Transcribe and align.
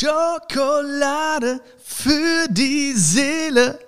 Schokolade 0.00 1.60
für 1.84 2.48
die 2.48 2.92
Seele. 2.94 3.78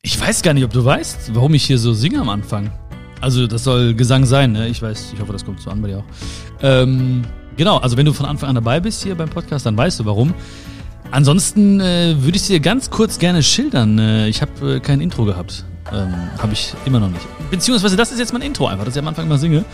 Ich 0.00 0.18
weiß 0.18 0.40
gar 0.40 0.54
nicht, 0.54 0.64
ob 0.64 0.72
du 0.72 0.82
weißt, 0.82 1.34
warum 1.34 1.52
ich 1.52 1.66
hier 1.66 1.78
so 1.78 1.92
singe 1.92 2.18
am 2.18 2.30
Anfang. 2.30 2.70
Also, 3.20 3.46
das 3.46 3.64
soll 3.64 3.92
Gesang 3.92 4.24
sein, 4.24 4.52
ne? 4.52 4.68
Ich 4.68 4.80
weiß, 4.80 5.12
ich 5.12 5.20
hoffe, 5.20 5.32
das 5.32 5.44
kommt 5.44 5.60
so 5.60 5.68
an 5.68 5.82
bei 5.82 5.88
dir 5.88 5.98
auch. 5.98 6.04
Ähm, 6.62 7.22
genau, 7.58 7.76
also 7.76 7.98
wenn 7.98 8.06
du 8.06 8.14
von 8.14 8.24
Anfang 8.24 8.48
an 8.48 8.54
dabei 8.54 8.80
bist 8.80 9.02
hier 9.02 9.14
beim 9.14 9.28
Podcast, 9.28 9.66
dann 9.66 9.76
weißt 9.76 10.00
du 10.00 10.06
warum. 10.06 10.32
Ansonsten 11.10 11.78
äh, 11.80 12.14
würde 12.18 12.36
ich 12.38 12.46
dir 12.46 12.60
ganz 12.60 12.88
kurz 12.88 13.18
gerne 13.18 13.42
schildern. 13.42 13.98
Äh, 13.98 14.28
ich 14.28 14.40
habe 14.40 14.76
äh, 14.76 14.80
kein 14.80 15.02
Intro 15.02 15.26
gehabt. 15.26 15.66
Ähm, 15.92 16.14
habe 16.38 16.54
ich 16.54 16.72
immer 16.86 17.00
noch 17.00 17.10
nicht. 17.10 17.26
Beziehungsweise 17.50 17.96
das 17.96 18.12
ist 18.12 18.18
jetzt 18.18 18.32
mein 18.32 18.42
Intro 18.42 18.66
einfach, 18.66 18.86
dass 18.86 18.96
ich 18.96 19.02
am 19.02 19.08
Anfang 19.08 19.26
immer 19.26 19.38
singe. 19.38 19.66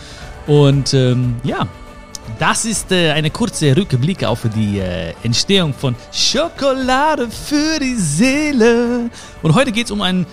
Und 0.47 0.93
ähm, 0.93 1.35
ja, 1.43 1.67
das 2.39 2.65
ist 2.65 2.91
äh, 2.91 3.11
eine 3.11 3.29
kurze 3.29 3.75
Rückblick 3.75 4.23
auf 4.23 4.41
die 4.55 4.79
äh, 4.79 5.13
Entstehung 5.23 5.73
von 5.73 5.95
Schokolade 6.11 7.29
für 7.29 7.79
die 7.79 7.95
Seele. 7.95 9.09
Und 9.41 9.55
heute 9.55 9.71
geht 9.71 9.85
es 9.85 9.91
um 9.91 10.01
ein, 10.01 10.25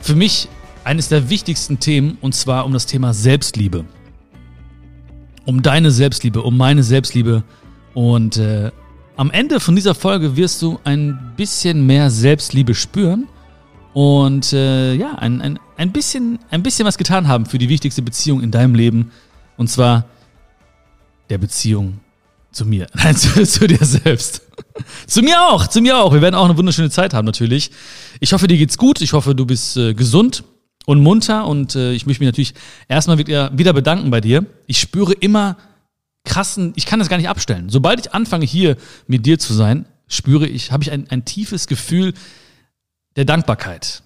für 0.00 0.14
mich, 0.14 0.48
eines 0.84 1.08
der 1.08 1.30
wichtigsten 1.30 1.80
Themen, 1.80 2.18
und 2.20 2.34
zwar 2.34 2.66
um 2.66 2.72
das 2.72 2.86
Thema 2.86 3.14
Selbstliebe. 3.14 3.84
Um 5.46 5.62
deine 5.62 5.90
Selbstliebe, 5.90 6.42
um 6.42 6.56
meine 6.56 6.82
Selbstliebe. 6.82 7.42
Und 7.94 8.36
äh, 8.36 8.70
am 9.16 9.30
Ende 9.30 9.60
von 9.60 9.76
dieser 9.76 9.94
Folge 9.94 10.36
wirst 10.36 10.60
du 10.62 10.78
ein 10.84 11.32
bisschen 11.36 11.86
mehr 11.86 12.10
Selbstliebe 12.10 12.74
spüren 12.74 13.28
und 13.92 14.52
äh, 14.52 14.94
ja, 14.94 15.14
ein, 15.14 15.40
ein, 15.40 15.58
ein, 15.76 15.92
bisschen, 15.92 16.40
ein 16.50 16.62
bisschen 16.62 16.84
was 16.84 16.98
getan 16.98 17.28
haben 17.28 17.46
für 17.46 17.58
die 17.58 17.68
wichtigste 17.68 18.02
Beziehung 18.02 18.42
in 18.42 18.50
deinem 18.50 18.74
Leben. 18.74 19.12
Und 19.56 19.70
zwar 19.70 20.06
der 21.30 21.38
Beziehung 21.38 22.00
zu 22.52 22.64
mir. 22.64 22.86
Nein, 22.94 23.16
zu, 23.16 23.42
zu, 23.44 23.66
dir 23.66 23.84
selbst. 23.84 24.42
zu 25.06 25.22
mir 25.22 25.40
auch, 25.42 25.66
zu 25.66 25.80
mir 25.80 25.98
auch. 25.98 26.12
Wir 26.12 26.22
werden 26.22 26.34
auch 26.34 26.44
eine 26.44 26.56
wunderschöne 26.56 26.90
Zeit 26.90 27.14
haben, 27.14 27.26
natürlich. 27.26 27.70
Ich 28.20 28.32
hoffe, 28.32 28.46
dir 28.46 28.56
geht's 28.56 28.78
gut. 28.78 29.00
Ich 29.00 29.12
hoffe, 29.12 29.34
du 29.34 29.46
bist 29.46 29.76
äh, 29.76 29.94
gesund 29.94 30.44
und 30.86 31.02
munter. 31.02 31.46
Und 31.46 31.74
äh, 31.74 31.92
ich 31.92 32.06
möchte 32.06 32.22
mich 32.22 32.28
natürlich 32.28 32.54
erstmal 32.88 33.18
wieder, 33.18 33.56
wieder 33.56 33.72
bedanken 33.72 34.10
bei 34.10 34.20
dir. 34.20 34.46
Ich 34.66 34.78
spüre 34.78 35.12
immer 35.12 35.56
krassen, 36.24 36.72
ich 36.76 36.86
kann 36.86 36.98
das 36.98 37.08
gar 37.08 37.18
nicht 37.18 37.28
abstellen. 37.28 37.68
Sobald 37.68 38.00
ich 38.00 38.14
anfange, 38.14 38.46
hier 38.46 38.76
mit 39.06 39.26
dir 39.26 39.38
zu 39.38 39.52
sein, 39.52 39.86
spüre 40.08 40.46
ich, 40.46 40.72
habe 40.72 40.82
ich 40.82 40.90
ein, 40.90 41.08
ein 41.10 41.24
tiefes 41.24 41.66
Gefühl 41.66 42.14
der 43.16 43.24
Dankbarkeit. 43.24 44.02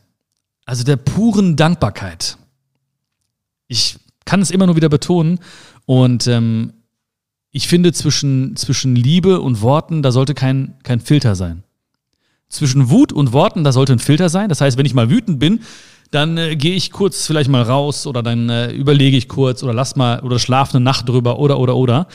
Also 0.64 0.84
der 0.84 0.96
puren 0.96 1.56
Dankbarkeit. 1.56 2.36
Ich 3.68 3.98
kann 4.24 4.42
es 4.42 4.50
immer 4.50 4.66
nur 4.66 4.76
wieder 4.76 4.88
betonen. 4.88 5.38
Und 5.86 6.26
ähm, 6.26 6.74
ich 7.50 7.68
finde, 7.68 7.92
zwischen, 7.92 8.56
zwischen 8.56 8.94
Liebe 8.94 9.40
und 9.40 9.62
Worten, 9.62 10.02
da 10.02 10.12
sollte 10.12 10.34
kein, 10.34 10.74
kein 10.82 11.00
Filter 11.00 11.34
sein. 11.34 11.62
Zwischen 12.48 12.90
Wut 12.90 13.12
und 13.12 13.32
Worten, 13.32 13.64
da 13.64 13.72
sollte 13.72 13.92
ein 13.92 13.98
Filter 13.98 14.28
sein. 14.28 14.48
Das 14.48 14.60
heißt, 14.60 14.78
wenn 14.78 14.86
ich 14.86 14.94
mal 14.94 15.10
wütend 15.10 15.38
bin, 15.38 15.60
dann 16.10 16.38
äh, 16.38 16.56
gehe 16.56 16.74
ich 16.74 16.90
kurz 16.90 17.26
vielleicht 17.26 17.50
mal 17.50 17.62
raus 17.62 18.06
oder 18.06 18.22
dann 18.22 18.48
äh, 18.48 18.70
überlege 18.72 19.16
ich 19.16 19.28
kurz 19.28 19.62
oder 19.62 19.74
lass 19.74 19.96
mal 19.96 20.20
oder 20.20 20.38
schlafe 20.38 20.76
eine 20.76 20.84
Nacht 20.84 21.08
drüber 21.08 21.38
oder 21.38 21.58
oder 21.58 21.76
oder. 21.76 22.08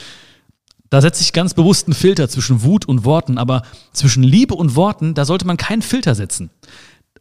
Da 0.89 1.01
setze 1.01 1.21
ich 1.21 1.33
ganz 1.33 1.53
bewusst 1.53 1.87
einen 1.87 1.95
Filter 1.95 2.29
zwischen 2.29 2.63
Wut 2.63 2.87
und 2.87 3.03
Worten, 3.03 3.37
aber 3.37 3.63
zwischen 3.93 4.23
Liebe 4.23 4.53
und 4.55 4.75
Worten, 4.75 5.13
da 5.13 5.25
sollte 5.25 5.45
man 5.45 5.57
keinen 5.57 5.81
Filter 5.81 6.15
setzen. 6.15 6.51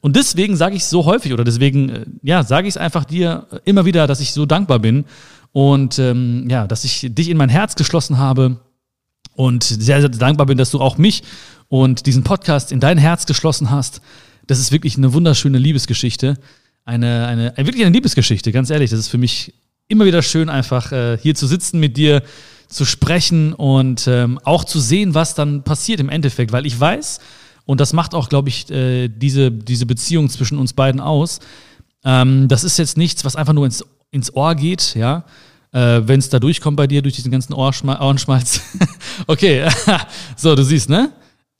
Und 0.02 0.16
deswegen 0.16 0.56
sage 0.56 0.74
ich 0.74 0.84
so 0.84 1.04
häufig 1.04 1.32
oder 1.32 1.44
deswegen, 1.44 1.88
äh, 1.88 2.06
ja, 2.22 2.42
sage 2.42 2.68
ich 2.68 2.74
es 2.74 2.78
einfach 2.78 3.04
dir 3.04 3.46
immer 3.64 3.84
wieder, 3.84 4.06
dass 4.06 4.20
ich 4.20 4.32
so 4.32 4.46
dankbar 4.46 4.78
bin 4.78 5.04
und 5.52 5.98
ähm, 5.98 6.48
ja, 6.48 6.66
dass 6.66 6.84
ich 6.84 7.06
dich 7.10 7.28
in 7.28 7.36
mein 7.36 7.48
Herz 7.48 7.74
geschlossen 7.74 8.18
habe 8.18 8.58
und 9.34 9.64
sehr, 9.64 10.00
sehr 10.00 10.08
dankbar 10.08 10.46
bin, 10.46 10.58
dass 10.58 10.70
du 10.70 10.80
auch 10.80 10.98
mich 10.98 11.22
und 11.68 12.06
diesen 12.06 12.24
Podcast 12.24 12.72
in 12.72 12.80
dein 12.80 12.98
Herz 12.98 13.26
geschlossen 13.26 13.70
hast. 13.70 14.00
Das 14.46 14.58
ist 14.58 14.72
wirklich 14.72 14.96
eine 14.96 15.12
wunderschöne 15.12 15.58
Liebesgeschichte. 15.58 16.38
Eine, 16.84 17.26
eine, 17.26 17.56
wirklich 17.56 17.84
eine 17.84 17.94
Liebesgeschichte, 17.94 18.50
ganz 18.50 18.70
ehrlich. 18.70 18.90
Das 18.90 18.98
ist 18.98 19.08
für 19.08 19.18
mich 19.18 19.54
immer 19.88 20.04
wieder 20.04 20.22
schön, 20.22 20.48
einfach 20.48 20.90
äh, 20.92 21.18
hier 21.18 21.34
zu 21.34 21.46
sitzen 21.46 21.78
mit 21.78 21.96
dir, 21.96 22.22
zu 22.68 22.84
sprechen 22.84 23.52
und 23.52 24.06
ähm, 24.08 24.38
auch 24.44 24.64
zu 24.64 24.80
sehen, 24.80 25.14
was 25.14 25.34
dann 25.34 25.62
passiert 25.62 26.00
im 26.00 26.08
Endeffekt, 26.08 26.52
weil 26.52 26.66
ich 26.66 26.78
weiß, 26.78 27.20
und 27.64 27.80
das 27.80 27.92
macht 27.92 28.14
auch, 28.14 28.28
glaube 28.28 28.48
ich, 28.48 28.70
äh, 28.70 29.08
diese, 29.08 29.52
diese 29.52 29.86
Beziehung 29.86 30.28
zwischen 30.30 30.58
uns 30.58 30.72
beiden 30.72 31.00
aus. 31.00 31.40
Ähm, 32.04 32.48
das 32.48 32.64
ist 32.64 32.78
jetzt 32.78 32.96
nichts, 32.96 33.24
was 33.24 33.36
einfach 33.36 33.52
nur 33.52 33.66
ins 33.66 33.84
ins 34.12 34.32
Ohr 34.34 34.54
geht, 34.54 34.94
ja, 34.94 35.24
äh, 35.72 36.02
wenn 36.04 36.20
es 36.20 36.28
da 36.28 36.38
durchkommt 36.38 36.76
bei 36.76 36.86
dir, 36.86 37.02
durch 37.02 37.16
diesen 37.16 37.32
ganzen 37.32 37.54
Ohrschma 37.54 38.00
Ohrenschmalz. 38.00 38.60
okay, 39.26 39.68
so, 40.36 40.54
du 40.54 40.62
siehst, 40.62 40.88
ne? 40.88 41.10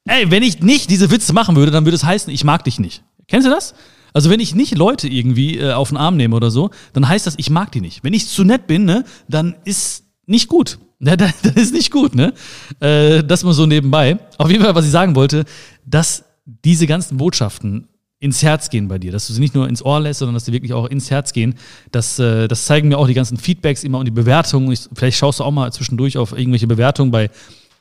Ey, 0.04 0.30
wenn 0.30 0.42
ich 0.42 0.60
nicht 0.60 0.90
diese 0.90 1.10
Witze 1.10 1.32
machen 1.32 1.56
würde, 1.56 1.72
dann 1.72 1.84
würde 1.84 1.96
es 1.96 2.04
heißen, 2.04 2.32
ich 2.32 2.44
mag 2.44 2.64
dich 2.64 2.78
nicht. 2.78 3.02
Kennst 3.26 3.46
du 3.46 3.50
das? 3.50 3.74
Also 4.12 4.30
wenn 4.30 4.40
ich 4.40 4.54
nicht 4.54 4.76
Leute 4.76 5.08
irgendwie 5.08 5.58
äh, 5.58 5.72
auf 5.72 5.88
den 5.88 5.96
Arm 5.96 6.16
nehme 6.16 6.36
oder 6.36 6.50
so, 6.50 6.70
dann 6.92 7.08
heißt 7.08 7.26
das, 7.26 7.34
ich 7.38 7.50
mag 7.50 7.72
die 7.72 7.80
nicht. 7.80 8.04
Wenn 8.04 8.12
ich 8.12 8.28
zu 8.28 8.44
nett 8.44 8.66
bin, 8.66 8.84
ne, 8.84 9.04
dann 9.28 9.56
ist 9.64 10.04
nicht 10.26 10.48
gut. 10.48 10.78
Ja, 11.04 11.16
dann 11.16 11.32
ist 11.56 11.74
nicht 11.74 11.90
gut, 11.90 12.14
ne? 12.14 12.32
Äh, 12.78 13.24
das 13.24 13.42
mal 13.42 13.54
so 13.54 13.66
nebenbei. 13.66 14.20
Auf 14.38 14.52
jeden 14.52 14.62
Fall, 14.62 14.76
was 14.76 14.84
ich 14.84 14.92
sagen 14.92 15.16
wollte, 15.16 15.46
dass 15.84 16.22
diese 16.44 16.86
ganzen 16.86 17.16
Botschaften 17.16 17.88
ins 18.22 18.40
Herz 18.40 18.70
gehen 18.70 18.86
bei 18.86 18.98
dir, 18.98 19.10
dass 19.10 19.26
du 19.26 19.32
sie 19.32 19.40
nicht 19.40 19.56
nur 19.56 19.68
ins 19.68 19.84
Ohr 19.84 19.98
lässt, 19.98 20.20
sondern 20.20 20.34
dass 20.34 20.44
sie 20.44 20.52
wirklich 20.52 20.72
auch 20.72 20.86
ins 20.86 21.10
Herz 21.10 21.32
gehen. 21.32 21.56
Das, 21.90 22.20
äh, 22.20 22.46
das 22.46 22.66
zeigen 22.66 22.86
mir 22.86 22.96
auch 22.96 23.08
die 23.08 23.14
ganzen 23.14 23.36
Feedbacks 23.36 23.82
immer 23.82 23.98
und 23.98 24.04
die 24.04 24.12
Bewertungen. 24.12 24.70
Ich, 24.70 24.88
vielleicht 24.94 25.18
schaust 25.18 25.40
du 25.40 25.44
auch 25.44 25.50
mal 25.50 25.72
zwischendurch 25.72 26.16
auf 26.16 26.30
irgendwelche 26.30 26.68
Bewertungen 26.68 27.10
bei 27.10 27.30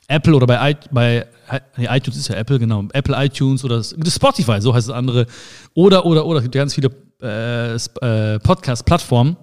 Apple 0.08 0.34
oder 0.36 0.48
bei, 0.48 0.76
bei 0.90 1.28
nee, 1.78 1.88
iTunes 1.88 2.18
ist 2.18 2.28
ja 2.28 2.36
Apple, 2.36 2.58
genau, 2.58 2.86
Apple 2.92 3.16
iTunes 3.24 3.64
oder 3.64 3.84
Spotify, 3.84 4.60
so 4.62 4.74
heißt 4.74 4.90
das 4.90 4.96
andere. 4.96 5.28
Oder, 5.76 6.08
oder, 6.08 6.26
oder, 6.26 6.40
es 6.40 6.44
gibt 6.44 6.56
ganz 6.56 6.74
viele 6.74 6.90
äh, 7.22 7.76
äh, 7.76 8.40
Podcast-Plattformen. 8.40 9.38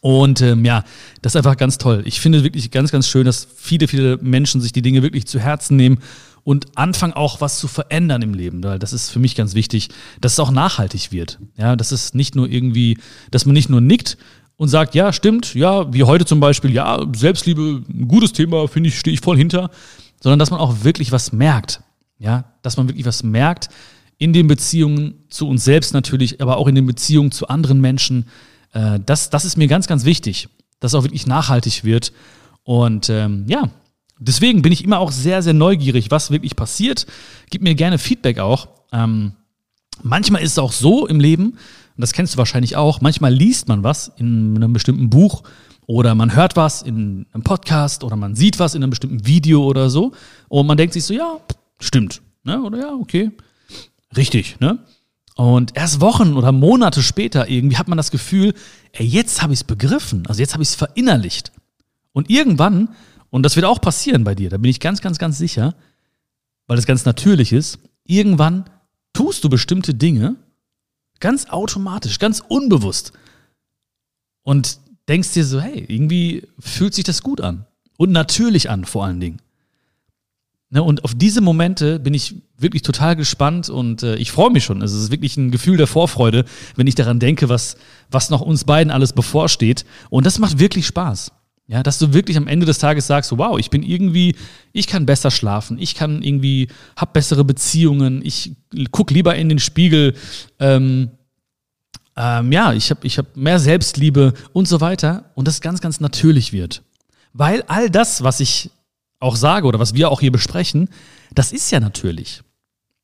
Und 0.00 0.42
ähm, 0.42 0.64
ja, 0.64 0.82
das 1.22 1.32
ist 1.32 1.36
einfach 1.36 1.56
ganz 1.56 1.78
toll. 1.78 2.02
Ich 2.06 2.20
finde 2.20 2.42
wirklich 2.42 2.72
ganz, 2.72 2.90
ganz 2.90 3.06
schön, 3.08 3.24
dass 3.24 3.46
viele, 3.56 3.86
viele 3.86 4.16
Menschen 4.18 4.60
sich 4.60 4.72
die 4.72 4.82
Dinge 4.82 5.02
wirklich 5.02 5.26
zu 5.26 5.38
Herzen 5.38 5.76
nehmen 5.76 5.98
und 6.44 6.76
anfangen 6.76 7.12
auch 7.12 7.40
was 7.40 7.58
zu 7.58 7.68
verändern 7.68 8.22
im 8.22 8.34
Leben. 8.34 8.62
Das 8.62 8.92
ist 8.92 9.10
für 9.10 9.18
mich 9.18 9.34
ganz 9.34 9.54
wichtig, 9.54 9.88
dass 10.20 10.32
es 10.32 10.40
auch 10.40 10.50
nachhaltig 10.50 11.12
wird. 11.12 11.38
Ja, 11.56 11.76
dass 11.76 11.92
es 11.92 12.14
nicht 12.14 12.34
nur 12.34 12.48
irgendwie, 12.48 12.98
dass 13.30 13.46
man 13.46 13.54
nicht 13.54 13.68
nur 13.68 13.80
nickt 13.80 14.16
und 14.56 14.68
sagt, 14.68 14.94
ja, 14.94 15.12
stimmt, 15.12 15.54
ja, 15.54 15.92
wie 15.92 16.04
heute 16.04 16.24
zum 16.24 16.40
Beispiel, 16.40 16.72
ja, 16.72 17.04
Selbstliebe, 17.14 17.82
ein 17.88 18.08
gutes 18.08 18.32
Thema, 18.32 18.66
finde 18.68 18.88
ich, 18.88 18.98
stehe 18.98 19.14
ich 19.14 19.20
voll 19.20 19.36
hinter, 19.36 19.70
sondern 20.20 20.38
dass 20.38 20.50
man 20.50 20.60
auch 20.60 20.82
wirklich 20.82 21.12
was 21.12 21.32
merkt. 21.32 21.82
Ja, 22.18 22.52
dass 22.62 22.76
man 22.76 22.88
wirklich 22.88 23.06
was 23.06 23.22
merkt 23.22 23.68
in 24.18 24.32
den 24.32 24.48
Beziehungen 24.48 25.14
zu 25.28 25.48
uns 25.48 25.64
selbst 25.64 25.94
natürlich, 25.94 26.42
aber 26.42 26.56
auch 26.56 26.66
in 26.66 26.74
den 26.74 26.86
Beziehungen 26.86 27.30
zu 27.30 27.48
anderen 27.48 27.80
Menschen. 27.80 28.26
Äh, 28.72 28.98
das, 29.04 29.30
das 29.30 29.44
ist 29.44 29.56
mir 29.56 29.68
ganz, 29.68 29.86
ganz 29.86 30.04
wichtig, 30.04 30.48
dass 30.80 30.94
auch 30.94 31.04
wirklich 31.04 31.26
nachhaltig 31.26 31.84
wird. 31.84 32.12
Und 32.64 33.08
ähm, 33.08 33.44
ja, 33.46 33.70
Deswegen 34.18 34.62
bin 34.62 34.72
ich 34.72 34.84
immer 34.84 34.98
auch 34.98 35.12
sehr, 35.12 35.42
sehr 35.42 35.54
neugierig, 35.54 36.10
was 36.10 36.30
wirklich 36.30 36.56
passiert. 36.56 37.06
Gib 37.50 37.62
mir 37.62 37.74
gerne 37.74 37.98
Feedback 37.98 38.38
auch. 38.38 38.68
Ähm, 38.92 39.32
manchmal 40.02 40.42
ist 40.42 40.52
es 40.52 40.58
auch 40.58 40.72
so 40.72 41.06
im 41.06 41.20
Leben, 41.20 41.52
und 41.98 42.02
das 42.02 42.12
kennst 42.12 42.34
du 42.34 42.38
wahrscheinlich 42.38 42.76
auch, 42.76 43.00
manchmal 43.00 43.34
liest 43.34 43.68
man 43.68 43.82
was 43.82 44.12
in 44.16 44.54
einem 44.56 44.72
bestimmten 44.72 45.10
Buch 45.10 45.42
oder 45.86 46.14
man 46.14 46.34
hört 46.34 46.54
was 46.54 46.82
in 46.82 47.26
einem 47.32 47.42
Podcast 47.42 48.04
oder 48.04 48.14
man 48.14 48.36
sieht 48.36 48.58
was 48.58 48.74
in 48.74 48.82
einem 48.82 48.90
bestimmten 48.90 49.26
Video 49.26 49.64
oder 49.64 49.90
so 49.90 50.12
und 50.48 50.66
man 50.66 50.76
denkt 50.76 50.94
sich 50.94 51.04
so, 51.04 51.14
ja, 51.14 51.38
stimmt, 51.80 52.22
ne? 52.44 52.62
oder 52.62 52.78
ja, 52.78 52.94
okay, 52.94 53.32
richtig, 54.16 54.60
ne? 54.60 54.78
Und 55.34 55.76
erst 55.76 56.00
Wochen 56.00 56.34
oder 56.34 56.50
Monate 56.50 57.00
später 57.00 57.48
irgendwie 57.48 57.76
hat 57.76 57.86
man 57.86 57.96
das 57.96 58.10
Gefühl, 58.10 58.54
ey, 58.92 59.06
jetzt 59.06 59.40
habe 59.40 59.52
ich 59.52 59.60
es 59.60 59.64
begriffen, 59.64 60.26
also 60.26 60.40
jetzt 60.40 60.52
habe 60.52 60.64
ich 60.64 60.70
es 60.70 60.74
verinnerlicht. 60.74 61.52
Und 62.12 62.28
irgendwann 62.28 62.88
und 63.30 63.42
das 63.42 63.56
wird 63.56 63.66
auch 63.66 63.80
passieren 63.80 64.24
bei 64.24 64.34
dir, 64.34 64.50
da 64.50 64.56
bin 64.56 64.70
ich 64.70 64.80
ganz, 64.80 65.00
ganz, 65.00 65.18
ganz 65.18 65.38
sicher, 65.38 65.74
weil 66.66 66.76
das 66.76 66.86
ganz 66.86 67.04
natürlich 67.04 67.52
ist. 67.52 67.78
Irgendwann 68.04 68.64
tust 69.12 69.44
du 69.44 69.48
bestimmte 69.48 69.94
Dinge 69.94 70.36
ganz 71.20 71.46
automatisch, 71.50 72.18
ganz 72.18 72.42
unbewusst 72.46 73.12
und 74.42 74.78
denkst 75.08 75.32
dir 75.32 75.44
so, 75.44 75.60
hey, 75.60 75.84
irgendwie 75.88 76.46
fühlt 76.58 76.94
sich 76.94 77.04
das 77.04 77.22
gut 77.22 77.40
an 77.40 77.66
und 77.96 78.12
natürlich 78.12 78.70
an 78.70 78.84
vor 78.84 79.04
allen 79.04 79.20
Dingen. 79.20 79.38
Ne, 80.70 80.82
und 80.82 81.02
auf 81.02 81.14
diese 81.14 81.40
Momente 81.40 81.98
bin 81.98 82.12
ich 82.12 82.34
wirklich 82.58 82.82
total 82.82 83.16
gespannt 83.16 83.70
und 83.70 84.02
äh, 84.02 84.16
ich 84.16 84.30
freue 84.30 84.50
mich 84.50 84.64
schon. 84.64 84.82
Es 84.82 84.92
ist 84.92 85.10
wirklich 85.10 85.38
ein 85.38 85.50
Gefühl 85.50 85.78
der 85.78 85.86
Vorfreude, 85.86 86.44
wenn 86.76 86.86
ich 86.86 86.94
daran 86.94 87.18
denke, 87.18 87.48
was, 87.48 87.78
was 88.10 88.28
noch 88.28 88.42
uns 88.42 88.64
beiden 88.64 88.90
alles 88.90 89.14
bevorsteht. 89.14 89.86
Und 90.10 90.26
das 90.26 90.38
macht 90.38 90.58
wirklich 90.58 90.86
Spaß. 90.86 91.32
Ja, 91.70 91.82
dass 91.82 91.98
du 91.98 92.14
wirklich 92.14 92.38
am 92.38 92.46
Ende 92.46 92.64
des 92.64 92.78
Tages 92.78 93.06
sagst, 93.06 93.30
wow, 93.36 93.58
ich 93.58 93.68
bin 93.68 93.82
irgendwie, 93.82 94.34
ich 94.72 94.86
kann 94.86 95.04
besser 95.04 95.30
schlafen, 95.30 95.78
ich 95.78 95.94
kann 95.94 96.22
irgendwie, 96.22 96.68
hab 96.96 97.12
bessere 97.12 97.44
Beziehungen, 97.44 98.24
ich 98.24 98.56
guck 98.90 99.10
lieber 99.10 99.36
in 99.36 99.50
den 99.50 99.58
Spiegel, 99.58 100.14
ähm, 100.58 101.10
ähm, 102.16 102.52
ja, 102.52 102.72
ich 102.72 102.90
habe 102.90 103.06
ich 103.06 103.18
hab 103.18 103.36
mehr 103.36 103.60
Selbstliebe 103.60 104.32
und 104.54 104.66
so 104.66 104.80
weiter 104.80 105.30
und 105.34 105.46
das 105.46 105.60
ganz, 105.60 105.82
ganz 105.82 106.00
natürlich 106.00 106.54
wird. 106.54 106.82
Weil 107.34 107.62
all 107.68 107.90
das, 107.90 108.22
was 108.22 108.40
ich 108.40 108.70
auch 109.20 109.36
sage 109.36 109.66
oder 109.66 109.78
was 109.78 109.92
wir 109.92 110.10
auch 110.10 110.20
hier 110.20 110.32
besprechen, 110.32 110.88
das 111.34 111.52
ist 111.52 111.70
ja 111.70 111.80
natürlich. 111.80 112.42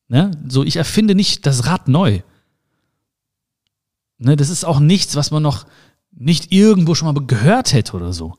Ne? 0.08 0.31
So, 0.49 0.64
ich 0.64 0.76
erfinde 0.76 1.14
nicht 1.14 1.44
das 1.44 1.67
Rad 1.67 1.88
neu. 1.88 2.20
Ne? 4.17 4.37
Das 4.37 4.49
ist 4.49 4.64
auch 4.64 4.81
nichts, 4.81 5.17
was 5.17 5.31
man 5.31 5.43
noch 5.43 5.67
nicht 6.12 6.50
irgendwo 6.50 6.94
schon 6.94 7.12
mal 7.12 7.26
gehört 7.26 7.75
hätte 7.75 7.94
oder 7.94 8.14
so. 8.14 8.38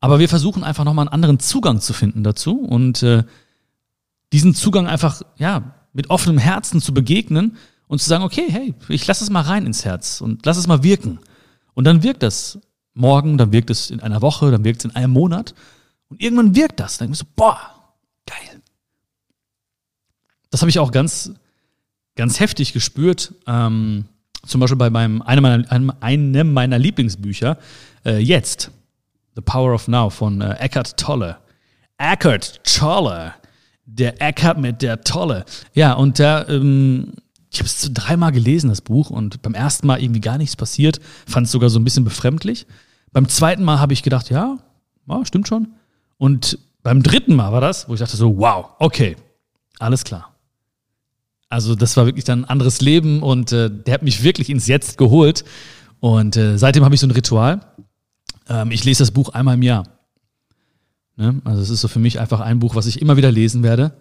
Aber 0.00 0.18
wir 0.18 0.28
versuchen 0.28 0.64
einfach 0.64 0.84
nochmal 0.84 1.06
einen 1.06 1.14
anderen 1.14 1.38
Zugang 1.38 1.80
zu 1.80 1.92
finden 1.92 2.22
dazu 2.22 2.60
und 2.60 3.02
äh, 3.02 3.24
diesen 4.32 4.54
Zugang 4.54 4.86
einfach, 4.86 5.22
ja, 5.36 5.74
mit 5.92 6.10
offenem 6.10 6.38
Herzen 6.38 6.80
zu 6.80 6.92
begegnen 6.92 7.56
und 7.86 8.00
zu 8.00 8.08
sagen, 8.08 8.24
okay, 8.24 8.46
hey, 8.48 8.74
ich 8.88 9.06
lasse 9.06 9.24
es 9.24 9.30
mal 9.30 9.40
rein 9.40 9.64
ins 9.66 9.84
Herz 9.84 10.20
und 10.20 10.44
lass 10.44 10.58
es 10.58 10.66
mal 10.66 10.82
wirken. 10.82 11.18
Und 11.74 11.84
dann 11.84 12.02
wirkt 12.02 12.22
das 12.22 12.58
morgen, 12.94 13.38
dann 13.38 13.52
wirkt 13.52 13.70
es 13.70 13.90
in 13.90 14.00
einer 14.00 14.22
Woche, 14.22 14.50
dann 14.50 14.64
wirkt 14.64 14.80
es 14.80 14.84
in 14.84 14.96
einem 14.96 15.12
Monat 15.12 15.54
und 16.08 16.20
irgendwann 16.20 16.54
wirkt 16.54 16.80
das. 16.80 16.98
Dann 16.98 17.08
denkst 17.08 17.20
du, 17.20 17.26
boah, 17.34 17.58
geil. 18.26 18.60
Das 20.50 20.60
habe 20.60 20.70
ich 20.70 20.78
auch 20.78 20.92
ganz, 20.92 21.32
ganz 22.14 22.40
heftig 22.40 22.72
gespürt. 22.72 23.34
Ähm, 23.46 24.06
zum 24.46 24.60
Beispiel 24.60 24.76
bei 24.76 24.90
meinem, 24.90 25.22
einem 25.22 25.42
meiner, 25.42 25.96
einem 26.00 26.52
meiner 26.52 26.78
Lieblingsbücher, 26.78 27.58
äh, 28.04 28.18
jetzt, 28.18 28.70
The 29.36 29.42
Power 29.42 29.74
of 29.74 29.86
Now 29.86 30.08
von 30.10 30.40
äh, 30.40 30.54
Eckhart 30.54 30.96
Tolle. 30.96 31.36
Eckhart 31.98 32.64
Tolle. 32.64 33.34
Der 33.84 34.20
Eckhart 34.20 34.58
mit 34.58 34.82
der 34.82 35.02
Tolle. 35.02 35.44
Ja, 35.74 35.92
und 35.92 36.18
da, 36.18 36.48
ähm, 36.48 37.12
ich 37.50 37.58
habe 37.58 37.66
es 37.66 37.90
dreimal 37.92 38.32
gelesen, 38.32 38.70
das 38.70 38.80
Buch, 38.80 39.10
und 39.10 39.42
beim 39.42 39.54
ersten 39.54 39.86
Mal 39.86 40.02
irgendwie 40.02 40.22
gar 40.22 40.38
nichts 40.38 40.56
passiert, 40.56 41.00
fand 41.26 41.46
es 41.46 41.52
sogar 41.52 41.68
so 41.68 41.78
ein 41.78 41.84
bisschen 41.84 42.04
befremdlich. 42.04 42.66
Beim 43.12 43.28
zweiten 43.28 43.62
Mal 43.62 43.78
habe 43.78 43.92
ich 43.92 44.02
gedacht, 44.02 44.30
ja, 44.30 44.56
ja, 45.06 45.24
stimmt 45.26 45.46
schon. 45.48 45.74
Und 46.16 46.58
beim 46.82 47.02
dritten 47.02 47.34
Mal 47.34 47.52
war 47.52 47.60
das, 47.60 47.88
wo 47.88 47.94
ich 47.94 48.00
dachte 48.00 48.16
so, 48.16 48.38
wow, 48.38 48.70
okay, 48.78 49.16
alles 49.78 50.02
klar. 50.02 50.34
Also 51.48 51.74
das 51.74 51.96
war 51.96 52.06
wirklich 52.06 52.24
dann 52.24 52.40
ein 52.40 52.44
anderes 52.46 52.80
Leben 52.80 53.22
und 53.22 53.52
äh, 53.52 53.70
der 53.70 53.94
hat 53.94 54.02
mich 54.02 54.22
wirklich 54.22 54.50
ins 54.50 54.66
Jetzt 54.66 54.98
geholt. 54.98 55.44
Und 56.00 56.36
äh, 56.36 56.58
seitdem 56.58 56.84
habe 56.84 56.94
ich 56.94 57.00
so 57.00 57.06
ein 57.06 57.12
Ritual. 57.12 57.60
Ähm, 58.48 58.70
ich 58.70 58.84
lese 58.84 59.02
das 59.02 59.10
Buch 59.10 59.30
einmal 59.30 59.54
im 59.54 59.62
Jahr. 59.62 59.84
Ne? 61.16 61.40
Also 61.44 61.62
es 61.62 61.70
ist 61.70 61.80
so 61.80 61.88
für 61.88 61.98
mich 61.98 62.20
einfach 62.20 62.40
ein 62.40 62.58
Buch, 62.58 62.74
was 62.74 62.86
ich 62.86 63.00
immer 63.00 63.16
wieder 63.16 63.32
lesen 63.32 63.62
werde, 63.62 63.96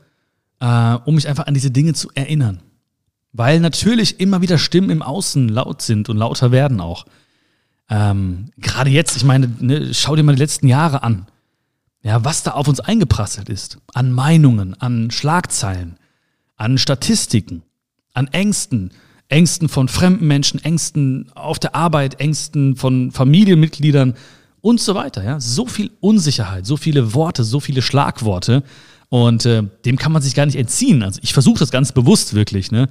äh, 0.59 0.95
um 1.05 1.15
mich 1.15 1.27
einfach 1.27 1.47
an 1.47 1.53
diese 1.53 1.71
Dinge 1.71 1.93
zu 1.93 2.09
erinnern. 2.13 2.61
Weil 3.31 3.59
natürlich 3.59 4.19
immer 4.19 4.41
wieder 4.41 4.57
Stimmen 4.57 4.89
im 4.89 5.01
Außen 5.01 5.49
laut 5.49 5.81
sind 5.81 6.09
und 6.09 6.17
lauter 6.17 6.51
werden 6.51 6.79
auch. 6.79 7.05
Ähm, 7.89 8.51
Gerade 8.57 8.89
jetzt, 8.89 9.17
ich 9.17 9.23
meine, 9.23 9.49
ne, 9.59 9.93
schau 9.93 10.15
dir 10.15 10.23
mal 10.23 10.35
die 10.35 10.41
letzten 10.41 10.67
Jahre 10.67 11.03
an. 11.03 11.27
Ja, 12.01 12.23
was 12.23 12.43
da 12.43 12.51
auf 12.51 12.67
uns 12.67 12.79
eingeprasselt 12.79 13.49
ist. 13.49 13.79
An 13.93 14.11
Meinungen, 14.11 14.79
an 14.79 15.11
Schlagzeilen 15.11 15.97
an 16.57 16.77
Statistiken, 16.77 17.63
an 18.13 18.27
Ängsten, 18.27 18.91
Ängsten 19.27 19.69
von 19.69 19.87
fremden 19.87 20.27
Menschen, 20.27 20.63
Ängsten 20.63 21.31
auf 21.35 21.59
der 21.59 21.75
Arbeit, 21.75 22.19
Ängsten 22.19 22.75
von 22.75 23.11
Familienmitgliedern 23.11 24.15
und 24.65 24.81
so 24.81 24.95
weiter. 24.95 25.23
Ja, 25.23 25.39
so 25.39 25.67
viel 25.67 25.91
Unsicherheit, 25.99 26.65
so 26.65 26.75
viele 26.75 27.13
Worte, 27.13 27.43
so 27.43 27.59
viele 27.59 27.83
Schlagworte 27.83 28.63
und 29.09 29.45
äh, 29.45 29.61
dem 29.85 29.95
kann 29.95 30.11
man 30.11 30.23
sich 30.23 30.33
gar 30.33 30.47
nicht 30.47 30.55
entziehen. 30.55 31.03
Also 31.03 31.19
ich 31.21 31.33
versuche 31.33 31.59
das 31.59 31.69
ganz 31.69 31.91
bewusst 31.91 32.33
wirklich, 32.33 32.71
ne, 32.71 32.89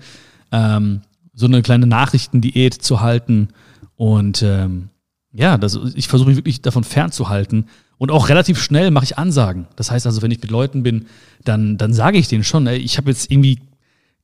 ähm, 0.53 1.00
so 1.35 1.47
eine 1.47 1.62
kleine 1.62 1.88
Nachrichtendiät 1.88 2.75
zu 2.75 3.00
halten 3.00 3.49
und 3.97 4.41
ähm, 4.43 4.91
ja, 5.32 5.59
das, 5.59 5.76
ich 5.97 6.06
versuche 6.06 6.29
mich 6.29 6.37
wirklich 6.37 6.62
davon 6.62 6.85
fernzuhalten 6.85 7.67
und 7.99 8.12
auch 8.12 8.29
relativ 8.29 8.62
schnell 8.62 8.93
mache 8.93 9.06
ich 9.06 9.19
Ansagen. 9.19 9.67
Das 9.75 9.91
heißt 9.91 10.06
also, 10.06 10.23
wenn 10.23 10.31
ich 10.31 10.41
mit 10.41 10.53
Leuten 10.53 10.85
bin, 10.85 11.06
dann, 11.43 11.76
dann 11.76 11.93
sage 11.93 12.19
ich 12.19 12.29
denen 12.29 12.44
schon, 12.44 12.69
ey, 12.69 12.79
ich 12.79 12.99
habe 12.99 13.11
jetzt 13.11 13.32
irgendwie, 13.32 13.59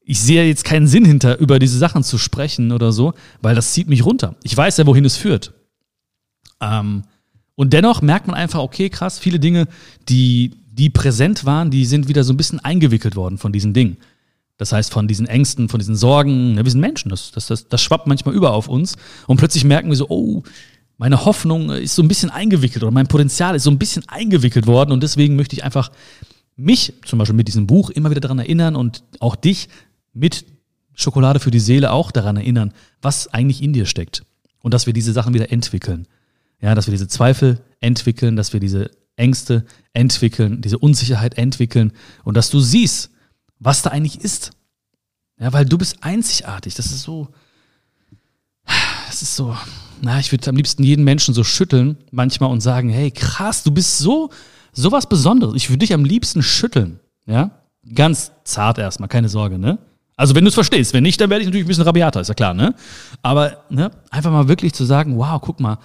ich 0.03 0.21
sehe 0.21 0.47
jetzt 0.47 0.65
keinen 0.65 0.87
Sinn 0.87 1.05
hinter, 1.05 1.41
über 1.41 1.59
diese 1.59 1.79
Sachen 1.79 2.05
zu 2.05 2.17
sprechen 2.17 2.71
oder 2.71 2.93
so, 2.93 3.13
weil 3.43 3.57
das 3.57 3.73
zieht 3.73 3.89
mich 3.89 4.05
runter. 4.05 4.37
Ich 4.45 4.57
weiß 4.57 4.77
ja, 4.77 4.87
wohin 4.87 5.05
es 5.05 5.17
führt. 5.17 5.53
Ähm, 6.61 7.03
und 7.61 7.75
dennoch 7.75 8.01
merkt 8.01 8.27
man 8.27 8.37
einfach, 8.37 8.61
okay, 8.61 8.89
krass, 8.89 9.19
viele 9.19 9.39
Dinge, 9.39 9.69
die, 10.09 10.53
die 10.73 10.89
präsent 10.89 11.45
waren, 11.45 11.71
die 11.71 11.85
sind 11.85 12.09
wieder 12.09 12.25
so 12.25 12.33
ein 12.33 12.39
bisschen 12.39 12.59
eingewickelt 12.59 13.17
worden 13.17 13.37
von 13.37 13.53
diesen 13.53 13.75
Dingen. 13.75 13.99
Das 14.57 14.73
heißt, 14.73 14.91
von 14.91 15.07
diesen 15.07 15.27
Ängsten, 15.27 15.69
von 15.69 15.79
diesen 15.79 15.95
Sorgen, 15.95 16.57
ja, 16.57 16.65
wir 16.65 16.71
sind 16.71 16.81
Menschen, 16.81 17.11
das, 17.11 17.33
das, 17.33 17.49
das, 17.49 17.69
das 17.69 17.83
schwappt 17.83 18.07
manchmal 18.07 18.35
über 18.35 18.55
auf 18.55 18.67
uns. 18.67 18.97
Und 19.27 19.37
plötzlich 19.37 19.65
merken 19.65 19.91
wir 19.91 19.97
so, 19.97 20.09
oh, 20.09 20.43
meine 20.97 21.27
Hoffnung 21.27 21.69
ist 21.69 21.97
so 21.97 22.03
ein 22.03 22.09
bisschen 22.09 22.31
eingewickelt 22.31 22.83
oder 22.83 22.93
mein 22.93 23.09
Potenzial 23.09 23.55
ist 23.55 23.65
so 23.65 23.71
ein 23.71 23.79
bisschen 23.79 24.09
eingewickelt 24.09 24.67
worden 24.67 24.93
und 24.93 25.03
deswegen 25.03 25.37
möchte 25.37 25.55
ich 25.55 25.63
einfach 25.63 25.91
mich 26.57 26.95
zum 27.05 27.19
Beispiel 27.19 27.37
mit 27.37 27.47
diesem 27.47 27.67
Buch 27.67 27.91
immer 27.91 28.09
wieder 28.09 28.23
daran 28.23 28.39
erinnern 28.39 28.75
und 28.75 29.03
auch 29.19 29.37
dich 29.37 29.69
mit 30.15 30.47
Schokolade 30.95 31.41
für 31.41 31.51
die 31.51 31.61
Seele 31.61 31.93
auch 31.93 32.11
daran 32.11 32.39
erinnern, 32.39 32.73
was 33.03 33.29
eigentlich 33.35 33.63
in 33.63 33.75
dir 33.75 33.85
steckt 33.85 34.23
und 34.61 34.73
dass 34.73 34.87
wir 34.87 34.95
diese 34.95 35.13
Sachen 35.13 35.35
wieder 35.35 35.53
entwickeln. 35.53 36.07
Ja, 36.61 36.75
dass 36.75 36.87
wir 36.87 36.93
diese 36.93 37.09
Zweifel 37.09 37.61
entwickeln, 37.81 38.37
dass 38.37 38.53
wir 38.53 38.61
diese 38.61 38.91
Ängste 39.17 39.65
entwickeln, 39.93 40.61
diese 40.61 40.79
Unsicherheit 40.79 41.39
entwickeln 41.39 41.93
und 42.25 42.37
dass 42.37 42.51
du 42.51 42.61
siehst, 42.61 43.11
was 43.59 43.83
da 43.83 43.91
eigentlich 43.91 44.21
ist. 44.21 44.53
Ja, 45.39 45.53
weil 45.53 45.65
du 45.65 45.79
bist 45.79 46.03
einzigartig. 46.03 46.75
Das 46.75 46.87
ist 46.87 47.03
so, 47.03 47.29
das 49.07 49.23
ist 49.23 49.37
so, 49.37 49.57
na, 50.03 50.19
ich 50.19 50.33
würde 50.33 50.49
am 50.49 50.57
liebsten 50.57 50.83
jeden 50.83 51.05
Menschen 51.05 51.35
so 51.35 51.45
schütteln 51.45 51.97
manchmal 52.11 52.51
und 52.51 52.61
sagen, 52.61 52.89
hey, 52.91 53.11
krass, 53.11 53.63
du 53.63 53.71
bist 53.71 53.99
so, 53.99 54.31
so 54.73 54.93
was 54.93 55.09
Besonderes. 55.09 55.55
Ich 55.57 55.71
würde 55.71 55.79
dich 55.79 55.95
am 55.95 56.05
liebsten 56.05 56.43
schütteln, 56.43 57.01
ja? 57.27 57.51
Ganz 57.95 58.33
zart 58.45 58.79
erstmal, 58.79 59.09
keine 59.09 59.29
Sorge, 59.29 59.59
ne? 59.59 59.79
Also 60.17 60.35
wenn 60.35 60.45
du 60.45 60.49
es 60.49 60.55
verstehst, 60.55 60.93
wenn 60.93 61.03
nicht, 61.03 61.19
dann 61.21 61.31
werde 61.31 61.43
ich 61.43 61.47
natürlich 61.47 61.65
ein 61.65 61.69
bisschen 61.69 61.85
rabiater, 61.85 62.21
ist 62.21 62.29
ja 62.29 62.35
klar, 62.35 62.53
ne? 62.53 62.75
Aber 63.23 63.65
ne, 63.71 63.91
einfach 64.11 64.31
mal 64.31 64.49
wirklich 64.49 64.75
zu 64.75 64.85
sagen, 64.85 65.17
wow, 65.17 65.41
guck 65.41 65.61
mal, 65.61 65.79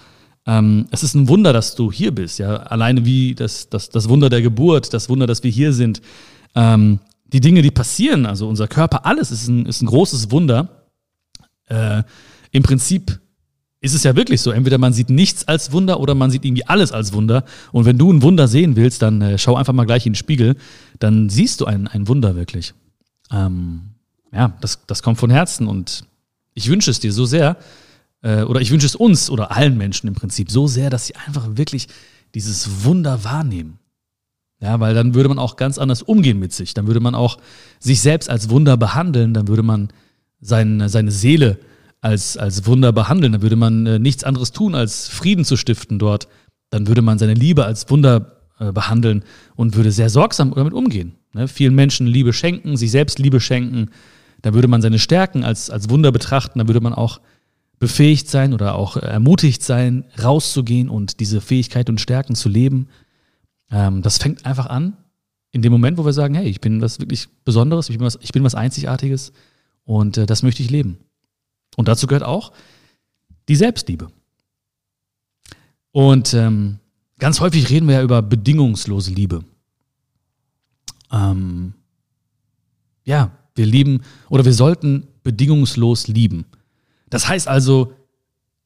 ähm, 0.45 0.88
es 0.92 1.03
ist 1.03 1.15
ein 1.15 1.27
Wunder, 1.27 1.53
dass 1.53 1.75
du 1.75 1.92
hier 1.92 2.13
bist, 2.13 2.39
ja. 2.39 2.57
Alleine 2.57 3.06
wie 3.06 3.36
das, 3.36 3.69
das, 3.69 3.89
das 3.89 4.09
Wunder 4.09 4.30
der 4.30 4.42
Geburt, 4.42 4.94
das 4.94 5.09
Wunder, 5.09 5.27
dass 5.27 5.44
wir 5.44 5.51
hier 5.51 5.74
sind, 5.74 6.01
ähm, 6.53 7.00
die 7.25 7.39
Dinge, 7.39 7.62
die 7.62 7.71
passieren, 7.71 8.25
also 8.25 8.47
unser 8.47 8.68
Körper, 8.68 9.06
alles 9.06 9.31
ist 9.31 9.47
ein, 9.47 9.65
ist 9.65 9.81
ein 9.81 9.88
großes 9.88 10.31
Wunder. 10.31 10.86
Äh, 11.68 12.03
Im 12.51 12.63
Prinzip 12.63 13.19
ist 13.81 13.94
es 13.94 14.03
ja 14.03 14.15
wirklich 14.15 14.42
so. 14.42 14.51
Entweder 14.51 14.77
man 14.77 14.94
sieht 14.94 15.09
nichts 15.09 15.47
als 15.47 15.71
Wunder 15.71 16.00
oder 16.00 16.15
man 16.15 16.31
sieht 16.31 16.45
irgendwie 16.45 16.65
alles 16.65 16.91
als 16.91 17.13
Wunder. 17.13 17.44
Und 17.71 17.86
wenn 17.86 17.98
du 17.98 18.12
ein 18.12 18.21
Wunder 18.21 18.48
sehen 18.48 18.75
willst, 18.75 19.01
dann 19.01 19.21
äh, 19.21 19.38
schau 19.38 19.56
einfach 19.56 19.74
mal 19.74 19.86
gleich 19.86 20.06
in 20.06 20.13
den 20.13 20.18
Spiegel. 20.18 20.56
Dann 21.00 21.30
siehst 21.30 21.62
du 21.62 21.65
ein, 21.65 21.88
ein 21.88 22.07
Wunder 22.07 22.36
wirklich. 22.36 22.74
Ähm, 23.31 23.81
ja, 24.31 24.53
das, 24.62 24.86
das 24.88 25.03
kommt 25.03 25.19
von 25.19 25.29
Herzen 25.29 25.67
und 25.67 26.05
ich 26.53 26.69
wünsche 26.69 26.91
es 26.91 27.00
dir 27.00 27.12
so 27.12 27.25
sehr, 27.25 27.58
äh, 28.22 28.43
oder 28.43 28.62
ich 28.62 28.72
wünsche 28.72 28.86
es 28.86 28.95
uns 28.95 29.29
oder 29.29 29.51
allen 29.51 29.77
Menschen 29.77 30.07
im 30.07 30.15
Prinzip 30.15 30.51
so 30.51 30.67
sehr, 30.67 30.89
dass 30.89 31.07
sie 31.07 31.15
einfach 31.15 31.57
wirklich 31.57 31.88
dieses 32.34 32.84
Wunder 32.84 33.24
wahrnehmen. 33.24 33.79
Ja, 34.62 34.79
weil 34.79 34.93
dann 34.93 35.13
würde 35.13 35.29
man 35.29 35.39
auch 35.39 35.57
ganz 35.57 35.77
anders 35.77 36.01
umgehen 36.01 36.39
mit 36.39 36.53
sich. 36.53 36.74
Dann 36.74 36.88
würde 36.88 37.00
man 37.00 37.13
auch 37.13 37.38
sich 37.79 38.01
selbst 38.01 38.29
als 38.29 38.50
Wunder 38.50 38.77
behandeln. 38.77 39.34
Dann 39.34 39.48
würde 39.48 39.63
man 39.63 39.89
sein, 40.39 40.88
seine 40.88 41.12
Seele 41.12 41.60
als, 42.01 42.38
als 42.38 42.65
Wunder 42.65 42.93
behandeln. 42.93 43.34
Dann 43.34 43.41
würde 43.41 43.57
man 43.57 43.86
äh, 43.86 44.00
nichts 44.00 44.24
anderes 44.24 44.51
tun, 44.51 44.74
als 44.74 45.07
Frieden 45.10 45.43
zu 45.43 45.57
stiften 45.57 46.00
dort. 46.00 46.27
Dann 46.69 46.88
würde 46.88 47.01
man 47.01 47.19
seine 47.19 47.34
Liebe 47.34 47.65
als 47.65 47.89
Wunder 47.89 48.38
äh, 48.60 48.72
behandeln 48.72 49.24
und 49.55 49.75
würde 49.75 49.91
sehr 49.91 50.10
sorgsam 50.10 50.53
damit 50.55 50.74
umgehen. 50.74 51.15
Ne? 51.34 51.48
Vielen 51.48 51.75
Menschen 51.75 52.07
Liebe 52.07 52.31
schenken, 52.31 52.77
sich 52.77 52.91
selbst 52.91 53.19
Liebe 53.19 53.41
schenken. 53.41 53.89
Dann 54.41 54.53
würde 54.53 54.67
man 54.67 54.81
seine 54.81 55.00
Stärken 55.00 55.43
als, 55.43 55.69
als 55.69 55.89
Wunder 55.89 56.12
betrachten. 56.12 56.60
Dann 56.60 56.67
würde 56.67 56.81
man 56.81 56.93
auch 56.93 57.19
befähigt 57.79 58.29
sein 58.29 58.53
oder 58.53 58.75
auch 58.75 58.98
ermutigt 58.98 59.63
sein, 59.63 60.05
rauszugehen 60.22 60.89
und 60.89 61.20
diese 61.20 61.41
Fähigkeit 61.41 61.89
und 61.89 62.00
Stärken 62.00 62.36
zu 62.36 62.50
leben. 62.50 62.88
Ähm, 63.72 64.01
das 64.01 64.17
fängt 64.17 64.46
einfach 64.46 64.67
an, 64.67 64.98
in 65.51 65.62
dem 65.62 65.72
Moment, 65.72 65.98
wo 65.98 66.05
wir 66.05 66.13
sagen, 66.13 66.36
hey, 66.36 66.48
ich 66.48 66.62
bin 66.62 66.82
was 66.82 67.00
wirklich 67.00 67.27
Besonderes, 67.44 67.89
ich 67.89 67.98
bin 67.98 68.05
was, 68.05 68.17
ich 68.22 68.32
bin 68.32 68.44
was 68.44 68.55
Einzigartiges 68.55 69.32
und 69.84 70.17
äh, 70.17 70.25
das 70.25 70.44
möchte 70.44 70.63
ich 70.63 70.70
leben. 70.70 70.98
Und 71.77 71.88
dazu 71.88 72.08
gehört 72.08 72.24
auch 72.24 72.53
die 73.48 73.55
Selbstliebe. 73.55 74.08
Und 75.91 76.34
ähm, 76.34 76.79
ganz 77.20 77.39
häufig 77.39 77.70
reden 77.70 77.88
wir 77.88 77.96
ja 77.96 78.03
über 78.03 78.22
bedingungslose 78.22 79.12
Liebe. 79.12 79.44
Ähm, 81.12 81.74
ja, 83.05 83.32
wir 83.55 83.65
lieben 83.65 84.01
oder 84.29 84.44
wir 84.44 84.53
sollten 84.53 85.08
bedingungslos 85.24 86.08
lieben. 86.08 86.46
Das 87.15 87.29
heißt 87.29 87.48
also, 87.48 87.93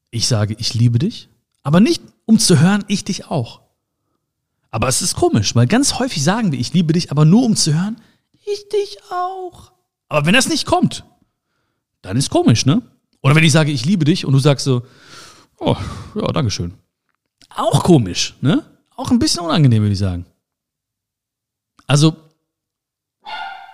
ich 0.10 0.28
sage, 0.28 0.56
ich 0.58 0.74
liebe 0.74 0.98
dich, 0.98 1.30
aber 1.62 1.80
nicht 1.80 2.02
um 2.26 2.40
zu 2.40 2.60
hören, 2.60 2.84
ich 2.88 3.04
dich 3.04 3.28
auch. 3.28 3.62
Aber 4.72 4.88
es 4.88 5.04
ist 5.04 5.14
komisch, 5.14 5.54
weil 5.54 5.68
ganz 5.68 6.00
häufig 6.00 6.24
sagen 6.24 6.52
wir, 6.52 6.60
ich 6.60 6.74
liebe 6.74 6.94
dich, 6.94 7.12
aber 7.12 7.26
nur 7.26 7.44
um 7.44 7.56
zu 7.56 7.76
hören, 7.76 8.02
ich 8.44 8.68
dich 8.70 8.98
auch. 9.12 9.72
Aber 10.08 10.26
wenn 10.26 10.34
das 10.34 10.50
nicht 10.50 10.66
kommt, 10.66 11.06
dann 12.02 12.18
ist 12.18 12.32
komisch, 12.32 12.66
ne? 12.66 12.82
Oder 13.22 13.36
wenn 13.36 13.44
ich 13.44 13.52
sage, 13.52 13.72
ich 13.72 13.86
liebe 13.86 14.04
dich 14.04 14.26
und 14.26 14.34
du 14.34 14.40
sagst 14.40 14.66
so, 14.66 14.82
oh, 15.60 15.78
ja, 16.16 16.26
Dankeschön. 16.32 16.74
Auch 17.50 17.84
komisch, 17.84 18.34
ne? 18.42 18.66
Auch 18.96 19.12
ein 19.12 19.20
bisschen 19.20 19.46
unangenehm, 19.46 19.84
würde 19.84 19.94
ich 19.94 20.00
sagen. 20.00 20.26
Also, 21.86 22.16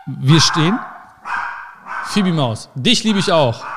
wir 0.06 0.42
stehen. 0.42 0.78
Phoebe 2.08 2.34
Maus, 2.34 2.68
dich 2.76 3.06
liebe 3.06 3.20
ich 3.20 3.32
auch. 3.32 3.75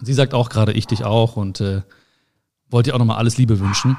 Sie 0.00 0.14
sagt 0.14 0.34
auch 0.34 0.48
gerade, 0.48 0.72
ich 0.72 0.86
dich 0.86 1.04
auch 1.04 1.36
und 1.36 1.60
äh, 1.60 1.82
wollte 2.68 2.90
dir 2.90 2.94
auch 2.94 2.98
nochmal 2.98 3.18
alles 3.18 3.38
Liebe 3.38 3.58
wünschen. 3.60 3.96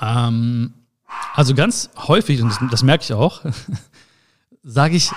Ähm, 0.00 0.74
also 1.34 1.54
ganz 1.54 1.90
häufig, 1.96 2.42
und 2.42 2.48
das, 2.48 2.58
das 2.70 2.82
merke 2.82 3.04
ich 3.04 3.12
auch, 3.12 3.42
sage 4.62 4.96
ich 4.96 5.12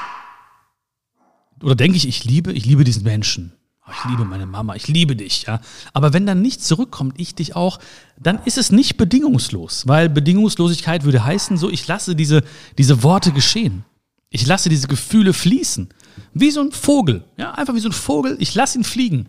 oder 1.64 1.76
denke 1.76 1.98
ich, 1.98 2.08
ich 2.08 2.24
liebe, 2.24 2.52
ich 2.54 2.66
liebe 2.66 2.84
diesen 2.84 3.04
Menschen. 3.04 3.54
Oh, 3.86 3.92
ich 3.92 4.10
liebe 4.10 4.24
meine 4.24 4.46
Mama, 4.46 4.76
ich 4.76 4.88
liebe 4.88 5.16
dich, 5.16 5.44
ja. 5.44 5.62
Aber 5.94 6.14
wenn 6.14 6.26
dann 6.26 6.42
nichts 6.42 6.66
zurückkommt, 6.66 7.16
ich 7.18 7.36
dich 7.36 7.56
auch, 7.56 7.80
dann 8.20 8.40
ist 8.46 8.58
es 8.58 8.72
nicht 8.72 8.98
bedingungslos, 8.98 9.88
weil 9.88 10.10
Bedingungslosigkeit 10.10 11.04
würde 11.04 11.24
heißen, 11.24 11.58
so 11.58 11.70
ich 11.70 11.88
lasse 11.88 12.16
diese, 12.16 12.44
diese 12.78 13.04
Worte 13.04 13.32
geschehen. 13.32 13.84
Ich 14.30 14.46
lasse 14.46 14.70
diese 14.70 14.88
Gefühle 14.88 15.34
fließen. 15.34 15.90
Wie 16.34 16.52
so 16.52 16.62
ein 16.62 16.72
Vogel, 16.72 17.24
ja, 17.38 17.52
einfach 17.54 17.74
wie 17.74 17.80
so 17.80 17.90
ein 17.90 17.94
Vogel, 17.94 18.38
ich 18.40 18.54
lasse 18.54 18.78
ihn 18.78 18.84
fliegen. 18.84 19.28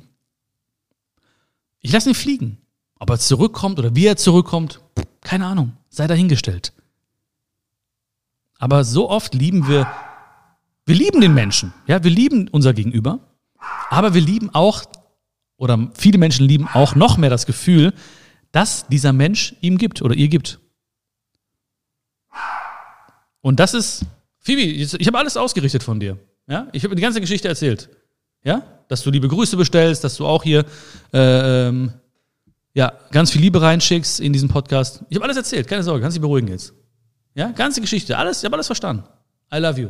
Ich 1.80 1.92
lasse 1.92 2.10
ihn 2.10 2.14
fliegen. 2.14 2.58
Ob 2.98 3.10
er 3.10 3.18
zurückkommt 3.18 3.78
oder 3.78 3.94
wie 3.96 4.06
er 4.06 4.16
zurückkommt, 4.16 4.80
keine 5.22 5.46
Ahnung, 5.46 5.76
sei 5.88 6.06
dahingestellt. 6.06 6.72
Aber 8.58 8.84
so 8.84 9.08
oft 9.08 9.34
lieben 9.34 9.66
wir, 9.68 9.86
wir 10.84 10.94
lieben 10.94 11.20
den 11.22 11.32
Menschen, 11.32 11.72
ja, 11.86 12.04
wir 12.04 12.10
lieben 12.10 12.48
unser 12.48 12.74
Gegenüber, 12.74 13.20
aber 13.88 14.12
wir 14.12 14.20
lieben 14.20 14.50
auch, 14.50 14.84
oder 15.56 15.90
viele 15.94 16.18
Menschen 16.18 16.46
lieben 16.46 16.68
auch 16.68 16.94
noch 16.94 17.16
mehr 17.16 17.30
das 17.30 17.46
Gefühl, 17.46 17.94
dass 18.52 18.86
dieser 18.88 19.14
Mensch 19.14 19.54
ihm 19.62 19.78
gibt 19.78 20.02
oder 20.02 20.14
ihr 20.14 20.28
gibt. 20.28 20.60
Und 23.40 23.60
das 23.60 23.72
ist, 23.72 24.04
Phoebe, 24.40 24.60
ich 24.60 25.06
habe 25.06 25.18
alles 25.18 25.38
ausgerichtet 25.38 25.82
von 25.82 26.00
dir. 26.00 26.18
Ja? 26.46 26.68
Ich 26.72 26.84
habe 26.84 26.94
die 26.94 27.02
ganze 27.02 27.22
Geschichte 27.22 27.48
erzählt. 27.48 27.88
Ja? 28.42 28.62
Dass 28.88 29.02
du 29.02 29.10
liebe 29.10 29.28
Grüße 29.28 29.56
bestellst, 29.56 30.04
dass 30.04 30.16
du 30.16 30.26
auch 30.26 30.42
hier 30.42 30.64
äh, 31.12 31.68
ähm, 31.68 31.92
ja, 32.74 32.92
ganz 33.10 33.30
viel 33.30 33.40
Liebe 33.40 33.60
reinschickst 33.60 34.20
in 34.20 34.32
diesen 34.32 34.48
Podcast. 34.48 35.04
Ich 35.08 35.16
habe 35.16 35.24
alles 35.24 35.36
erzählt, 35.36 35.66
keine 35.66 35.82
Sorge, 35.82 36.00
kannst 36.00 36.16
dich 36.16 36.22
beruhigen 36.22 36.48
jetzt. 36.48 36.72
Ja, 37.34 37.50
ganze 37.52 37.80
Geschichte, 37.80 38.16
alles, 38.16 38.38
ich 38.38 38.44
habe 38.44 38.54
alles 38.54 38.66
verstanden. 38.66 39.04
I 39.52 39.58
love 39.58 39.80
you. 39.80 39.88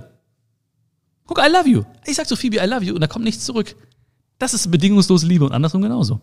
Guck, 1.26 1.38
I 1.38 1.50
love 1.50 1.68
you. 1.68 1.84
Ich 2.06 2.16
sag 2.16 2.26
zu 2.26 2.36
Phoebe, 2.36 2.56
I 2.56 2.66
love 2.66 2.84
you 2.84 2.94
und 2.94 3.00
da 3.00 3.06
kommt 3.06 3.24
nichts 3.24 3.44
zurück. 3.44 3.76
Das 4.38 4.54
ist 4.54 4.70
bedingungslose 4.70 5.26
Liebe 5.26 5.44
und 5.44 5.52
andersrum 5.52 5.82
genauso. 5.82 6.20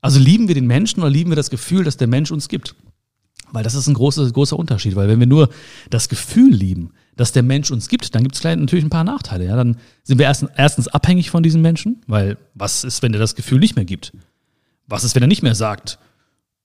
Also 0.00 0.20
lieben 0.20 0.48
wir 0.48 0.54
den 0.54 0.66
Menschen 0.66 1.00
oder 1.00 1.10
lieben 1.10 1.30
wir 1.30 1.36
das 1.36 1.50
Gefühl, 1.50 1.84
das 1.84 1.96
der 1.96 2.06
Mensch 2.06 2.30
uns 2.30 2.48
gibt? 2.48 2.74
Weil 3.50 3.64
das 3.64 3.74
ist 3.74 3.86
ein 3.86 3.94
großer, 3.94 4.30
großer 4.30 4.58
Unterschied. 4.58 4.96
Weil 4.96 5.08
wenn 5.08 5.18
wir 5.18 5.26
nur 5.26 5.48
das 5.90 6.08
Gefühl 6.08 6.52
lieben, 6.52 6.92
das 7.16 7.32
der 7.32 7.42
Mensch 7.42 7.70
uns 7.70 7.88
gibt, 7.88 8.14
dann 8.14 8.22
gibt 8.22 8.34
es 8.34 8.42
natürlich 8.42 8.84
ein 8.84 8.90
paar 8.90 9.04
Nachteile. 9.04 9.46
Ja? 9.46 9.56
Dann 9.56 9.76
sind 10.02 10.18
wir 10.18 10.26
erstens, 10.26 10.50
erstens 10.56 10.88
abhängig 10.88 11.30
von 11.30 11.42
diesem 11.42 11.62
Menschen, 11.62 12.02
weil 12.06 12.36
was 12.54 12.84
ist, 12.84 13.02
wenn 13.02 13.12
er 13.12 13.20
das 13.20 13.34
Gefühl 13.34 13.60
nicht 13.60 13.76
mehr 13.76 13.84
gibt? 13.84 14.12
Was 14.86 15.04
ist, 15.04 15.14
wenn 15.14 15.22
er 15.22 15.28
nicht 15.28 15.42
mehr 15.42 15.54
sagt, 15.54 15.98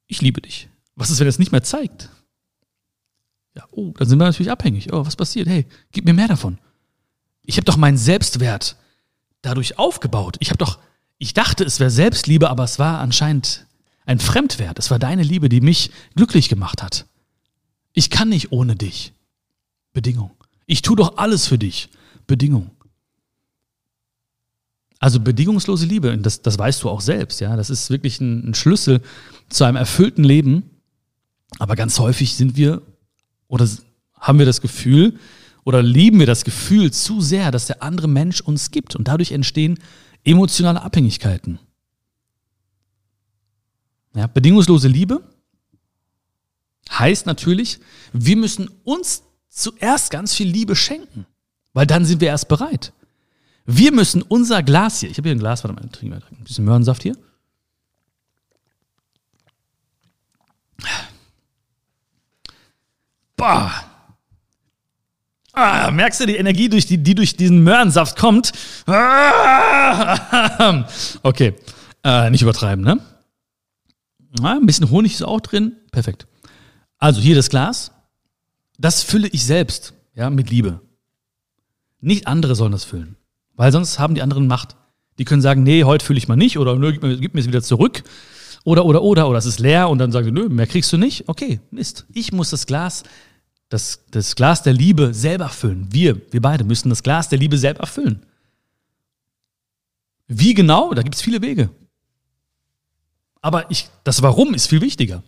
ich 0.08 0.22
liebe 0.22 0.42
dich? 0.42 0.70
Was 0.96 1.10
ist, 1.10 1.20
wenn 1.20 1.28
er 1.28 1.30
es 1.30 1.40
nicht 1.40 1.52
mehr 1.52 1.64
zeigt? 1.64 2.10
Ja, 3.56 3.64
oh, 3.72 3.94
dann 3.98 4.08
sind 4.08 4.20
wir 4.20 4.26
natürlich 4.26 4.52
abhängig. 4.52 4.92
Oh, 4.94 5.06
was 5.06 5.16
passiert? 5.16 5.48
Hey, 5.48 5.66
gib 5.92 6.06
mir 6.06 6.14
mehr 6.14 6.28
davon. 6.28 6.60
Ich 7.44 7.58
habe 7.58 7.66
doch 7.66 7.78
meinen 7.78 7.98
Selbstwert 7.98 8.76
dadurch 9.42 9.78
aufgebaut. 9.80 10.38
Ich 10.40 10.50
habe 10.50 10.58
doch, 10.58 10.80
ich 11.18 11.34
dachte, 11.34 11.64
es 11.64 11.80
wäre 11.80 11.90
Selbstliebe, 11.90 12.50
aber 12.50 12.64
es 12.64 12.80
war 12.80 13.00
anscheinend 13.00 13.66
ein 14.06 14.20
Fremdwert. 14.20 14.80
Es 14.80 14.92
war 14.92 15.00
deine 15.00 15.24
Liebe, 15.24 15.50
die 15.50 15.62
mich 15.62 15.92
glücklich 16.16 16.50
gemacht 16.50 16.84
hat. 16.84 17.06
Ich 17.94 18.10
kann 18.10 18.30
nicht 18.30 18.52
ohne 18.52 18.76
dich. 18.76 19.14
Bedingung. 19.94 20.32
Ich 20.70 20.84
tue 20.84 20.96
doch 20.96 21.18
alles 21.18 21.48
für 21.48 21.58
dich. 21.58 21.90
Bedingung. 22.28 22.70
Also 25.00 25.20
bedingungslose 25.20 25.88
Liebe, 25.88 26.16
das, 26.20 26.44
das 26.44 26.60
weißt 26.60 26.84
du 26.84 26.90
auch 26.90 27.02
selbst, 27.02 27.42
ja. 27.42 27.56
Das 27.56 27.72
ist 27.72 27.90
wirklich 27.90 28.22
ein, 28.22 28.52
ein 28.52 28.54
Schlüssel 28.54 29.02
zu 29.50 29.64
einem 29.64 29.78
erfüllten 29.78 30.24
Leben. 30.24 30.70
Aber 31.58 31.76
ganz 31.76 31.98
häufig 31.98 32.36
sind 32.36 32.56
wir 32.56 32.84
oder 33.48 33.68
haben 34.14 34.38
wir 34.38 34.46
das 34.46 34.62
Gefühl 34.62 35.18
oder 35.64 35.82
lieben 35.82 36.20
wir 36.20 36.28
das 36.28 36.44
Gefühl 36.44 36.92
zu 36.92 37.20
sehr, 37.20 37.50
dass 37.50 37.66
der 37.66 37.82
andere 37.82 38.08
Mensch 38.08 38.40
uns 38.40 38.70
gibt. 38.70 38.96
Und 38.96 39.08
dadurch 39.08 39.32
entstehen 39.32 39.80
emotionale 40.24 40.84
Abhängigkeiten. 40.84 41.58
Ja, 44.14 44.28
bedingungslose 44.28 44.88
Liebe 44.88 45.24
heißt 46.92 47.26
natürlich, 47.26 47.80
wir 48.14 48.38
müssen 48.38 48.70
uns 48.84 49.24
zuerst 49.60 50.12
ganz 50.12 50.34
viel 50.34 50.48
Liebe 50.48 50.76
schenken, 50.76 51.26
weil 51.74 51.86
dann 51.86 52.06
sind 52.06 52.22
wir 52.22 52.30
erst 52.30 52.48
bereit. 52.48 52.94
Wir 53.66 53.92
müssen 53.92 54.22
unser 54.22 54.64
Glas 54.64 55.00
hier, 55.00 55.10
ich 55.10 55.18
habe 55.18 55.30
hier 55.30 55.36
ein 55.36 55.40
Glas, 55.40 55.64
warte 55.64 55.76
mal, 55.76 55.88
trinken 55.90 56.16
wir 56.16 56.38
ein 56.38 56.44
bisschen 56.44 56.66
Möhrensaft 56.66 57.04
hier. 57.04 57.16
Boah. 63.36 63.72
Ah, 65.54 65.92
merkst 65.92 66.22
du 66.22 66.26
die 66.26 66.36
Energie, 66.36 66.70
durch 66.70 66.86
die, 66.86 66.98
die 66.98 67.16
durch 67.16 67.36
diesen 67.36 67.64
Möhrensaft 67.64 68.18
kommt? 68.18 68.54
Ah, 68.86 70.88
okay, 71.24 71.54
äh, 72.04 72.30
nicht 72.30 72.42
übertreiben, 72.42 72.84
ne? 72.84 73.00
Ah, 74.42 74.54
ein 74.54 74.66
bisschen 74.66 74.90
Honig 74.90 75.14
ist 75.14 75.24
auch 75.24 75.42
drin. 75.42 75.76
Perfekt. 75.92 76.28
Also 76.98 77.20
hier 77.20 77.36
das 77.36 77.50
Glas. 77.50 77.92
Das 78.80 79.04
fülle 79.04 79.28
ich 79.28 79.44
selbst, 79.44 79.94
ja, 80.16 80.30
mit 80.30 80.50
Liebe. 80.50 80.80
Nicht 82.00 82.28
andere 82.28 82.56
sollen 82.56 82.72
das 82.72 82.86
füllen. 82.86 83.18
Weil 83.56 83.74
sonst 83.74 84.00
haben 84.00 84.16
die 84.16 84.22
anderen 84.22 84.48
Macht. 84.48 84.78
Die 85.18 85.26
können 85.26 85.42
sagen, 85.42 85.64
nee, 85.64 85.84
heute 85.84 86.06
fühle 86.06 86.18
ich 86.18 86.30
mal 86.30 86.38
nicht 86.38 86.58
oder 86.58 86.78
nö, 86.78 86.94
gib 86.94 87.04
mir, 87.04 87.18
gib 87.18 87.34
mir 87.34 87.42
es 87.42 87.48
wieder 87.48 87.62
zurück. 87.62 88.04
Oder, 88.64 88.86
oder, 88.86 89.02
oder, 89.02 89.28
oder 89.28 89.38
es 89.38 89.46
ist 89.46 89.60
leer 89.60 89.90
und 89.90 89.98
dann 89.98 90.14
sagen 90.14 90.26
sie, 90.26 90.32
nö, 90.32 90.48
mehr 90.48 90.66
kriegst 90.66 90.94
du 90.94 90.98
nicht. 90.98 91.28
Okay, 91.28 91.60
Mist. 91.72 92.06
Ich 92.14 92.32
muss 92.32 92.52
das 92.52 92.66
Glas, 92.66 93.04
das, 93.68 94.06
das 94.12 94.36
Glas 94.36 94.64
der 94.64 94.72
Liebe 94.72 95.14
selber 95.14 95.50
füllen. 95.50 95.90
Wir, 95.92 96.22
wir 96.32 96.42
beide 96.42 96.64
müssen 96.64 96.90
das 96.90 97.04
Glas 97.04 97.28
der 97.28 97.38
Liebe 97.38 97.58
selber 97.58 97.86
füllen. 97.86 98.26
Wie 100.28 100.54
genau? 100.54 100.94
Da 100.94 101.02
gibt 101.02 101.16
es 101.16 101.22
viele 101.22 101.42
Wege. 101.42 101.70
Aber 103.42 103.70
ich, 103.70 103.90
das 104.06 104.22
Warum 104.22 104.54
ist 104.54 104.68
viel 104.68 104.80
wichtiger. 104.80 105.22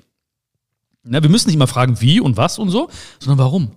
Ja, 1.03 1.24
wir 1.24 1.29
müssen 1.29 1.48
nicht 1.48 1.55
immer 1.55 1.67
fragen, 1.67 2.00
wie 2.01 2.20
und 2.20 2.38
was 2.38 2.60
und 2.60 2.70
so, 2.70 2.89
sondern 3.20 3.39
warum. 3.39 3.72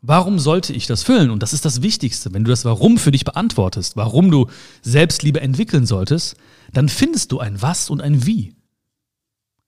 Warum 0.00 0.38
sollte 0.38 0.72
ich 0.72 0.86
das 0.86 1.02
füllen? 1.02 1.30
Und 1.30 1.42
das 1.42 1.52
ist 1.52 1.64
das 1.64 1.82
Wichtigste. 1.82 2.32
Wenn 2.32 2.44
du 2.44 2.50
das 2.50 2.64
Warum 2.64 2.98
für 2.98 3.10
dich 3.10 3.24
beantwortest, 3.24 3.96
warum 3.96 4.30
du 4.30 4.46
Selbstliebe 4.82 5.40
entwickeln 5.40 5.86
solltest, 5.86 6.36
dann 6.72 6.88
findest 6.88 7.32
du 7.32 7.40
ein 7.40 7.60
Was 7.62 7.90
und 7.90 8.00
ein 8.00 8.24
Wie. 8.24 8.54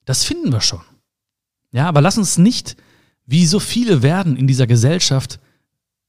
Das 0.05 0.25
finden 0.25 0.53
wir 0.53 0.61
schon. 0.61 0.83
Ja, 1.73 1.89
aber 1.89 2.01
lass 2.01 2.19
uns 2.19 2.39
nicht, 2.39 2.77
wie 3.27 3.47
so 3.47 3.61
viele 3.61 4.03
werden 4.03 4.37
in 4.37 4.47
dieser 4.47 4.67
Gesellschaft, 4.67 5.41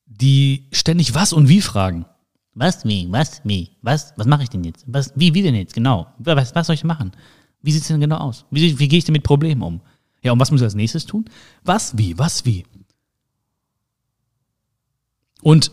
die 0.05 0.67
ständig 0.71 1.15
Was 1.15 1.33
und 1.33 1.50
Wie 1.50 1.62
fragen. 1.62 2.05
Was, 2.53 2.83
wie, 2.86 3.07
was, 3.10 3.41
wie, 3.43 3.71
was, 3.81 4.13
was 4.17 4.27
mache 4.27 4.43
ich 4.43 4.50
denn 4.50 4.63
jetzt? 4.63 4.83
Was, 4.88 5.13
wie, 5.15 5.33
wie 5.33 5.41
denn 5.41 5.55
jetzt? 5.55 5.74
Genau. 5.74 6.07
Was, 6.17 6.53
was 6.53 6.67
soll 6.67 6.74
ich 6.75 6.83
machen? 6.83 7.12
Wie 7.62 7.71
sieht 7.71 7.83
es 7.83 7.88
denn 7.88 8.00
genau 8.00 8.17
aus? 8.17 8.45
Wie, 8.51 8.77
wie 8.77 8.88
gehe 8.88 9.00
ich 9.00 9.05
denn 9.05 9.13
mit 9.13 9.24
Problemen 9.24 9.62
um? 9.62 9.81
Ja, 10.22 10.32
und 10.32 10.40
was 10.40 10.51
muss 10.51 10.62
ich 10.62 10.66
als 10.66 10.75
nächstes 10.75 11.06
tun? 11.06 11.25
Was, 11.63 11.98
wie, 11.98 12.18
was, 12.18 12.46
wie? 12.46 12.66
Und 15.42 15.72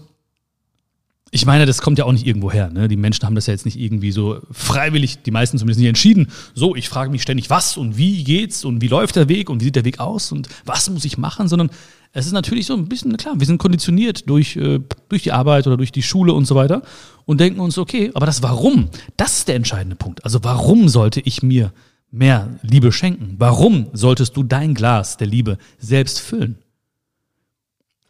ich 1.31 1.45
meine, 1.45 1.67
das 1.67 1.83
kommt 1.83 1.99
ja 1.99 2.07
auch 2.07 2.12
nicht 2.12 2.26
irgendwo 2.26 2.50
her. 2.50 2.71
Ne? 2.71 2.88
Die 2.88 2.97
Menschen 2.97 3.26
haben 3.26 3.35
das 3.35 3.47
ja 3.47 3.52
jetzt 3.52 3.67
nicht 3.67 3.78
irgendwie 3.78 4.12
so 4.12 4.40
freiwillig, 4.50 5.23
die 5.23 5.31
meisten 5.31 5.59
zumindest 5.59 5.81
nicht 5.81 5.88
entschieden. 5.88 6.28
So, 6.55 6.75
ich 6.75 6.88
frage 6.88 7.11
mich 7.11 7.21
ständig, 7.21 7.50
was 7.50 7.76
und 7.76 7.99
wie 7.99 8.25
geht's 8.25 8.64
und 8.64 8.81
wie 8.81 8.88
läuft 8.88 9.17
der 9.17 9.28
Weg 9.28 9.50
und 9.50 9.61
wie 9.61 9.67
sieht 9.67 9.76
der 9.76 9.85
Weg 9.85 10.00
aus 10.00 10.33
und 10.33 10.49
was 10.64 10.88
muss 10.88 11.05
ich 11.05 11.19
machen, 11.19 11.47
sondern 11.47 11.71
es 12.12 12.25
ist 12.25 12.33
natürlich 12.33 12.64
so 12.64 12.75
ein 12.75 12.88
bisschen, 12.88 13.14
klar, 13.19 13.35
wir 13.38 13.47
sind 13.47 13.59
konditioniert 13.59 14.28
durch, 14.31 14.57
äh, 14.57 14.81
durch 15.11 15.23
die 15.23 15.33
Arbeit 15.33 15.67
oder 15.67 15.76
durch 15.76 15.93
die 15.93 16.02
Schule 16.02 16.33
und 16.33 16.47
so 16.47 16.55
weiter 16.55 16.81
und 17.26 17.40
denken 17.40 17.61
uns, 17.61 17.76
okay, 17.76 18.11
aber 18.14 18.25
das 18.25 18.43
Warum, 18.43 18.88
das 19.19 19.38
ist 19.38 19.49
der 19.49 19.57
entscheidende 19.57 19.97
Punkt. 19.97 20.25
Also 20.25 20.43
warum 20.43 20.88
sollte 20.88 21.21
ich 21.21 21.43
mir 21.43 21.73
mehr 22.11 22.59
Liebe 22.62 22.93
schenken? 22.93 23.37
Warum 23.38 23.88
solltest 23.93 24.37
du 24.37 24.43
dein 24.43 24.75
Glas 24.75 25.17
der 25.17 25.27
Liebe 25.27 25.59
selbst 25.79 26.21
füllen? 26.21 26.59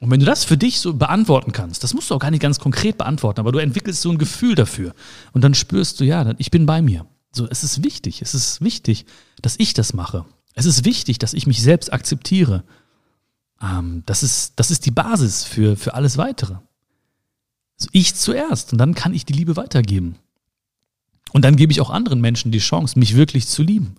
Und 0.01 0.11
wenn 0.11 0.21
du 0.21 0.27
das 0.27 0.45
für 0.45 0.57
dich 0.57 0.79
so 0.79 0.95
beantworten 0.95 1.53
kannst, 1.53 1.83
das 1.83 1.93
musst 1.93 2.11
du 2.11 2.15
auch 2.15 2.21
gar 2.21 2.31
nicht 2.31 2.43
ganz 2.43 2.61
konkret 2.61 2.99
beantworten, 2.99 3.41
aber 3.41 3.51
du 3.51 3.59
entwickelst 3.59 4.01
so 4.01 4.11
ein 4.11 4.19
Gefühl 4.19 4.55
dafür 4.55 4.95
und 5.33 5.43
dann 5.43 5.55
spürst 5.55 5.99
du, 5.99 6.05
ja, 6.05 6.35
ich 6.39 6.51
bin 6.51 6.67
bei 6.67 6.81
mir. 6.83 7.07
So, 7.33 7.49
es 7.51 7.65
ist 7.65 7.83
wichtig, 7.83 8.23
es 8.23 8.33
ist 8.35 8.61
wichtig, 8.61 9.07
dass 9.43 9.57
ich 9.59 9.75
das 9.75 9.93
mache. 9.93 10.25
Es 10.55 10.67
ist 10.67 10.85
wichtig, 10.85 11.19
dass 11.19 11.35
ich 11.35 11.47
mich 11.47 11.63
selbst 11.63 11.93
akzeptiere. 11.93 12.65
Ähm, 13.61 14.03
das, 14.07 14.23
ist, 14.23 14.53
das 14.57 14.71
ist 14.71 14.87
die 14.87 14.91
Basis 14.93 15.45
für, 15.45 15.77
für 15.77 15.95
alles 15.95 16.17
Weitere. 16.17 16.55
Also 17.79 17.91
ich 17.93 18.15
zuerst 18.15 18.73
und 18.73 18.79
dann 18.79 18.95
kann 18.95 19.15
ich 19.15 19.25
die 19.25 19.35
Liebe 19.35 19.57
weitergeben. 19.57 20.17
Und 21.33 21.43
dann 21.43 21.57
gebe 21.57 21.73
ich 21.73 21.81
auch 21.81 21.91
anderen 21.91 22.21
Menschen 22.21 22.53
die 22.53 22.59
Chance, 22.59 22.99
mich 22.99 23.15
wirklich 23.17 23.47
zu 23.47 23.63
lieben. 23.63 23.97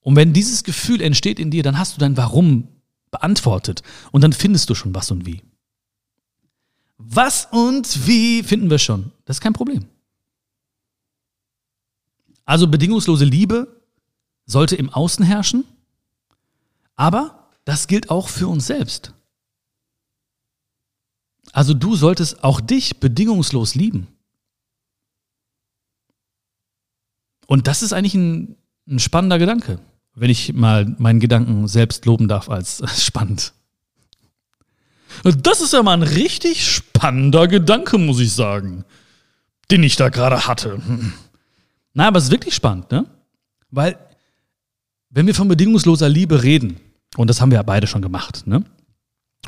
Und 0.00 0.16
wenn 0.16 0.32
dieses 0.32 0.64
Gefühl 0.64 1.00
entsteht 1.00 1.38
in 1.38 1.50
dir, 1.50 1.62
dann 1.62 1.78
hast 1.78 1.94
du 1.94 2.00
dein 2.00 2.16
Warum 2.16 2.68
beantwortet 3.10 3.82
und 4.10 4.22
dann 4.22 4.32
findest 4.32 4.68
du 4.68 4.74
schon 4.74 4.94
was 4.94 5.10
und 5.10 5.26
wie. 5.26 5.42
Was 6.98 7.46
und 7.50 8.06
wie 8.06 8.42
finden 8.42 8.70
wir 8.70 8.78
schon. 8.78 9.12
Das 9.24 9.36
ist 9.36 9.40
kein 9.40 9.52
Problem. 9.52 9.86
Also 12.44 12.66
bedingungslose 12.66 13.24
Liebe 13.24 13.80
sollte 14.46 14.74
im 14.76 14.90
Außen 14.90 15.24
herrschen, 15.24 15.64
aber 16.96 17.48
das 17.64 17.86
gilt 17.86 18.10
auch 18.10 18.28
für 18.28 18.48
uns 18.48 18.66
selbst. 18.66 19.14
Also 21.52 21.74
du 21.74 21.94
solltest 21.94 22.42
auch 22.42 22.60
dich 22.60 22.98
bedingungslos 22.98 23.74
lieben. 23.74 24.08
Und 27.46 27.66
das 27.66 27.82
ist 27.82 27.92
eigentlich 27.92 28.14
ein, 28.14 28.56
ein 28.88 28.98
spannender 28.98 29.38
Gedanke, 29.38 29.78
wenn 30.14 30.30
ich 30.30 30.54
mal 30.54 30.96
meinen 30.98 31.20
Gedanken 31.20 31.68
selbst 31.68 32.06
loben 32.06 32.26
darf 32.26 32.48
als 32.48 32.82
spannend. 33.04 33.52
Das 35.22 35.60
ist 35.60 35.74
ja 35.74 35.82
mal 35.82 35.92
ein 35.92 36.02
richtig 36.02 36.66
spannender 36.66 37.46
Gedanke, 37.46 37.98
muss 37.98 38.18
ich 38.18 38.32
sagen, 38.32 38.84
den 39.70 39.82
ich 39.82 39.96
da 39.96 40.08
gerade 40.08 40.46
hatte. 40.46 40.80
Na, 41.92 42.08
aber 42.08 42.18
es 42.18 42.24
ist 42.24 42.30
wirklich 42.30 42.54
spannend, 42.54 42.90
ne? 42.90 43.04
Weil, 43.70 43.98
wenn 45.10 45.26
wir 45.26 45.34
von 45.34 45.48
bedingungsloser 45.48 46.08
Liebe 46.08 46.42
reden, 46.42 46.80
und 47.16 47.28
das 47.28 47.42
haben 47.42 47.50
wir 47.50 47.56
ja 47.56 47.62
beide 47.62 47.86
schon 47.86 48.00
gemacht, 48.00 48.46
ne? 48.46 48.64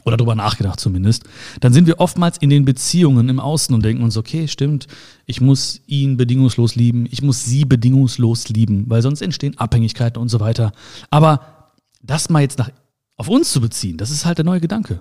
Oder 0.04 0.18
darüber 0.18 0.34
nachgedacht 0.34 0.78
zumindest, 0.78 1.24
dann 1.60 1.72
sind 1.72 1.86
wir 1.86 1.98
oftmals 1.98 2.36
in 2.38 2.50
den 2.50 2.66
Beziehungen 2.66 3.28
im 3.30 3.40
Außen 3.40 3.74
und 3.74 3.84
denken 3.84 4.02
uns, 4.02 4.16
okay, 4.18 4.48
stimmt, 4.48 4.86
ich 5.24 5.40
muss 5.40 5.80
ihn 5.86 6.18
bedingungslos 6.18 6.74
lieben, 6.74 7.06
ich 7.10 7.22
muss 7.22 7.44
sie 7.44 7.64
bedingungslos 7.64 8.48
lieben, 8.50 8.84
weil 8.88 9.00
sonst 9.00 9.22
entstehen 9.22 9.58
Abhängigkeiten 9.58 10.20
und 10.20 10.28
so 10.28 10.40
weiter. 10.40 10.72
Aber 11.10 11.72
das 12.02 12.28
mal 12.28 12.42
jetzt 12.42 12.58
nach, 12.58 12.70
auf 13.16 13.28
uns 13.28 13.50
zu 13.50 13.62
beziehen, 13.62 13.96
das 13.96 14.10
ist 14.10 14.26
halt 14.26 14.36
der 14.36 14.44
neue 14.44 14.60
Gedanke. 14.60 15.00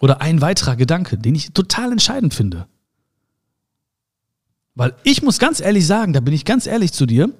Oder 0.00 0.20
ein 0.20 0.42
weiterer 0.42 0.76
Gedanke, 0.76 1.16
den 1.16 1.34
ich 1.34 1.52
total 1.52 1.92
entscheidend 1.92 2.34
finde. 2.34 2.66
Weil 4.74 4.94
ich 5.04 5.22
muss 5.22 5.38
ganz 5.38 5.60
ehrlich 5.60 5.86
sagen, 5.86 6.12
da 6.12 6.20
bin 6.20 6.34
ich 6.34 6.44
ganz 6.44 6.66
ehrlich 6.66 6.92
zu 6.92 7.06
dir, 7.06 7.30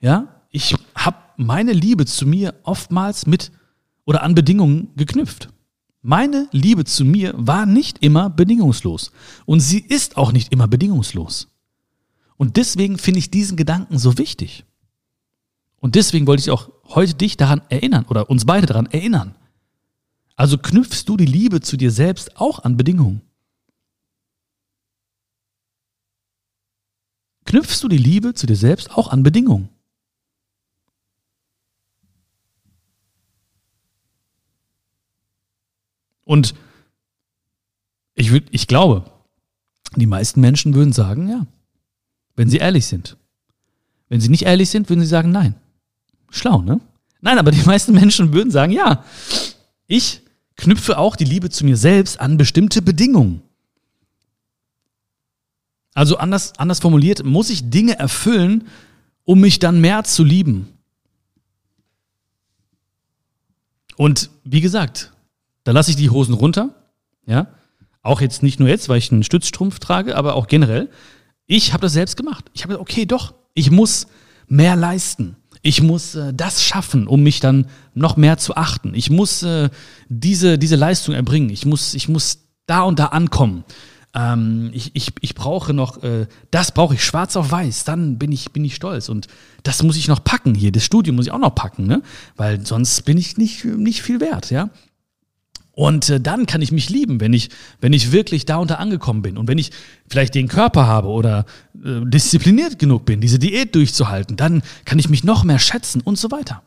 ja, 0.00 0.42
ich 0.50 0.74
habe 0.96 1.18
meine 1.36 1.72
Liebe 1.72 2.06
zu 2.06 2.26
mir 2.26 2.54
oftmals 2.64 3.26
mit 3.26 3.52
oder 4.04 4.22
an 4.22 4.34
Bedingungen 4.34 4.88
geknüpft. 4.96 5.50
Meine 6.02 6.48
Liebe 6.52 6.84
zu 6.84 7.04
mir 7.04 7.34
war 7.36 7.66
nicht 7.66 8.02
immer 8.02 8.30
bedingungslos. 8.30 9.12
Und 9.44 9.60
sie 9.60 9.80
ist 9.80 10.16
auch 10.16 10.32
nicht 10.32 10.52
immer 10.52 10.66
bedingungslos. 10.66 11.48
Und 12.36 12.56
deswegen 12.56 12.96
finde 12.96 13.18
ich 13.18 13.30
diesen 13.30 13.56
Gedanken 13.56 13.98
so 13.98 14.16
wichtig. 14.16 14.64
Und 15.78 15.94
deswegen 15.94 16.26
wollte 16.26 16.40
ich 16.40 16.50
auch 16.50 16.70
heute 16.88 17.14
dich 17.14 17.36
daran 17.36 17.62
erinnern 17.68 18.06
oder 18.08 18.30
uns 18.30 18.46
beide 18.46 18.66
daran 18.66 18.86
erinnern. 18.86 19.34
Also 20.36 20.56
knüpfst 20.56 21.04
du 21.06 21.18
die 21.18 21.26
Liebe 21.26 21.60
zu 21.60 21.76
dir 21.76 21.90
selbst 21.90 22.36
auch 22.38 22.60
an 22.60 22.78
Bedingungen. 22.78 23.20
Knüpfst 27.44 27.82
du 27.82 27.88
die 27.88 27.98
Liebe 27.98 28.32
zu 28.32 28.46
dir 28.46 28.56
selbst 28.56 28.92
auch 28.92 29.08
an 29.08 29.22
Bedingungen. 29.22 29.68
Und 36.30 36.54
ich, 38.14 38.30
würd, 38.30 38.46
ich 38.52 38.68
glaube, 38.68 39.10
die 39.96 40.06
meisten 40.06 40.40
Menschen 40.40 40.74
würden 40.74 40.92
sagen, 40.92 41.28
ja, 41.28 41.44
wenn 42.36 42.48
sie 42.48 42.58
ehrlich 42.58 42.86
sind. 42.86 43.16
Wenn 44.08 44.20
sie 44.20 44.28
nicht 44.28 44.42
ehrlich 44.42 44.70
sind, 44.70 44.88
würden 44.88 45.00
sie 45.00 45.08
sagen, 45.08 45.32
nein. 45.32 45.56
Schlau, 46.30 46.62
ne? 46.62 46.80
Nein, 47.20 47.36
aber 47.36 47.50
die 47.50 47.62
meisten 47.66 47.94
Menschen 47.94 48.32
würden 48.32 48.52
sagen, 48.52 48.70
ja, 48.70 49.04
ich 49.88 50.22
knüpfe 50.54 50.98
auch 50.98 51.16
die 51.16 51.24
Liebe 51.24 51.50
zu 51.50 51.64
mir 51.64 51.76
selbst 51.76 52.20
an 52.20 52.36
bestimmte 52.36 52.80
Bedingungen. 52.80 53.42
Also 55.94 56.16
anders, 56.16 56.56
anders 56.58 56.78
formuliert, 56.78 57.24
muss 57.24 57.50
ich 57.50 57.70
Dinge 57.70 57.98
erfüllen, 57.98 58.68
um 59.24 59.40
mich 59.40 59.58
dann 59.58 59.80
mehr 59.80 60.04
zu 60.04 60.22
lieben. 60.22 60.68
Und 63.96 64.30
wie 64.44 64.60
gesagt, 64.60 65.12
da 65.64 65.72
lasse 65.72 65.90
ich 65.90 65.96
die 65.96 66.10
Hosen 66.10 66.34
runter. 66.34 66.74
Ja. 67.26 67.48
Auch 68.02 68.20
jetzt 68.20 68.42
nicht 68.42 68.60
nur 68.60 68.68
jetzt, 68.68 68.88
weil 68.88 68.98
ich 68.98 69.12
einen 69.12 69.22
Stützstrumpf 69.22 69.78
trage, 69.78 70.16
aber 70.16 70.34
auch 70.34 70.46
generell. 70.46 70.88
Ich 71.46 71.72
habe 71.72 71.82
das 71.82 71.92
selbst 71.92 72.16
gemacht. 72.16 72.46
Ich 72.54 72.64
habe 72.64 72.80
okay, 72.80 73.06
doch, 73.06 73.34
ich 73.54 73.70
muss 73.70 74.06
mehr 74.46 74.76
leisten. 74.76 75.36
Ich 75.62 75.82
muss 75.82 76.14
äh, 76.14 76.32
das 76.32 76.64
schaffen, 76.64 77.06
um 77.06 77.22
mich 77.22 77.40
dann 77.40 77.66
noch 77.94 78.16
mehr 78.16 78.38
zu 78.38 78.56
achten. 78.56 78.94
Ich 78.94 79.10
muss 79.10 79.42
äh, 79.42 79.68
diese, 80.08 80.58
diese 80.58 80.76
Leistung 80.76 81.14
erbringen. 81.14 81.50
Ich 81.50 81.66
muss, 81.66 81.94
ich 81.94 82.08
muss 82.08 82.48
da 82.66 82.82
und 82.82 82.98
da 82.98 83.06
ankommen. 83.06 83.64
Ähm, 84.14 84.70
ich, 84.72 84.90
ich, 84.94 85.12
ich 85.20 85.34
brauche 85.34 85.74
noch, 85.74 86.02
äh, 86.02 86.26
das 86.50 86.72
brauche 86.72 86.94
ich 86.94 87.04
schwarz 87.04 87.36
auf 87.36 87.50
weiß, 87.50 87.84
dann 87.84 88.18
bin 88.18 88.32
ich, 88.32 88.52
bin 88.52 88.64
ich 88.64 88.74
stolz. 88.74 89.08
Und 89.08 89.28
das 89.62 89.82
muss 89.82 89.96
ich 89.96 90.08
noch 90.08 90.24
packen 90.24 90.54
hier. 90.54 90.72
Das 90.72 90.84
Studium 90.84 91.16
muss 91.16 91.26
ich 91.26 91.32
auch 91.32 91.38
noch 91.38 91.54
packen, 91.54 91.86
ne? 91.86 92.02
Weil 92.36 92.64
sonst 92.66 93.04
bin 93.04 93.18
ich 93.18 93.36
nicht, 93.36 93.64
nicht 93.64 94.02
viel 94.02 94.20
wert, 94.20 94.50
ja. 94.50 94.70
Und 95.72 96.08
äh, 96.10 96.20
dann 96.20 96.46
kann 96.46 96.62
ich 96.62 96.72
mich 96.72 96.90
lieben, 96.90 97.20
wenn 97.20 97.32
ich, 97.32 97.50
wenn 97.80 97.92
ich 97.92 98.12
wirklich 98.12 98.44
da 98.44 98.56
unter 98.56 98.78
angekommen 98.78 99.22
bin. 99.22 99.38
Und 99.38 99.48
wenn 99.48 99.58
ich 99.58 99.70
vielleicht 100.08 100.34
den 100.34 100.48
Körper 100.48 100.86
habe 100.86 101.08
oder 101.08 101.46
äh, 101.74 102.00
diszipliniert 102.04 102.78
genug 102.78 103.04
bin, 103.04 103.20
diese 103.20 103.38
Diät 103.38 103.74
durchzuhalten, 103.74 104.36
dann 104.36 104.62
kann 104.84 104.98
ich 104.98 105.08
mich 105.08 105.24
noch 105.24 105.44
mehr 105.44 105.58
schätzen 105.58 106.00
und 106.00 106.18
so 106.18 106.30
weiter. 106.30 106.62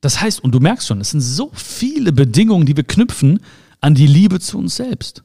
Das 0.00 0.20
heißt, 0.20 0.42
und 0.42 0.52
du 0.52 0.60
merkst 0.60 0.86
schon, 0.86 1.00
es 1.00 1.10
sind 1.10 1.20
so 1.20 1.50
viele 1.54 2.12
Bedingungen, 2.12 2.66
die 2.66 2.76
wir 2.76 2.84
knüpfen 2.84 3.40
an 3.80 3.94
die 3.94 4.06
Liebe 4.06 4.40
zu 4.40 4.58
uns 4.58 4.76
selbst. 4.76 5.22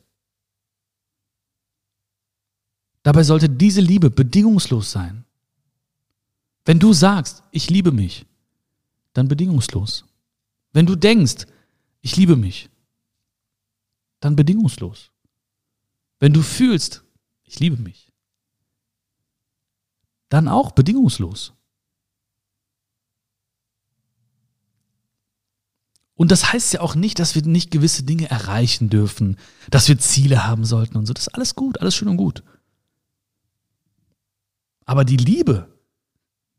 Dabei 3.04 3.24
sollte 3.24 3.50
diese 3.50 3.82
Liebe 3.82 4.10
bedingungslos 4.10 4.92
sein. 4.92 5.26
Wenn 6.66 6.80
du 6.80 6.94
sagst, 6.94 7.44
ich 7.52 7.70
liebe 7.70 7.92
mich, 7.92 8.26
dann 9.14 9.28
bedingungslos. 9.28 10.06
Wenn 10.74 10.86
du 10.86 10.96
denkst, 10.96 11.48
ich 12.02 12.16
liebe 12.18 12.36
mich, 12.36 12.70
dann 14.20 14.36
bedingungslos. 14.36 15.12
Wenn 16.20 16.34
du 16.34 16.42
fühlst, 16.42 17.04
ich 17.44 17.60
liebe 17.60 17.78
mich, 17.78 18.12
dann 20.30 20.48
auch 20.48 20.72
bedingungslos. 20.72 21.54
Und 26.16 26.30
das 26.30 26.54
heißt 26.54 26.74
ja 26.74 26.82
auch 26.82 26.94
nicht, 26.94 27.18
dass 27.18 27.34
wir 27.34 27.42
nicht 27.42 27.72
gewisse 27.72 28.04
Dinge 28.04 28.30
erreichen 28.30 28.90
dürfen, 28.90 29.38
dass 29.72 29.88
wir 29.88 29.98
Ziele 29.98 30.46
haben 30.46 30.66
sollten 30.66 30.98
und 30.98 31.08
so. 31.08 31.14
Das 31.14 31.28
ist 31.28 31.34
alles 31.34 31.56
gut, 31.56 31.82
alles 31.82 31.96
schön 31.96 32.10
und 32.10 32.18
gut. 32.18 32.44
Aber 34.86 35.04
die 35.04 35.18
Liebe, 35.18 35.68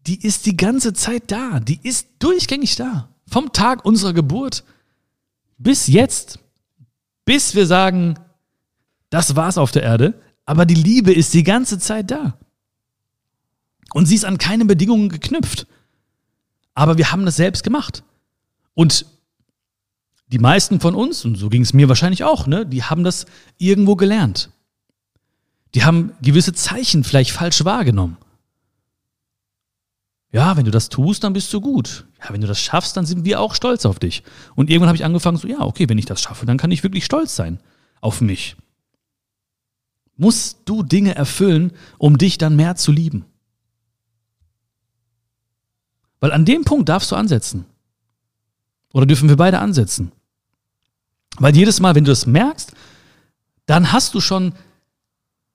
die 0.07 0.20
ist 0.20 0.46
die 0.46 0.57
ganze 0.57 0.94
Zeit 0.94 1.31
da, 1.31 1.61
die 1.61 1.78
ist 1.81 2.09
durchgängig 2.18 2.74
da. 2.74 3.09
Vom 3.28 3.52
Tag 3.52 3.85
unserer 3.85 4.12
Geburt 4.12 4.64
bis 5.62 5.87
jetzt, 5.87 6.38
bis 7.25 7.55
wir 7.55 7.66
sagen, 7.66 8.18
das 9.11 9.37
war's 9.37 9.59
auf 9.59 9.70
der 9.70 9.83
Erde, 9.83 10.20
aber 10.44 10.66
die 10.66 10.75
Liebe 10.75 11.12
ist 11.12 11.35
die 11.35 11.44
ganze 11.44 11.79
Zeit 11.79 12.11
da. 12.11 12.38
Und 13.92 14.07
sie 14.07 14.14
ist 14.14 14.25
an 14.25 14.38
keine 14.38 14.64
Bedingungen 14.64 15.09
geknüpft. 15.09 15.66
Aber 16.75 16.96
wir 16.96 17.12
haben 17.12 17.27
das 17.27 17.37
selbst 17.37 17.62
gemacht. 17.62 18.03
Und 18.75 19.07
die 20.29 20.38
meisten 20.38 20.81
von 20.81 20.94
uns, 20.94 21.25
und 21.25 21.37
so 21.37 21.51
ging 21.51 21.62
es 21.62 21.75
mir 21.75 21.88
wahrscheinlich 21.88 22.25
auch, 22.25 22.46
ne, 22.46 22.64
die 22.64 22.83
haben 22.83 23.05
das 23.05 23.27
irgendwo 23.59 23.96
gelernt. 23.96 24.51
Die 25.75 25.85
haben 25.85 26.12
gewisse 26.22 26.55
Zeichen 26.55 27.05
vielleicht 27.05 27.33
falsch 27.33 27.64
wahrgenommen. 27.64 28.16
Ja, 30.33 30.57
wenn 30.57 30.64
du 30.64 30.71
das 30.71 30.88
tust, 30.88 31.25
dann 31.25 31.35
bist 31.35 31.53
du 31.53 31.61
gut. 31.61 32.07
Ja, 32.23 32.33
wenn 32.33 32.40
du 32.40 32.47
das 32.47 32.59
schaffst, 32.59 32.97
dann 32.97 33.05
sind 33.05 33.27
wir 33.27 33.40
auch 33.40 33.55
stolz 33.55 33.85
auf 33.85 33.99
dich. 33.99 34.23
Und 34.55 34.71
irgendwann 34.71 34.88
habe 34.88 34.97
ich 34.97 35.05
angefangen 35.05 35.37
so, 35.37 35.47
ja, 35.47 35.61
okay, 35.61 35.88
wenn 35.90 35.99
ich 35.99 36.07
das 36.07 36.23
schaffe, 36.23 36.47
dann 36.47 36.57
kann 36.57 36.71
ich 36.71 36.83
wirklich 36.83 37.05
stolz 37.05 37.37
sein 37.37 37.61
auf 38.01 38.23
mich. 38.23 38.57
Musst 40.16 40.61
du 40.64 40.83
Dinge 40.83 41.14
erfüllen, 41.14 41.73
um 41.99 42.16
dich 42.16 42.38
dann 42.38 42.57
mehr 42.57 42.77
zu 42.77 42.92
lieben? 42.92 43.27
Weil 46.21 46.33
an 46.33 46.47
dem 46.47 46.64
Punkt 46.64 46.88
darfst 46.88 47.11
du 47.11 47.16
ansetzen. 47.16 47.66
Oder 48.95 49.07
dürfen 49.07 49.29
wir 49.29 49.37
beide 49.37 49.59
ansetzen? 49.59 50.12
Weil 51.38 51.55
jedes 51.55 51.81
Mal, 51.81 51.95
wenn 51.95 52.05
du 52.05 52.11
das 52.11 52.27
merkst, 52.27 52.73
dann 53.66 53.92
hast 53.92 54.14
du 54.14 54.21
schon 54.21 54.55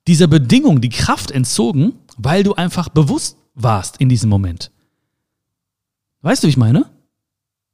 dieser 0.08 0.28
Bedingung 0.28 0.82
die 0.82 0.90
Kraft 0.90 1.32
entzogen, 1.32 1.94
weil 2.18 2.44
du 2.44 2.54
einfach 2.56 2.90
bewusst 2.90 3.38
warst 3.58 3.98
in 3.98 4.08
diesem 4.08 4.30
Moment. 4.30 4.72
Weißt 6.22 6.44
du, 6.44 6.48
wie 6.48 6.52
ich 6.52 6.58
meine? 6.58 6.90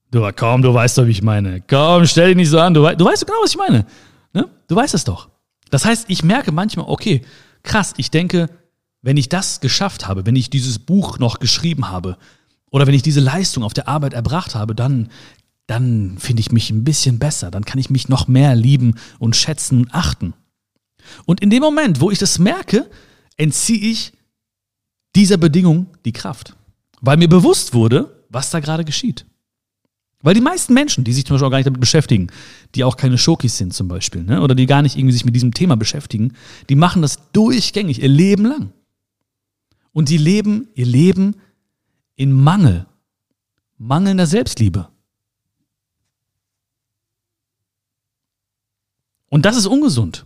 Du, 0.09 0.27
komm, 0.35 0.61
du 0.61 0.73
weißt 0.73 0.97
doch, 0.97 1.05
wie 1.05 1.11
ich 1.11 1.21
meine. 1.21 1.61
Komm, 1.61 2.05
stell 2.05 2.27
dich 2.29 2.37
nicht 2.37 2.49
so 2.49 2.59
an. 2.59 2.73
Du, 2.73 2.81
du 2.81 3.05
weißt 3.05 3.21
doch 3.21 3.27
genau, 3.27 3.39
was 3.43 3.51
ich 3.51 3.57
meine. 3.57 3.85
Ne? 4.33 4.47
Du 4.67 4.75
weißt 4.75 4.93
es 4.93 5.03
doch. 5.03 5.29
Das 5.69 5.85
heißt, 5.85 6.05
ich 6.07 6.23
merke 6.23 6.51
manchmal, 6.51 6.85
okay, 6.87 7.21
krass, 7.63 7.93
ich 7.97 8.11
denke, 8.11 8.49
wenn 9.01 9.17
ich 9.17 9.29
das 9.29 9.59
geschafft 9.59 10.07
habe, 10.07 10.25
wenn 10.25 10.35
ich 10.35 10.49
dieses 10.49 10.79
Buch 10.79 11.19
noch 11.19 11.39
geschrieben 11.39 11.89
habe 11.89 12.17
Oder 12.71 12.87
wenn 12.87 12.93
ich 12.93 13.03
diese 13.03 13.19
Leistung 13.19 13.63
auf 13.63 13.73
der 13.73 13.87
Arbeit 13.87 14.13
erbracht 14.13 14.55
habe, 14.55 14.73
dann, 14.73 15.09
dann 15.67 16.17
finde 16.17 16.41
ich 16.41 16.51
mich 16.51 16.69
ein 16.69 16.83
bisschen 16.83 17.19
besser, 17.19 17.51
dann 17.51 17.65
kann 17.65 17.79
ich 17.79 17.89
mich 17.89 18.09
noch 18.09 18.27
mehr 18.27 18.55
lieben 18.55 18.95
und 19.19 19.35
schätzen 19.35 19.79
und 19.79 19.93
achten. 19.93 20.33
Und 21.25 21.41
in 21.41 21.49
dem 21.49 21.61
Moment, 21.61 22.01
wo 22.01 22.11
ich 22.11 22.19
das 22.19 22.39
merke, 22.39 22.89
entziehe 23.37 23.91
ich 23.91 24.13
dieser 25.15 25.37
Bedingung 25.37 25.87
die 26.05 26.13
Kraft. 26.13 26.55
Weil 27.01 27.17
mir 27.17 27.29
bewusst 27.29 27.73
wurde, 27.73 28.25
was 28.29 28.49
da 28.49 28.59
gerade 28.59 28.85
geschieht. 28.85 29.25
Weil 30.21 30.33
die 30.33 30.41
meisten 30.41 30.73
Menschen, 30.73 31.03
die 31.03 31.11
sich 31.11 31.25
zum 31.25 31.35
Beispiel 31.35 31.47
auch 31.47 31.51
gar 31.51 31.57
nicht 31.57 31.67
damit 31.67 31.81
beschäftigen, 31.81 32.27
die 32.75 32.85
auch 32.85 32.95
keine 32.95 33.17
Schokis 33.17 33.57
sind 33.57 33.73
zum 33.73 33.89
Beispiel, 33.89 34.23
ne, 34.23 34.41
oder 34.41 34.55
die 34.55 34.65
gar 34.65 34.81
nicht 34.81 34.97
irgendwie 34.97 35.11
sich 35.11 35.25
mit 35.25 35.35
diesem 35.35 35.53
Thema 35.53 35.75
beschäftigen, 35.75 36.33
die 36.69 36.75
machen 36.75 37.01
das 37.01 37.19
durchgängig, 37.33 38.01
ihr 38.01 38.07
Leben 38.07 38.45
lang. 38.45 38.71
Und 39.91 40.09
die 40.09 40.17
leben 40.17 40.69
ihr 40.75 40.85
Leben 40.85 41.35
in 42.15 42.31
Mangel, 42.31 42.87
mangelnder 43.77 44.25
Selbstliebe. 44.25 44.87
Und 49.27 49.45
das 49.45 49.57
ist 49.57 49.65
ungesund. 49.65 50.25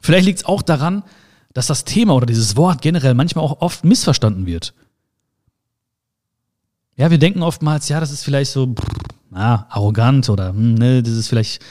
Vielleicht 0.00 0.24
liegt 0.26 0.38
es 0.38 0.44
auch 0.46 0.62
daran, 0.62 1.04
dass 1.52 1.66
das 1.66 1.84
Thema 1.84 2.14
oder 2.14 2.26
dieses 2.26 2.56
Wort 2.56 2.82
generell 2.82 3.14
manchmal 3.14 3.44
auch 3.44 3.60
oft 3.60 3.84
missverstanden 3.84 4.46
wird. 4.46 4.74
Ja, 6.96 7.10
wir 7.10 7.18
denken 7.18 7.42
oftmals, 7.42 7.88
ja, 7.88 7.98
das 7.98 8.12
ist 8.12 8.24
vielleicht 8.24 8.50
so 8.50 8.74
na, 9.30 9.66
arrogant 9.70 10.28
oder 10.28 10.50
hm, 10.50 10.74
ne, 10.74 11.02
das 11.02 11.14
ist 11.14 11.28
vielleicht 11.28 11.62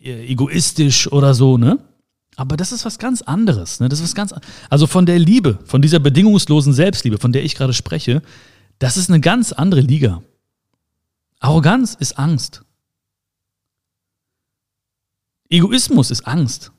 äh, 0.00 0.26
egoistisch 0.26 1.10
oder 1.10 1.34
so, 1.34 1.58
ne? 1.58 1.78
Aber 2.38 2.58
das 2.58 2.70
ist 2.70 2.84
was 2.84 2.98
ganz 2.98 3.22
anderes, 3.22 3.80
ne? 3.80 3.88
Das 3.88 3.98
ist 3.98 4.04
was 4.10 4.14
ganz 4.14 4.34
also 4.70 4.86
von 4.86 5.06
der 5.06 5.18
Liebe, 5.18 5.58
von 5.64 5.82
dieser 5.82 5.98
bedingungslosen 5.98 6.72
Selbstliebe, 6.72 7.18
von 7.18 7.32
der 7.32 7.44
ich 7.44 7.54
gerade 7.54 7.72
spreche, 7.72 8.22
das 8.78 8.96
ist 8.96 9.10
eine 9.10 9.20
ganz 9.20 9.52
andere 9.52 9.80
Liga. 9.80 10.22
Arroganz 11.40 11.94
ist 11.94 12.18
Angst. 12.18 12.62
Egoismus 15.48 16.10
ist 16.10 16.26
Angst. 16.26 16.72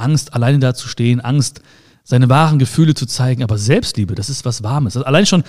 Angst, 0.00 0.34
alleine 0.34 0.58
da 0.58 0.74
zu 0.74 0.88
stehen, 0.88 1.20
Angst, 1.20 1.62
seine 2.04 2.28
wahren 2.28 2.58
Gefühle 2.58 2.94
zu 2.94 3.06
zeigen, 3.06 3.42
aber 3.42 3.58
Selbstliebe, 3.58 4.14
das 4.14 4.30
ist 4.30 4.44
was 4.44 4.62
Warmes. 4.62 4.96
Also 4.96 5.06
allein 5.06 5.26
schon, 5.26 5.44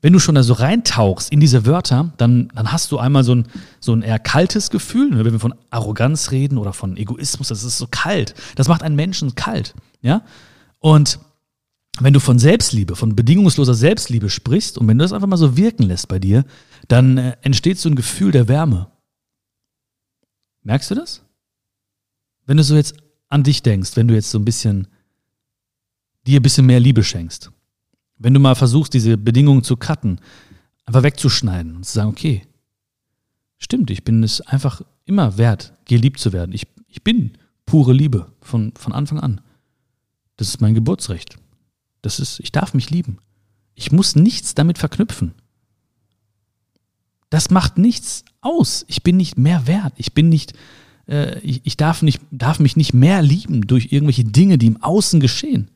wenn 0.00 0.12
du 0.12 0.18
schon 0.18 0.34
da 0.34 0.42
so 0.42 0.54
reintauchst 0.54 1.30
in 1.30 1.40
diese 1.40 1.66
Wörter, 1.66 2.12
dann, 2.16 2.48
dann 2.54 2.72
hast 2.72 2.90
du 2.90 2.98
einmal 2.98 3.22
so 3.22 3.34
ein, 3.34 3.46
so 3.80 3.92
ein 3.92 4.02
eher 4.02 4.18
kaltes 4.18 4.70
Gefühl. 4.70 5.10
Ne? 5.10 5.24
Wenn 5.24 5.32
wir 5.32 5.40
von 5.40 5.54
Arroganz 5.68 6.30
reden 6.30 6.56
oder 6.56 6.72
von 6.72 6.96
Egoismus, 6.96 7.48
das 7.48 7.64
ist 7.64 7.76
so 7.76 7.86
kalt. 7.90 8.34
Das 8.56 8.68
macht 8.68 8.82
einen 8.82 8.96
Menschen 8.96 9.34
kalt. 9.34 9.74
Ja? 10.00 10.22
Und 10.78 11.18
wenn 12.00 12.14
du 12.14 12.20
von 12.20 12.38
Selbstliebe, 12.38 12.96
von 12.96 13.14
bedingungsloser 13.14 13.74
Selbstliebe 13.74 14.30
sprichst 14.30 14.78
und 14.78 14.88
wenn 14.88 14.96
du 14.96 15.04
das 15.04 15.12
einfach 15.12 15.28
mal 15.28 15.36
so 15.36 15.56
wirken 15.56 15.82
lässt 15.82 16.08
bei 16.08 16.18
dir, 16.18 16.44
dann 16.88 17.18
äh, 17.18 17.36
entsteht 17.42 17.78
so 17.78 17.90
ein 17.90 17.94
Gefühl 17.94 18.32
der 18.32 18.48
Wärme. 18.48 18.90
Merkst 20.62 20.90
du 20.90 20.94
das? 20.94 21.22
Wenn 22.46 22.56
du 22.56 22.62
so 22.62 22.74
jetzt 22.74 22.94
an 23.30 23.42
dich 23.42 23.62
denkst, 23.62 23.96
wenn 23.96 24.08
du 24.08 24.14
jetzt 24.14 24.30
so 24.30 24.38
ein 24.38 24.44
bisschen 24.44 24.88
dir 26.26 26.40
ein 26.40 26.42
bisschen 26.42 26.66
mehr 26.66 26.80
Liebe 26.80 27.02
schenkst. 27.02 27.50
Wenn 28.18 28.34
du 28.34 28.40
mal 28.40 28.54
versuchst, 28.54 28.92
diese 28.92 29.16
Bedingungen 29.16 29.64
zu 29.64 29.76
cutten, 29.76 30.20
einfach 30.84 31.02
wegzuschneiden 31.02 31.76
und 31.76 31.86
zu 31.86 31.92
sagen, 31.92 32.10
okay, 32.10 32.42
stimmt, 33.56 33.90
ich 33.90 34.04
bin 34.04 34.22
es 34.22 34.40
einfach 34.42 34.82
immer 35.06 35.38
wert, 35.38 35.72
geliebt 35.86 36.20
zu 36.20 36.32
werden. 36.32 36.52
Ich, 36.52 36.66
ich 36.88 37.02
bin 37.02 37.38
pure 37.64 37.92
Liebe 37.92 38.32
von, 38.42 38.72
von 38.76 38.92
Anfang 38.92 39.20
an. 39.20 39.40
Das 40.36 40.48
ist 40.48 40.60
mein 40.60 40.74
Geburtsrecht. 40.74 41.38
Das 42.02 42.20
ist, 42.20 42.40
ich 42.40 42.52
darf 42.52 42.74
mich 42.74 42.90
lieben. 42.90 43.18
Ich 43.74 43.92
muss 43.92 44.16
nichts 44.16 44.54
damit 44.54 44.78
verknüpfen. 44.78 45.34
Das 47.30 47.50
macht 47.50 47.78
nichts 47.78 48.24
aus. 48.40 48.84
Ich 48.88 49.02
bin 49.02 49.16
nicht 49.16 49.38
mehr 49.38 49.66
wert. 49.66 49.94
Ich 49.96 50.12
bin 50.12 50.28
nicht, 50.28 50.54
äh, 51.10 51.38
ich, 51.40 51.60
ich 51.64 51.76
darf, 51.76 52.02
nicht, 52.02 52.20
darf 52.30 52.60
mich 52.60 52.76
nicht 52.76 52.94
mehr 52.94 53.20
lieben 53.20 53.66
durch 53.66 53.92
irgendwelche 53.92 54.24
Dinge, 54.24 54.56
die 54.56 54.66
im 54.66 54.82
Außen 54.82 55.20
geschehen. 55.20 55.68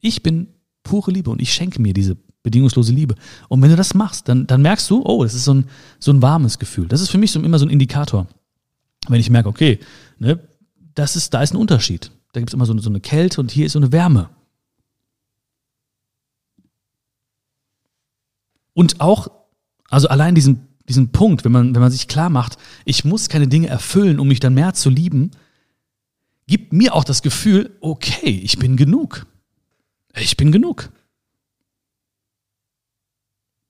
Ich 0.00 0.22
bin 0.22 0.48
pure 0.82 1.12
Liebe 1.12 1.30
und 1.30 1.40
ich 1.40 1.54
schenke 1.54 1.80
mir 1.80 1.94
diese 1.94 2.16
bedingungslose 2.42 2.92
Liebe. 2.92 3.14
Und 3.48 3.62
wenn 3.62 3.70
du 3.70 3.76
das 3.76 3.94
machst, 3.94 4.28
dann, 4.28 4.46
dann 4.46 4.62
merkst 4.62 4.90
du, 4.90 5.02
oh, 5.04 5.22
das 5.22 5.34
ist 5.34 5.44
so 5.44 5.54
ein, 5.54 5.66
so 6.00 6.12
ein 6.12 6.20
warmes 6.20 6.58
Gefühl. 6.58 6.88
Das 6.88 7.00
ist 7.00 7.10
für 7.10 7.18
mich 7.18 7.30
so 7.30 7.40
immer 7.40 7.58
so 7.58 7.66
ein 7.66 7.70
Indikator. 7.70 8.26
Wenn 9.08 9.20
ich 9.20 9.30
merke, 9.30 9.48
okay, 9.48 9.78
ne, 10.18 10.40
das 10.94 11.14
ist, 11.16 11.32
da 11.32 11.42
ist 11.42 11.54
ein 11.54 11.58
Unterschied. 11.58 12.10
Da 12.32 12.40
gibt 12.40 12.50
es 12.50 12.54
immer 12.54 12.66
so 12.66 12.76
so 12.78 12.90
eine 12.90 13.00
Kälte 13.00 13.40
und 13.40 13.50
hier 13.50 13.66
ist 13.66 13.72
so 13.72 13.78
eine 13.78 13.92
Wärme. 13.92 14.30
Und 18.74 19.00
auch, 19.00 19.28
also 19.88 20.08
allein 20.08 20.34
diesen, 20.34 20.66
diesen 20.88 21.12
Punkt, 21.12 21.44
wenn 21.44 21.52
man, 21.52 21.74
wenn 21.74 21.82
man 21.82 21.90
sich 21.90 22.08
klar 22.08 22.30
macht, 22.30 22.56
ich 22.84 23.04
muss 23.04 23.28
keine 23.28 23.48
Dinge 23.48 23.68
erfüllen, 23.68 24.18
um 24.18 24.28
mich 24.28 24.40
dann 24.40 24.54
mehr 24.54 24.74
zu 24.74 24.90
lieben, 24.90 25.30
gibt 26.46 26.72
mir 26.72 26.94
auch 26.94 27.04
das 27.04 27.22
Gefühl, 27.22 27.76
okay, 27.80 28.40
ich 28.42 28.58
bin 28.58 28.76
genug. 28.76 29.26
Ich 30.14 30.36
bin 30.36 30.52
genug. 30.52 30.90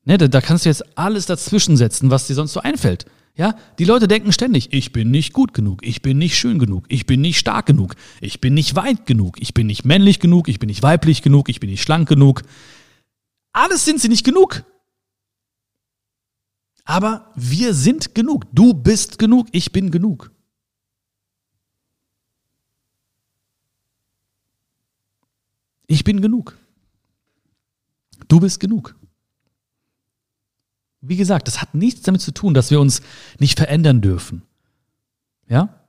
Ne, 0.04 0.18
da, 0.18 0.26
da 0.26 0.40
kannst 0.40 0.64
du 0.64 0.68
jetzt 0.68 0.98
alles 0.98 1.26
dazwischen 1.26 1.76
setzen, 1.76 2.10
was 2.10 2.26
dir 2.26 2.34
sonst 2.34 2.54
so 2.54 2.60
einfällt. 2.60 3.06
Ja, 3.34 3.54
die 3.78 3.84
Leute 3.84 4.08
denken 4.08 4.30
ständig, 4.32 4.72
ich 4.72 4.92
bin 4.92 5.10
nicht 5.10 5.32
gut 5.32 5.54
genug, 5.54 5.86
ich 5.86 6.02
bin 6.02 6.18
nicht 6.18 6.36
schön 6.36 6.58
genug, 6.58 6.84
ich 6.88 7.06
bin 7.06 7.22
nicht 7.22 7.38
stark 7.38 7.64
genug, 7.64 7.94
ich 8.20 8.42
bin 8.42 8.52
nicht 8.52 8.76
weit 8.76 9.06
genug, 9.06 9.40
ich 9.40 9.54
bin 9.54 9.68
nicht 9.68 9.86
männlich 9.86 10.20
genug, 10.20 10.48
ich 10.48 10.58
bin 10.58 10.66
nicht 10.66 10.82
weiblich 10.82 11.22
genug, 11.22 11.48
ich 11.48 11.58
bin 11.58 11.70
nicht 11.70 11.82
schlank 11.82 12.08
genug. 12.08 12.42
Alles 13.54 13.86
sind 13.86 14.00
sie 14.00 14.08
nicht 14.08 14.24
genug. 14.24 14.64
Aber 16.84 17.32
wir 17.36 17.74
sind 17.74 18.14
genug. 18.14 18.44
Du 18.52 18.74
bist 18.74 19.18
genug, 19.18 19.48
ich 19.52 19.72
bin 19.72 19.90
genug. 19.90 20.32
Ich 25.86 26.04
bin 26.04 26.20
genug. 26.20 26.58
Du 28.28 28.40
bist 28.40 28.60
genug. 28.60 28.96
Wie 31.02 31.16
gesagt, 31.16 31.48
das 31.48 31.60
hat 31.60 31.74
nichts 31.74 32.02
damit 32.02 32.22
zu 32.22 32.32
tun, 32.32 32.54
dass 32.54 32.70
wir 32.70 32.80
uns 32.80 33.02
nicht 33.38 33.58
verändern 33.58 34.00
dürfen. 34.00 34.42
Ja? 35.48 35.86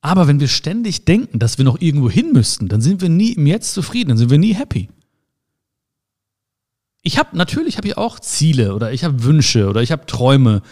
Aber 0.00 0.26
wenn 0.26 0.40
wir 0.40 0.48
ständig 0.48 1.04
denken, 1.04 1.38
dass 1.38 1.58
wir 1.58 1.64
noch 1.64 1.80
irgendwo 1.80 2.10
hin 2.10 2.32
müssten, 2.32 2.68
dann 2.68 2.80
sind 2.80 3.00
wir 3.00 3.08
nie 3.08 3.32
im 3.32 3.46
Jetzt 3.46 3.72
zufrieden, 3.72 4.10
dann 4.10 4.18
sind 4.18 4.30
wir 4.30 4.38
nie 4.38 4.54
happy. 4.54 4.88
Ich 7.02 7.18
habe 7.18 7.36
natürlich 7.36 7.76
habe 7.76 7.88
ich 7.88 7.96
auch 7.96 8.20
Ziele 8.20 8.74
oder 8.74 8.92
ich 8.92 9.04
habe 9.04 9.24
Wünsche 9.24 9.68
oder 9.68 9.82
ich 9.82 9.92
habe 9.92 10.06
Träume. 10.06 10.62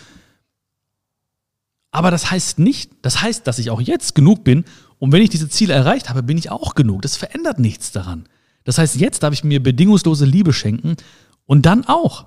Aber 1.91 2.11
das 2.13 2.31
heißt 2.31 2.61
nicht, 2.61 2.93
das 3.03 3.21
heißt, 3.21 3.47
dass 3.47 3.59
ich 3.59 3.71
auch 3.71 3.81
jetzt 3.81 4.15
genug 4.15 4.45
bin 4.45 4.65
und 4.99 5.13
wenn 5.13 5.23
ich 5.23 5.31
diese 5.31 5.49
Ziele 5.49 5.75
erreicht 5.75 6.09
habe, 6.09 6.23
bin 6.23 6.39
ich 6.39 6.51
auch 6.51 6.75
genug. 6.75 7.03
Das 7.03 7.17
verändert 7.17 7.59
nichts 7.59 7.91
daran. 7.91 8.29
Das 8.65 8.79
heißt, 8.79 8.97
jetzt 8.97 9.23
darf 9.23 9.33
ich 9.33 9.43
mir 9.43 9.63
bedingungslose 9.63 10.25
Liebe 10.25 10.53
schenken 10.53 10.97
und 11.47 11.67
dann 11.67 11.85
auch. 11.87 12.27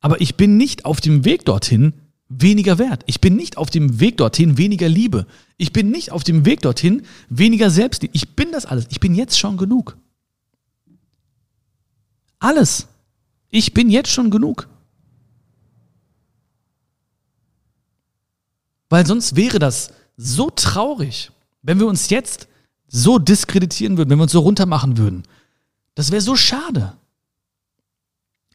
Aber 0.00 0.20
ich 0.20 0.36
bin 0.36 0.58
nicht 0.58 0.84
auf 0.84 1.00
dem 1.00 1.24
Weg 1.24 1.46
dorthin 1.46 1.94
weniger 2.28 2.78
wert. 2.78 3.02
Ich 3.06 3.20
bin 3.20 3.36
nicht 3.36 3.56
auf 3.56 3.70
dem 3.70 4.00
Weg 4.00 4.18
dorthin 4.18 4.58
weniger 4.58 4.88
Liebe. 4.88 5.26
Ich 5.56 5.72
bin 5.72 5.90
nicht 5.90 6.12
auf 6.12 6.24
dem 6.24 6.44
Weg 6.44 6.60
dorthin 6.60 7.02
weniger 7.30 7.70
Selbstliebe. 7.70 8.14
Ich 8.14 8.36
bin 8.36 8.52
das 8.52 8.66
alles. 8.66 8.86
Ich 8.90 9.00
bin 9.00 9.14
jetzt 9.14 9.38
schon 9.38 9.56
genug. 9.56 9.96
Alles. 12.38 12.86
Ich 13.50 13.74
bin 13.74 13.90
jetzt 13.90 14.10
schon 14.10 14.30
genug. 14.30 14.68
Weil 18.88 19.06
sonst 19.06 19.36
wäre 19.36 19.58
das 19.58 19.92
so 20.16 20.50
traurig, 20.50 21.32
wenn 21.62 21.78
wir 21.78 21.86
uns 21.86 22.10
jetzt 22.10 22.48
so 22.88 23.18
diskreditieren 23.18 23.96
würden, 23.96 24.10
wenn 24.10 24.18
wir 24.18 24.24
uns 24.24 24.32
so 24.32 24.40
runtermachen 24.40 24.96
würden. 24.96 25.24
Das 25.94 26.12
wäre 26.12 26.22
so 26.22 26.36
schade. 26.36 26.96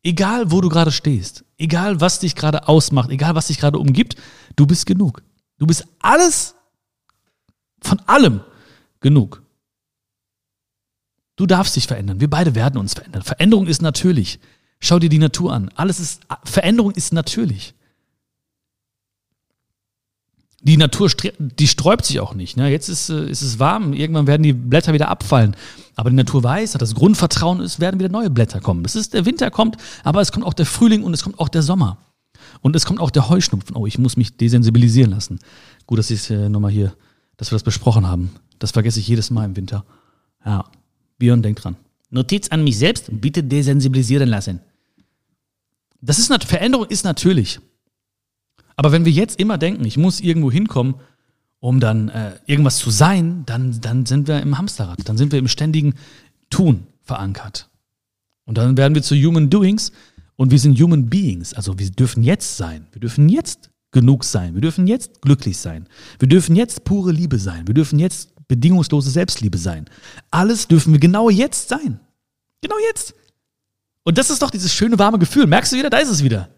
Egal, 0.03 0.51
wo 0.51 0.61
du 0.61 0.69
gerade 0.69 0.91
stehst, 0.91 1.43
egal, 1.57 2.01
was 2.01 2.19
dich 2.19 2.35
gerade 2.35 2.67
ausmacht, 2.67 3.09
egal, 3.11 3.35
was 3.35 3.47
dich 3.47 3.59
gerade 3.59 3.77
umgibt, 3.77 4.15
du 4.55 4.65
bist 4.65 4.85
genug. 4.85 5.21
Du 5.59 5.67
bist 5.67 5.85
alles, 5.99 6.55
von 7.81 7.99
allem 8.07 8.41
genug. 8.99 9.40
Du 11.41 11.47
darfst 11.47 11.75
dich 11.75 11.87
verändern. 11.87 12.19
Wir 12.19 12.29
beide 12.29 12.53
werden 12.53 12.77
uns 12.77 12.93
verändern. 12.93 13.23
Veränderung 13.23 13.65
ist 13.65 13.81
natürlich. 13.81 14.39
Schau 14.79 14.99
dir 14.99 15.09
die 15.09 15.17
Natur 15.17 15.51
an. 15.51 15.71
Alles 15.73 15.99
ist, 15.99 16.21
Veränderung 16.43 16.91
ist 16.91 17.13
natürlich 17.13 17.73
die 20.61 20.77
Natur, 20.77 21.09
die 21.39 21.67
sträubt 21.67 22.05
sich 22.05 22.19
auch 22.19 22.35
nicht. 22.35 22.57
Ne? 22.57 22.69
Jetzt 22.69 22.89
ist, 22.89 23.09
äh, 23.09 23.27
ist 23.27 23.41
es 23.41 23.57
warm, 23.57 23.91
irgendwann 23.93 24.27
werden 24.27 24.43
die 24.43 24.53
Blätter 24.53 24.93
wieder 24.93 25.07
abfallen. 25.07 25.55
Aber 25.95 26.11
die 26.11 26.15
Natur 26.15 26.43
weiß, 26.43 26.73
dass 26.73 26.79
das 26.79 26.93
Grundvertrauen 26.93 27.59
ist, 27.59 27.79
werden 27.79 27.99
wieder 27.99 28.09
neue 28.09 28.29
Blätter 28.29 28.59
kommen. 28.59 28.83
Das 28.83 28.95
ist, 28.95 29.15
der 29.15 29.25
Winter 29.25 29.49
kommt, 29.49 29.77
aber 30.03 30.21
es 30.21 30.31
kommt 30.31 30.45
auch 30.45 30.53
der 30.53 30.67
Frühling 30.67 31.01
und 31.01 31.15
es 31.15 31.23
kommt 31.23 31.39
auch 31.39 31.49
der 31.49 31.63
Sommer. 31.63 31.97
Und 32.61 32.75
es 32.75 32.85
kommt 32.85 32.99
auch 32.99 33.09
der 33.09 33.29
Heuschnupfen. 33.29 33.75
Oh, 33.75 33.87
ich 33.87 33.97
muss 33.97 34.15
mich 34.15 34.37
desensibilisieren 34.37 35.09
lassen. 35.09 35.39
Gut, 35.87 35.97
dass 35.97 36.11
ich 36.11 36.29
äh, 36.29 36.49
nochmal 36.49 36.69
hier, 36.69 36.93
dass 37.37 37.49
wir 37.49 37.55
das 37.55 37.63
besprochen 37.63 38.05
haben. 38.05 38.29
Das 38.59 38.69
vergesse 38.69 38.99
ich 38.99 39.07
jedes 39.07 39.31
Mal 39.31 39.45
im 39.45 39.55
Winter. 39.55 39.83
Ja, 40.45 40.65
Björn, 41.21 41.43
denk 41.43 41.57
dran. 41.57 41.75
Notiz 42.09 42.49
an 42.49 42.63
mich 42.63 42.77
selbst, 42.79 43.09
bitte 43.21 43.43
desensibilisieren 43.43 44.27
lassen. 44.27 44.59
Das 46.01 46.17
ist 46.17 46.31
eine 46.31 46.43
Veränderung 46.43 46.87
ist 46.87 47.05
natürlich. 47.05 47.59
Aber 48.75 48.91
wenn 48.91 49.05
wir 49.05 49.11
jetzt 49.11 49.39
immer 49.39 49.59
denken, 49.59 49.85
ich 49.85 49.97
muss 49.97 50.19
irgendwo 50.19 50.51
hinkommen, 50.51 50.95
um 51.59 51.79
dann 51.79 52.09
äh, 52.09 52.31
irgendwas 52.47 52.77
zu 52.77 52.89
sein, 52.89 53.43
dann, 53.45 53.79
dann 53.81 54.07
sind 54.07 54.27
wir 54.27 54.41
im 54.41 54.57
Hamsterrad, 54.57 54.97
dann 55.05 55.15
sind 55.15 55.31
wir 55.31 55.37
im 55.37 55.47
ständigen 55.47 55.93
Tun 56.49 56.87
verankert. 57.03 57.69
Und 58.45 58.57
dann 58.57 58.75
werden 58.75 58.95
wir 58.95 59.03
zu 59.03 59.15
Human 59.15 59.51
Doings 59.51 59.91
und 60.37 60.49
wir 60.49 60.57
sind 60.57 60.81
Human 60.81 61.07
Beings. 61.07 61.53
Also 61.53 61.77
wir 61.77 61.91
dürfen 61.91 62.23
jetzt 62.23 62.57
sein. 62.57 62.87
Wir 62.93 62.99
dürfen 62.99 63.29
jetzt 63.29 63.69
genug 63.91 64.23
sein. 64.23 64.55
Wir 64.55 64.61
dürfen 64.61 64.87
jetzt 64.87 65.21
glücklich 65.21 65.59
sein. 65.59 65.87
Wir 66.17 66.27
dürfen 66.27 66.55
jetzt 66.55 66.83
pure 66.83 67.11
Liebe 67.11 67.37
sein. 67.37 67.67
Wir 67.67 67.75
dürfen 67.75 67.99
jetzt 67.99 68.31
bedingungslose 68.51 69.09
Selbstliebe 69.09 69.57
sein. 69.57 69.89
Alles 70.29 70.67
dürfen 70.67 70.91
wir 70.91 70.99
genau 70.99 71.29
jetzt 71.29 71.69
sein. 71.69 72.01
Genau 72.61 72.75
jetzt. 72.89 73.15
Und 74.03 74.17
das 74.17 74.29
ist 74.29 74.41
doch 74.41 74.51
dieses 74.51 74.73
schöne 74.73 74.99
warme 74.99 75.19
Gefühl. 75.19 75.47
Merkst 75.47 75.71
du 75.71 75.77
wieder? 75.77 75.89
Da 75.89 75.99
ist 75.99 76.09
es 76.09 76.21
wieder. 76.21 76.49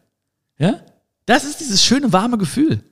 Ja? 0.58 0.82
Das 1.28 1.44
ist 1.44 1.60
dieses 1.60 1.86
schöne 1.86 2.12
warme 2.12 2.40
Gefühl. 2.40 2.84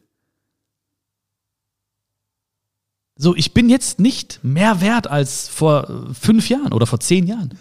So, 3.17 3.35
ich 3.35 3.53
bin 3.55 3.69
jetzt 3.69 3.99
nicht 3.99 4.39
mehr 4.43 4.81
wert 4.81 5.07
als 5.07 5.47
vor 5.47 6.13
fünf 6.13 6.47
Jahren 6.49 6.73
oder 6.73 6.85
vor 6.85 6.99
zehn 6.99 7.25
Jahren. 7.25 7.57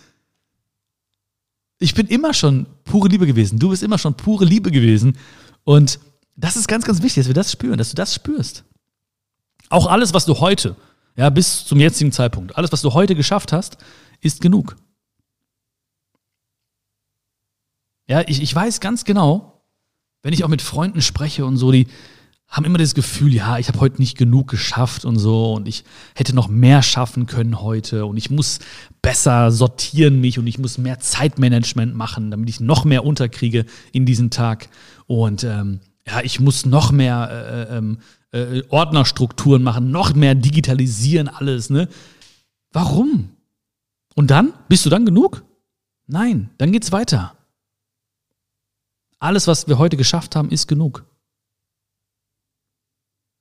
Ich 1.78 1.94
bin 1.94 2.06
immer 2.06 2.34
schon 2.34 2.66
pure 2.84 3.08
Liebe 3.08 3.26
gewesen. 3.26 3.58
Du 3.58 3.70
bist 3.70 3.82
immer 3.82 3.98
schon 3.98 4.14
pure 4.14 4.44
Liebe 4.44 4.70
gewesen. 4.70 5.16
Und 5.64 6.00
das 6.36 6.56
ist 6.56 6.68
ganz, 6.68 6.84
ganz 6.84 7.00
wichtig, 7.00 7.22
dass 7.22 7.28
wir 7.28 7.34
das 7.34 7.50
spüren, 7.50 7.78
dass 7.78 7.88
du 7.90 7.94
das 7.94 8.14
spürst. 8.14 8.64
Auch 9.70 9.86
alles, 9.86 10.12
was 10.12 10.26
du 10.26 10.38
heute, 10.40 10.76
ja, 11.16 11.30
bis 11.30 11.64
zum 11.64 11.80
jetzigen 11.80 12.12
Zeitpunkt, 12.12 12.56
alles, 12.56 12.72
was 12.72 12.82
du 12.82 12.94
heute 12.94 13.14
geschafft 13.14 13.52
hast, 13.52 13.78
ist 14.20 14.40
genug. 14.40 14.76
Ja, 18.06 18.22
ich, 18.26 18.42
ich 18.42 18.54
weiß 18.54 18.80
ganz 18.80 19.04
genau, 19.04 19.62
wenn 20.22 20.32
ich 20.32 20.44
auch 20.44 20.48
mit 20.48 20.62
Freunden 20.62 21.00
spreche 21.02 21.44
und 21.46 21.56
so, 21.56 21.70
die 21.70 21.86
haben 22.48 22.64
immer 22.64 22.78
das 22.78 22.94
Gefühl, 22.94 23.32
ja, 23.32 23.58
ich 23.58 23.68
habe 23.68 23.78
heute 23.78 24.00
nicht 24.00 24.18
genug 24.18 24.48
geschafft 24.48 25.04
und 25.04 25.16
so 25.16 25.52
und 25.52 25.68
ich 25.68 25.84
hätte 26.16 26.34
noch 26.34 26.48
mehr 26.48 26.82
schaffen 26.82 27.26
können 27.26 27.60
heute 27.60 28.06
und 28.06 28.16
ich 28.16 28.28
muss 28.28 28.58
besser 29.02 29.52
sortieren 29.52 30.20
mich 30.20 30.40
und 30.40 30.48
ich 30.48 30.58
muss 30.58 30.76
mehr 30.76 30.98
Zeitmanagement 30.98 31.94
machen, 31.94 32.32
damit 32.32 32.48
ich 32.48 32.58
noch 32.58 32.84
mehr 32.84 33.04
unterkriege 33.04 33.66
in 33.92 34.04
diesen 34.04 34.30
Tag 34.30 34.68
und 35.06 35.44
ähm, 35.44 35.78
ja, 36.04 36.22
ich 36.22 36.40
muss 36.40 36.66
noch 36.66 36.90
mehr 36.90 37.68
äh, 37.70 37.76
ähm, 37.76 37.98
äh, 38.32 38.62
Ordnerstrukturen 38.68 39.62
machen, 39.62 39.90
noch 39.90 40.14
mehr 40.14 40.34
digitalisieren 40.34 41.28
alles, 41.28 41.70
ne? 41.70 41.88
Warum? 42.72 43.30
Und 44.14 44.30
dann? 44.30 44.52
Bist 44.68 44.86
du 44.86 44.90
dann 44.90 45.06
genug? 45.06 45.44
Nein, 46.06 46.50
dann 46.58 46.72
geht's 46.72 46.92
weiter. 46.92 47.34
Alles, 49.18 49.46
was 49.46 49.68
wir 49.68 49.78
heute 49.78 49.96
geschafft 49.96 50.36
haben, 50.36 50.50
ist 50.50 50.66
genug. 50.66 51.04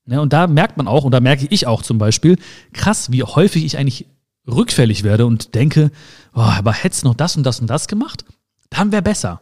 Ja, 0.06 0.19
und 0.19 0.34
da 0.34 0.47
merkt 0.47 0.78
man 0.78 0.88
auch, 0.88 1.04
und 1.04 1.12
da 1.12 1.19
merke 1.19 1.47
ich 1.49 1.67
auch 1.67 1.84
zum 1.84 1.99
Beispiel, 1.99 2.38
krass, 2.73 3.12
wie 3.12 3.23
häufig 3.23 3.63
ich 3.63 3.78
eigentlich 3.78 4.08
rückfällig 4.47 5.04
werde 5.04 5.25
und 5.25 5.54
denke, 5.54 5.91
oh, 6.34 6.39
aber 6.41 6.73
hättest 6.73 7.04
noch 7.04 7.13
das 7.13 7.38
und 7.38 7.43
das 7.43 7.60
und 7.60 7.67
das 7.67 7.88
gemacht, 7.88 8.25
dann 8.69 8.91
wäre 8.91 9.04
besser. 9.04 9.41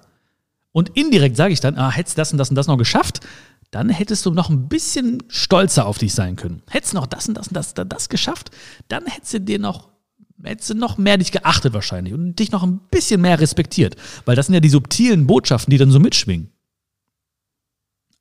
Und 0.73 0.89
indirekt 0.89 1.38
sage 1.38 1.53
ich 1.53 1.62
dann, 1.62 1.77
ah, 1.77 1.89
hättest 1.89 2.17
das 2.17 2.31
und 2.31 2.38
das 2.38 2.49
und 2.49 2.55
das 2.55 2.67
noch 2.67 2.77
geschafft, 2.77 3.21
dann 3.71 3.89
hättest 3.89 4.25
du 4.25 4.32
noch 4.32 4.49
ein 4.49 4.67
bisschen 4.69 5.23
stolzer 5.27 5.86
auf 5.86 5.97
dich 5.97 6.13
sein 6.13 6.36
können. 6.36 6.63
Hättest 6.69 6.93
noch 6.93 7.06
das 7.06 7.27
und 7.27 7.36
das 7.36 7.49
und 7.49 7.53
das, 7.53 7.73
das, 7.73 7.88
das 7.88 8.10
geschafft, 8.10 8.51
dann 8.88 9.06
hättest 9.06 9.34
du 9.34 9.41
dir 9.41 9.60
noch, 9.60 9.89
hättest 10.41 10.69
du 10.69 10.75
noch 10.75 10.97
mehr 10.97 11.17
dich 11.17 11.32
geachtet 11.32 11.73
wahrscheinlich 11.73 12.13
und 12.13 12.36
dich 12.39 12.51
noch 12.51 12.63
ein 12.63 12.80
bisschen 12.89 13.21
mehr 13.21 13.39
respektiert. 13.39 13.95
Weil 14.25 14.36
das 14.36 14.45
sind 14.47 14.53
ja 14.53 14.62
die 14.62 14.69
subtilen 14.69 15.27
Botschaften, 15.27 15.71
die 15.71 15.77
dann 15.77 15.91
so 15.91 15.99
mitschwingen. 15.99 16.49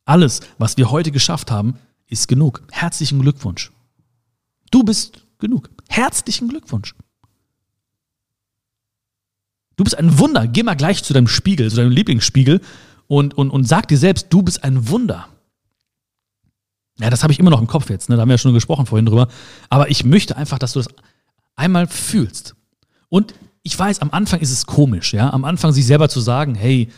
Alles, 0.05 0.41
was 0.59 0.77
wir 0.77 0.91
heute 0.91 1.11
geschafft 1.11 1.51
haben, 1.51 1.79
ist 2.09 2.29
genug. 2.29 2.63
Herzlichen 2.71 3.21
Glückwunsch. 3.21 3.73
Du 4.71 4.83
bist 4.83 5.25
genug. 5.39 5.71
Herzlichen 5.89 6.49
Glückwunsch. 6.49 6.95
Du 9.77 9.85
bist 9.85 9.97
ein 9.99 10.19
Wunder. 10.19 10.47
Geh 10.47 10.63
mal 10.63 10.75
gleich 10.75 11.05
zu 11.05 11.13
deinem 11.13 11.29
Spiegel, 11.29 11.71
zu 11.71 11.77
deinem 11.77 11.91
Lieblingsspiegel 11.91 12.61
und, 13.09 13.35
und, 13.35 13.51
und 13.51 13.65
sag 13.65 13.89
dir 13.89 13.99
selbst, 13.99 14.29
du 14.31 14.43
bist 14.43 14.65
ein 14.65 14.89
Wunder. 14.89 15.29
Ja, 16.99 17.11
das 17.11 17.23
habe 17.23 17.33
ich 17.33 17.39
immer 17.39 17.51
noch 17.51 17.61
im 17.61 17.67
Kopf 17.67 17.91
jetzt, 17.91 18.09
ne? 18.09 18.17
da 18.17 18.23
haben 18.23 18.29
wir 18.29 18.35
ja 18.35 18.39
schon 18.39 18.55
gesprochen 18.55 18.87
vorhin 18.87 19.07
drüber. 19.07 19.29
Aber 19.69 19.91
ich 19.91 20.05
möchte 20.05 20.37
einfach, 20.37 20.59
dass 20.59 20.73
du 20.73 20.79
das 20.79 20.89
einmal 21.55 21.87
fühlst. 21.87 22.55
Und 23.09 23.35
ich 23.63 23.79
weiß, 23.79 24.01
am 24.01 24.11
Anfang 24.13 24.41
ist 24.41 24.51
es 24.51 24.67
komisch, 24.67 25.13
ja, 25.13 25.33
am 25.33 25.45
Anfang 25.45 25.73
sich 25.73 25.85
selber 25.85 26.09
zu 26.09 26.21
sagen, 26.21 26.55
hey, 26.55 26.89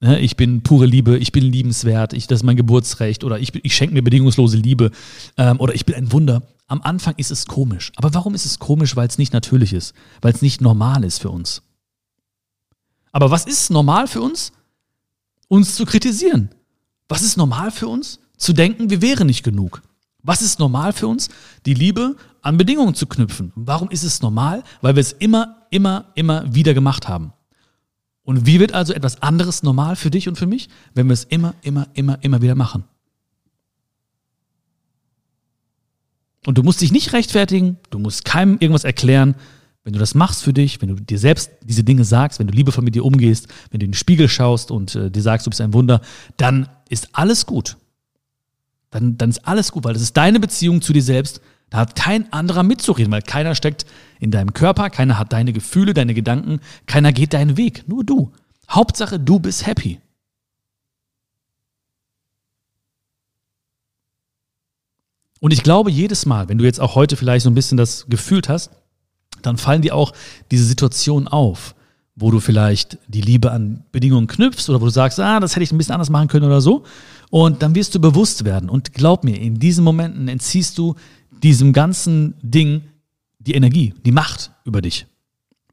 ne, 0.00 0.20
ich 0.20 0.36
bin 0.36 0.62
pure 0.62 0.86
Liebe, 0.86 1.18
ich 1.18 1.32
bin 1.32 1.44
liebenswert, 1.44 2.12
ich, 2.12 2.26
das 2.26 2.40
ist 2.40 2.44
mein 2.44 2.56
Geburtsrecht 2.56 3.24
oder 3.24 3.38
ich, 3.38 3.54
ich 3.64 3.74
schenke 3.74 3.94
mir 3.94 4.02
bedingungslose 4.02 4.56
Liebe 4.56 4.90
ähm, 5.36 5.60
oder 5.60 5.74
ich 5.74 5.84
bin 5.84 5.94
ein 5.94 6.12
Wunder. 6.12 6.42
Am 6.66 6.80
Anfang 6.82 7.14
ist 7.16 7.30
es 7.30 7.46
komisch. 7.46 7.92
Aber 7.96 8.14
warum 8.14 8.34
ist 8.34 8.46
es 8.46 8.58
komisch? 8.58 8.96
Weil 8.96 9.08
es 9.08 9.18
nicht 9.18 9.32
natürlich 9.32 9.72
ist, 9.72 9.94
weil 10.22 10.32
es 10.32 10.42
nicht 10.42 10.60
normal 10.60 11.04
ist 11.04 11.18
für 11.18 11.30
uns. 11.30 11.62
Aber 13.10 13.30
was 13.30 13.44
ist 13.44 13.70
normal 13.70 14.06
für 14.06 14.22
uns? 14.22 14.52
Uns 15.48 15.74
zu 15.74 15.84
kritisieren. 15.84 16.48
Was 17.08 17.22
ist 17.22 17.36
normal 17.36 17.70
für 17.70 17.88
uns? 17.88 18.20
Zu 18.42 18.52
denken, 18.52 18.90
wir 18.90 19.00
wären 19.00 19.28
nicht 19.28 19.44
genug. 19.44 19.82
Was 20.24 20.42
ist 20.42 20.58
normal 20.58 20.92
für 20.92 21.06
uns? 21.06 21.28
Die 21.64 21.74
Liebe 21.74 22.16
an 22.40 22.56
Bedingungen 22.56 22.96
zu 22.96 23.06
knüpfen. 23.06 23.52
Warum 23.54 23.88
ist 23.88 24.02
es 24.02 24.20
normal? 24.20 24.64
Weil 24.80 24.96
wir 24.96 25.00
es 25.00 25.12
immer, 25.12 25.62
immer, 25.70 26.06
immer 26.16 26.52
wieder 26.52 26.74
gemacht 26.74 27.06
haben. 27.06 27.32
Und 28.24 28.44
wie 28.44 28.58
wird 28.58 28.72
also 28.72 28.94
etwas 28.94 29.22
anderes 29.22 29.62
normal 29.62 29.94
für 29.94 30.10
dich 30.10 30.28
und 30.28 30.36
für 30.36 30.48
mich, 30.48 30.68
wenn 30.92 31.06
wir 31.06 31.12
es 31.12 31.22
immer, 31.22 31.54
immer, 31.62 31.86
immer, 31.94 32.18
immer 32.22 32.42
wieder 32.42 32.56
machen? 32.56 32.82
Und 36.44 36.58
du 36.58 36.64
musst 36.64 36.80
dich 36.80 36.90
nicht 36.90 37.12
rechtfertigen, 37.12 37.76
du 37.90 38.00
musst 38.00 38.24
keinem 38.24 38.56
irgendwas 38.58 38.82
erklären, 38.82 39.36
wenn 39.84 39.92
du 39.92 40.00
das 40.00 40.16
machst 40.16 40.42
für 40.42 40.52
dich, 40.52 40.82
wenn 40.82 40.88
du 40.88 40.96
dir 40.96 41.18
selbst 41.20 41.52
diese 41.62 41.84
Dinge 41.84 42.04
sagst, 42.04 42.40
wenn 42.40 42.48
du 42.48 42.54
liebevoll 42.54 42.82
mit 42.82 42.96
dir 42.96 43.04
umgehst, 43.04 43.46
wenn 43.70 43.78
du 43.78 43.84
in 43.84 43.92
den 43.92 43.96
Spiegel 43.96 44.28
schaust 44.28 44.72
und 44.72 44.96
äh, 44.96 45.12
dir 45.12 45.22
sagst, 45.22 45.46
du 45.46 45.50
bist 45.50 45.60
ein 45.60 45.74
Wunder, 45.74 46.00
dann 46.36 46.68
ist 46.88 47.10
alles 47.12 47.46
gut. 47.46 47.76
Dann, 48.92 49.18
dann 49.18 49.30
ist 49.30 49.46
alles 49.48 49.72
gut, 49.72 49.84
weil 49.84 49.94
das 49.94 50.02
ist 50.02 50.16
deine 50.16 50.38
Beziehung 50.38 50.80
zu 50.80 50.92
dir 50.92 51.02
selbst. 51.02 51.40
Da 51.70 51.78
hat 51.78 51.96
kein 51.96 52.30
anderer 52.32 52.62
mitzureden, 52.62 53.10
weil 53.10 53.22
keiner 53.22 53.54
steckt 53.54 53.86
in 54.20 54.30
deinem 54.30 54.52
Körper, 54.52 54.90
keiner 54.90 55.18
hat 55.18 55.32
deine 55.32 55.52
Gefühle, 55.52 55.94
deine 55.94 56.14
Gedanken, 56.14 56.60
keiner 56.86 57.12
geht 57.12 57.32
deinen 57.32 57.56
Weg, 57.56 57.88
nur 57.88 58.04
du. 58.04 58.30
Hauptsache, 58.68 59.18
du 59.18 59.40
bist 59.40 59.66
happy. 59.66 59.98
Und 65.40 65.52
ich 65.52 65.62
glaube, 65.62 65.90
jedes 65.90 66.26
Mal, 66.26 66.48
wenn 66.48 66.58
du 66.58 66.64
jetzt 66.64 66.78
auch 66.78 66.94
heute 66.94 67.16
vielleicht 67.16 67.44
so 67.44 67.50
ein 67.50 67.54
bisschen 67.54 67.78
das 67.78 68.06
gefühlt 68.08 68.48
hast, 68.48 68.70
dann 69.40 69.56
fallen 69.56 69.82
dir 69.82 69.96
auch 69.96 70.12
diese 70.50 70.64
Situationen 70.64 71.26
auf, 71.26 71.74
wo 72.14 72.30
du 72.30 72.38
vielleicht 72.38 72.98
die 73.08 73.22
Liebe 73.22 73.50
an 73.50 73.82
Bedingungen 73.90 74.26
knüpfst 74.26 74.68
oder 74.68 74.80
wo 74.80 74.84
du 74.84 74.90
sagst, 74.90 75.18
ah, 75.18 75.40
das 75.40 75.56
hätte 75.56 75.64
ich 75.64 75.72
ein 75.72 75.78
bisschen 75.78 75.94
anders 75.94 76.10
machen 76.10 76.28
können 76.28 76.46
oder 76.46 76.60
so. 76.60 76.84
Und 77.32 77.62
dann 77.62 77.74
wirst 77.74 77.94
du 77.94 77.98
bewusst 77.98 78.44
werden. 78.44 78.68
Und 78.68 78.92
glaub 78.92 79.24
mir, 79.24 79.40
in 79.40 79.58
diesen 79.58 79.84
Momenten 79.84 80.28
entziehst 80.28 80.76
du 80.76 80.96
diesem 81.42 81.72
ganzen 81.72 82.34
Ding 82.42 82.82
die 83.38 83.54
Energie, 83.54 83.94
die 84.04 84.12
Macht 84.12 84.50
über 84.66 84.82
dich. 84.82 85.06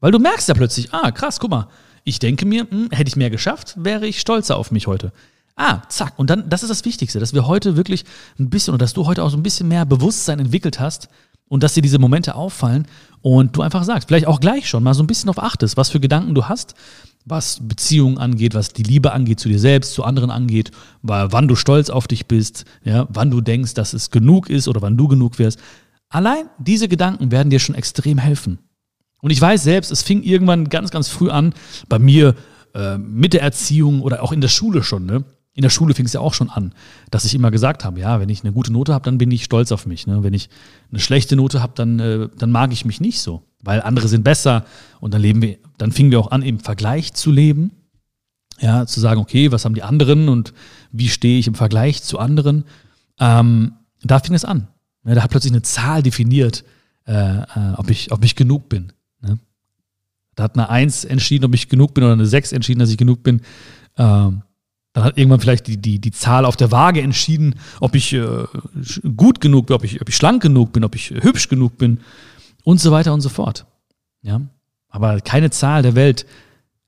Weil 0.00 0.10
du 0.10 0.18
merkst 0.18 0.48
ja 0.48 0.54
plötzlich, 0.54 0.94
ah, 0.94 1.10
krass, 1.10 1.38
guck 1.38 1.50
mal, 1.50 1.68
ich 2.02 2.18
denke 2.18 2.46
mir, 2.46 2.66
hm, 2.66 2.88
hätte 2.92 3.08
ich 3.08 3.16
mehr 3.16 3.28
geschafft, 3.28 3.74
wäre 3.76 4.06
ich 4.06 4.20
stolzer 4.20 4.56
auf 4.56 4.70
mich 4.70 4.86
heute. 4.86 5.12
Ah, 5.54 5.82
zack. 5.90 6.18
Und 6.18 6.30
dann, 6.30 6.48
das 6.48 6.62
ist 6.62 6.70
das 6.70 6.86
Wichtigste, 6.86 7.20
dass 7.20 7.34
wir 7.34 7.46
heute 7.46 7.76
wirklich 7.76 8.06
ein 8.38 8.48
bisschen, 8.48 8.72
oder 8.72 8.84
dass 8.84 8.94
du 8.94 9.04
heute 9.04 9.22
auch 9.22 9.28
so 9.28 9.36
ein 9.36 9.42
bisschen 9.42 9.68
mehr 9.68 9.84
Bewusstsein 9.84 10.38
entwickelt 10.38 10.80
hast 10.80 11.10
und 11.48 11.62
dass 11.62 11.74
dir 11.74 11.82
diese 11.82 11.98
Momente 11.98 12.36
auffallen 12.36 12.86
und 13.20 13.54
du 13.54 13.60
einfach 13.60 13.84
sagst, 13.84 14.08
vielleicht 14.08 14.26
auch 14.26 14.40
gleich 14.40 14.66
schon 14.66 14.82
mal 14.82 14.94
so 14.94 15.02
ein 15.02 15.06
bisschen 15.06 15.28
auf 15.28 15.38
achtest, 15.38 15.76
was 15.76 15.90
für 15.90 16.00
Gedanken 16.00 16.34
du 16.34 16.46
hast, 16.46 16.74
was 17.24 17.60
Beziehungen 17.62 18.18
angeht, 18.18 18.54
was 18.54 18.72
die 18.72 18.82
Liebe 18.82 19.12
angeht 19.12 19.40
zu 19.40 19.48
dir 19.48 19.58
selbst, 19.58 19.92
zu 19.92 20.04
anderen 20.04 20.30
angeht, 20.30 20.70
wann 21.02 21.48
du 21.48 21.54
stolz 21.54 21.90
auf 21.90 22.08
dich 22.08 22.26
bist, 22.26 22.64
ja, 22.82 23.06
wann 23.10 23.30
du 23.30 23.40
denkst, 23.40 23.74
dass 23.74 23.92
es 23.92 24.10
genug 24.10 24.48
ist 24.48 24.68
oder 24.68 24.82
wann 24.82 24.96
du 24.96 25.08
genug 25.08 25.38
wärst. 25.38 25.58
Allein 26.08 26.46
diese 26.58 26.88
Gedanken 26.88 27.30
werden 27.30 27.50
dir 27.50 27.60
schon 27.60 27.74
extrem 27.74 28.18
helfen. 28.18 28.58
Und 29.20 29.30
ich 29.30 29.40
weiß 29.40 29.62
selbst, 29.62 29.92
es 29.92 30.02
fing 30.02 30.22
irgendwann 30.22 30.68
ganz, 30.68 30.90
ganz 30.90 31.08
früh 31.08 31.30
an, 31.30 31.54
bei 31.88 31.98
mir 31.98 32.34
äh, 32.74 32.98
mit 32.98 33.34
der 33.34 33.42
Erziehung 33.42 34.00
oder 34.00 34.22
auch 34.22 34.32
in 34.32 34.40
der 34.40 34.48
Schule 34.48 34.82
schon, 34.82 35.06
ne? 35.06 35.24
In 35.54 35.62
der 35.62 35.70
Schule 35.70 35.94
fing 35.94 36.06
es 36.06 36.12
ja 36.12 36.20
auch 36.20 36.34
schon 36.34 36.48
an, 36.48 36.72
dass 37.10 37.24
ich 37.24 37.34
immer 37.34 37.50
gesagt 37.50 37.84
habe, 37.84 37.98
ja, 38.00 38.20
wenn 38.20 38.28
ich 38.28 38.44
eine 38.44 38.52
gute 38.52 38.72
Note 38.72 38.94
habe, 38.94 39.04
dann 39.04 39.18
bin 39.18 39.30
ich 39.30 39.44
stolz 39.44 39.72
auf 39.72 39.84
mich. 39.84 40.06
Ne? 40.06 40.22
Wenn 40.22 40.32
ich 40.32 40.48
eine 40.90 41.00
schlechte 41.00 41.36
Note 41.36 41.60
habe, 41.60 41.72
dann, 41.74 41.98
äh, 41.98 42.28
dann 42.38 42.50
mag 42.50 42.72
ich 42.72 42.84
mich 42.84 43.00
nicht 43.00 43.20
so, 43.20 43.42
weil 43.62 43.82
andere 43.82 44.08
sind 44.08 44.22
besser 44.22 44.64
und 45.00 45.12
dann 45.12 45.20
leben 45.20 45.42
wir, 45.42 45.58
dann 45.76 45.92
fingen 45.92 46.12
wir 46.12 46.20
auch 46.20 46.30
an, 46.30 46.42
im 46.42 46.60
Vergleich 46.60 47.14
zu 47.14 47.30
leben. 47.30 47.72
Ja, 48.60 48.86
zu 48.86 49.00
sagen, 49.00 49.20
okay, 49.20 49.50
was 49.52 49.64
haben 49.64 49.74
die 49.74 49.82
anderen 49.82 50.28
und 50.28 50.52
wie 50.92 51.08
stehe 51.08 51.38
ich 51.38 51.46
im 51.46 51.54
Vergleich 51.54 52.02
zu 52.02 52.18
anderen? 52.18 52.64
Ähm, 53.18 53.72
da 54.02 54.18
fing 54.18 54.34
es 54.34 54.44
an. 54.44 54.68
Ja, 55.04 55.14
da 55.14 55.22
hat 55.22 55.30
plötzlich 55.30 55.52
eine 55.52 55.62
Zahl 55.62 56.02
definiert, 56.02 56.64
äh, 57.06 57.38
äh, 57.38 57.44
ob, 57.76 57.88
ich, 57.88 58.12
ob 58.12 58.22
ich 58.22 58.36
genug 58.36 58.68
bin. 58.68 58.92
Ne? 59.22 59.38
Da 60.34 60.44
hat 60.44 60.56
eine 60.56 60.68
Eins 60.68 61.06
entschieden, 61.06 61.46
ob 61.46 61.54
ich 61.54 61.70
genug 61.70 61.94
bin 61.94 62.04
oder 62.04 62.12
eine 62.12 62.26
Sechs 62.26 62.52
entschieden, 62.52 62.80
dass 62.80 62.90
ich 62.90 62.98
genug 62.98 63.22
bin. 63.22 63.40
Ähm, 63.96 64.42
dann 64.92 65.04
hat 65.04 65.18
irgendwann 65.18 65.40
vielleicht 65.40 65.66
die, 65.66 65.76
die, 65.76 66.00
die 66.00 66.10
Zahl 66.10 66.44
auf 66.44 66.56
der 66.56 66.72
Waage 66.72 67.00
entschieden, 67.00 67.54
ob 67.80 67.94
ich 67.94 68.12
äh, 68.12 68.44
gut 69.16 69.40
genug 69.40 69.66
bin, 69.66 69.76
ob 69.76 69.84
ich, 69.84 70.00
ob 70.00 70.08
ich 70.08 70.16
schlank 70.16 70.42
genug 70.42 70.72
bin, 70.72 70.82
ob 70.82 70.94
ich 70.94 71.10
hübsch 71.10 71.48
genug 71.48 71.78
bin 71.78 72.00
und 72.64 72.80
so 72.80 72.90
weiter 72.90 73.14
und 73.14 73.20
so 73.20 73.28
fort. 73.28 73.66
Ja? 74.22 74.40
Aber 74.88 75.20
keine 75.20 75.50
Zahl 75.50 75.82
der 75.82 75.94
Welt 75.94 76.26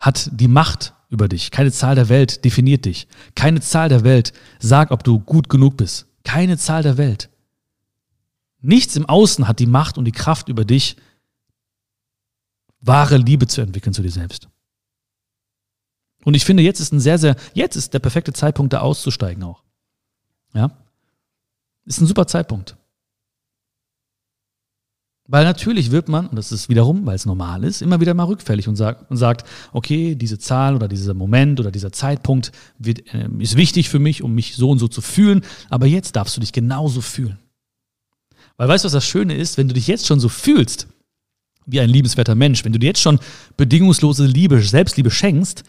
hat 0.00 0.30
die 0.32 0.48
Macht 0.48 0.94
über 1.08 1.28
dich. 1.28 1.50
Keine 1.50 1.70
Zahl 1.70 1.94
der 1.94 2.08
Welt 2.08 2.44
definiert 2.44 2.86
dich. 2.86 3.06
Keine 3.36 3.60
Zahl 3.60 3.88
der 3.88 4.02
Welt 4.02 4.32
sagt, 4.58 4.90
ob 4.90 5.04
du 5.04 5.20
gut 5.20 5.48
genug 5.48 5.76
bist. 5.76 6.06
Keine 6.24 6.58
Zahl 6.58 6.82
der 6.82 6.96
Welt. 6.96 7.30
Nichts 8.60 8.96
im 8.96 9.06
Außen 9.06 9.46
hat 9.46 9.60
die 9.60 9.66
Macht 9.66 9.98
und 9.98 10.06
die 10.06 10.12
Kraft 10.12 10.48
über 10.48 10.64
dich, 10.64 10.96
wahre 12.80 13.16
Liebe 13.16 13.46
zu 13.46 13.60
entwickeln 13.60 13.92
zu 13.92 14.02
dir 14.02 14.10
selbst. 14.10 14.48
Und 16.24 16.35
ich 16.35 16.44
finde, 16.44 16.62
jetzt 16.62 16.80
ist 16.80 16.92
ein 16.92 17.00
sehr, 17.00 17.18
sehr, 17.18 17.37
jetzt 17.54 17.76
ist 17.76 17.94
der 17.94 17.98
perfekte 17.98 18.32
Zeitpunkt, 18.32 18.72
da 18.72 18.80
auszusteigen 18.80 19.42
auch. 19.42 19.62
Ja? 20.54 20.70
Ist 21.85 22.00
ein 22.00 22.06
super 22.06 22.26
Zeitpunkt. 22.26 22.76
Weil 25.28 25.44
natürlich 25.44 25.90
wird 25.90 26.08
man, 26.08 26.26
und 26.26 26.37
das 26.37 26.52
ist 26.52 26.68
wiederum, 26.68 27.06
weil 27.06 27.14
es 27.14 27.26
normal 27.26 27.64
ist, 27.64 27.80
immer 27.80 28.00
wieder 28.00 28.12
mal 28.12 28.24
rückfällig 28.24 28.68
und 28.68 28.76
sagt, 28.76 29.11
und 29.11 29.16
sagt 29.16 29.48
okay, 29.72 30.14
diese 30.14 30.38
Zahl 30.38 30.74
oder 30.74 30.88
dieser 30.88 31.14
Moment 31.14 31.61
oder 31.61 31.70
dieser 31.70 31.92
Zeitpunkt 31.92 32.52
wird, 32.78 33.14
äh, 33.14 33.28
ist 33.38 33.56
wichtig 33.56 33.88
für 33.88 33.98
mich, 33.98 34.22
um 34.22 34.35
mich 34.35 34.56
so 34.56 34.68
und 34.70 34.78
so 34.78 34.88
zu 34.88 35.00
fühlen, 35.00 35.42
aber 35.70 35.87
jetzt 35.87 36.16
darfst 36.16 36.37
du 36.37 36.40
dich 36.40 36.52
genauso 36.52 37.00
fühlen. 37.00 37.38
Weil 38.56 38.68
weißt 38.68 38.85
du, 38.85 38.87
was 38.87 38.92
das 38.92 39.06
Schöne 39.06 39.35
ist, 39.35 39.58
wenn 39.58 39.68
du 39.68 39.74
dich 39.74 39.87
jetzt 39.87 40.06
schon 40.06 40.20
so 40.20 40.28
fühlst, 40.28 40.88
wie 41.66 41.80
ein 41.80 41.88
liebenswerter 41.88 42.35
Mensch, 42.35 42.64
wenn 42.64 42.72
du 42.72 42.78
dir 42.78 42.88
jetzt 42.88 43.00
schon 43.00 43.20
bedingungslose 43.56 44.26
Liebe, 44.26 44.61
Selbstliebe 44.61 45.11
schenkst, 45.11 45.62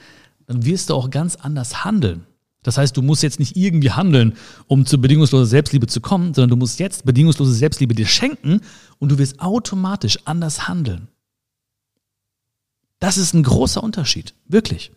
dann 0.46 0.66
wirst 0.66 0.90
du 0.90 0.96
auch 0.96 1.10
ganz 1.10 1.36
anders 1.36 1.84
handeln. 1.84 2.26
Das 2.64 2.78
heißt, 2.78 2.96
du 2.96 3.02
musst 3.02 3.24
jetzt 3.24 3.40
nicht 3.40 3.58
irgendwie 3.58 3.92
handeln, 3.92 4.38
um 4.68 4.86
zu 4.86 5.00
bedingungsloser 5.00 5.46
Selbstliebe 5.46 5.88
zu 5.88 6.00
kommen, 6.00 6.34
sondern 6.34 6.52
du 6.52 6.56
musst 6.56 6.80
jetzt 6.80 7.06
bedingungslose 7.06 7.54
Selbstliebe 7.54 7.94
dir 7.94 8.08
schenken 8.08 8.62
und 9.00 9.12
du 9.12 9.18
wirst 9.18 9.42
automatisch 9.42 10.20
anders 10.26 10.68
handeln. 10.68 11.10
Das 13.00 13.18
ist 13.18 13.34
ein 13.34 13.44
großer 13.44 13.84
Unterschied, 13.84 14.34
wirklich. 14.48 14.94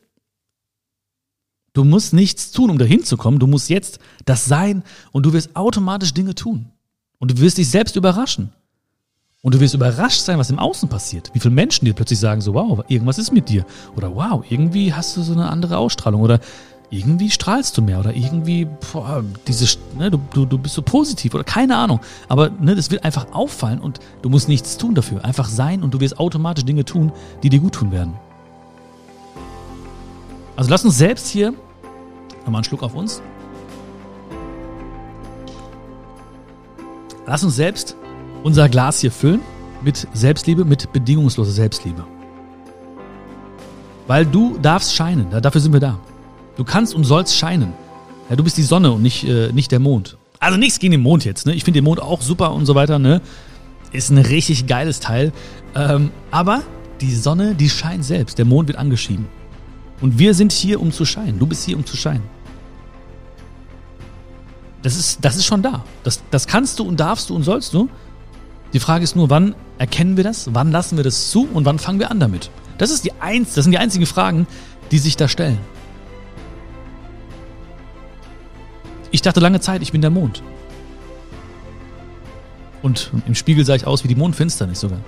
Du 1.73 1.85
musst 1.85 2.15
nichts 2.15 2.53
tun, 2.53 2.71
um 2.71 2.79
dahin 2.79 3.05
zu 3.05 3.17
kommen. 3.17 3.39
Du 3.39 3.47
musst 3.47 3.69
jetzt 3.69 3.99
das 4.25 4.47
sein 4.47 4.83
und 5.13 5.27
du 5.27 5.33
wirst 5.33 5.57
automatisch 5.57 6.15
Dinge 6.15 6.35
tun. 6.35 6.71
Und 7.19 7.33
du 7.33 7.39
wirst 7.39 7.59
dich 7.59 7.69
selbst 7.69 7.97
überraschen. 7.97 8.53
Und 9.47 9.55
du 9.55 9.61
wirst 9.61 9.75
überrascht 9.75 10.23
sein, 10.23 10.41
was 10.41 10.51
im 10.51 10.59
Außen 10.59 10.89
passiert. 10.89 11.31
Wie 11.33 11.39
viele 11.39 11.55
Menschen 11.55 11.85
dir 11.85 11.95
plötzlich 11.95 12.19
sagen 12.19 12.41
so, 12.41 12.55
wow, 12.55 12.83
irgendwas 12.89 13.17
ist 13.17 13.31
mit 13.31 13.49
dir. 13.49 13.65
Oder 13.95 14.13
wow, 14.13 14.45
irgendwie 14.51 14.93
hast 14.93 15.17
du 15.17 15.23
so 15.23 15.35
eine 15.35 15.49
andere 15.49 15.79
Ausstrahlung. 15.79 16.21
Oder 16.21 16.41
irgendwie 16.91 17.31
strahlst 17.31 17.79
du 17.79 17.83
mehr. 17.83 18.01
Oder 18.01 18.13
irgendwie, 18.13 18.67
boah, 18.93 19.23
diese, 19.47 19.79
ne, 19.97 20.11
du, 20.11 20.19
du, 20.33 20.47
du 20.47 20.59
bist 20.59 20.75
so 20.75 20.83
positiv. 20.83 21.33
Oder 21.33 21.45
keine 21.45 21.77
Ahnung. 21.77 22.01
Aber 22.29 22.51
ne, 22.51 22.75
das 22.75 22.91
wird 22.91 23.05
einfach 23.05 23.33
auffallen 23.33 23.79
und 23.79 24.01
du 24.21 24.31
musst 24.31 24.49
nichts 24.49 24.79
tun 24.79 24.97
dafür. 24.97 25.25
Einfach 25.25 25.49
sein 25.49 25.85
und 25.85 25.95
du 25.95 26.01
wirst 26.01 26.19
automatisch 26.19 26.65
Dinge 26.65 26.85
tun, 26.85 27.13
die 27.45 27.49
dir 27.49 27.61
gut 27.61 27.77
tun 27.77 27.93
werden. 27.93 28.15
Also 30.57 30.71
lass 30.71 30.85
uns 30.85 30.99
selbst 30.99 31.29
hier, 31.29 31.55
nochmal 32.41 32.57
einen 32.57 32.65
Schluck 32.65 32.83
auf 32.83 32.97
uns. 32.97 33.23
Lass 37.29 37.45
uns 37.45 37.55
selbst 37.55 37.95
unser 38.47 38.69
Glas 38.69 39.01
hier 39.01 39.11
füllen 39.11 39.41
mit 39.83 40.07
Selbstliebe, 40.15 40.65
mit 40.65 40.93
bedingungsloser 40.93 41.51
Selbstliebe. 41.51 42.05
Weil 44.07 44.25
du 44.25 44.57
darfst 44.63 44.95
scheinen, 44.95 45.29
dafür 45.43 45.61
sind 45.61 45.73
wir 45.73 45.81
da. 45.81 45.99
Du 46.57 46.63
kannst 46.63 46.95
und 46.95 47.03
sollst 47.03 47.37
scheinen. 47.37 47.73
Ja, 48.31 48.37
du 48.37 48.45
bist 48.45 48.57
die 48.57 48.63
Sonne 48.63 48.93
und 48.93 49.03
nicht, 49.03 49.25
äh, 49.25 49.51
nicht 49.53 49.73
der 49.73 49.81
Mond. 49.81 50.17
Also 50.39 50.57
nichts 50.59 50.79
gegen 50.79 50.93
den 50.93 51.01
Mond 51.01 51.25
jetzt, 51.25 51.45
ne? 51.45 51.55
Ich 51.55 51.65
finde 51.65 51.79
den 51.79 51.85
Mond 51.85 52.01
auch 52.01 52.23
super 52.23 52.53
und 52.53 52.67
so 52.67 52.77
weiter, 52.77 53.01
ne? 53.01 53.21
Ist 53.91 54.11
ein 54.11 54.19
richtig 54.19 54.69
geiles 54.69 55.01
Teil. 55.01 55.33
Ähm, 55.75 56.13
aber 56.31 56.63
die 57.01 57.13
Sonne, 57.17 57.57
die 57.57 57.69
scheint 57.69 58.05
selbst. 58.05 58.39
Der 58.39 58.45
Mond 58.45 58.69
wird 58.69 58.79
angeschieden. 58.79 59.27
Und 60.01 60.21
wir 60.21 60.35
sind 60.35 60.53
hier, 60.53 60.81
um 60.81 60.93
zu 60.93 61.05
scheinen. 61.05 61.41
Du 61.41 61.47
bist 61.47 61.65
hier, 61.65 61.77
um 61.77 61.85
zu 61.85 61.97
scheinen. 61.97 62.23
Das 64.83 64.95
ist, 64.95 65.25
das 65.25 65.35
ist 65.35 65.47
schon 65.47 65.63
da. 65.63 65.85
Das, 66.05 66.23
das 66.31 66.47
kannst 66.47 66.79
du 66.79 66.85
und 66.85 67.01
darfst 67.01 67.29
du 67.29 67.35
und 67.35 67.43
sollst 67.43 67.75
du. 67.75 67.89
Die 68.77 68.81
Frage 68.81 69.05
ist 69.05 69.17
nur, 69.17 69.31
wann 69.31 69.55
erkennen 69.79 70.19
wir 70.19 70.25
das? 70.25 70.53
Wann 70.53 70.71
lassen 70.71 70.99
wir 70.99 71.03
das 71.03 71.31
zu? 71.31 71.49
Und 71.51 71.65
wann 71.65 71.79
fangen 71.79 71.99
wir 71.99 72.11
an 72.11 72.21
damit? 72.21 72.51
Das, 72.77 72.91
ist 72.91 73.07
die 73.07 73.13
eins, 73.21 73.55
das 73.55 73.65
sind 73.65 73.73
die 73.73 73.79
einzigen 73.79 74.05
Fragen, 74.05 74.47
die 74.91 74.99
sich 74.99 75.17
da 75.17 75.29
stellen. 75.29 75.57
Ich 79.13 79.23
dachte 79.23 79.41
lange 79.41 79.61
Zeit, 79.61 79.81
ich 79.81 79.93
bin 79.93 80.03
der 80.03 80.11
Mond. 80.11 80.43
Und 82.83 83.13
im 83.27 83.35
Spiegel 83.35 83.65
sah 83.65 83.77
ich 83.77 83.87
aus 83.87 84.05
wie 84.05 84.09
die 84.09 84.15
Mondfinsternis 84.15 84.81
sogar. 84.81 85.01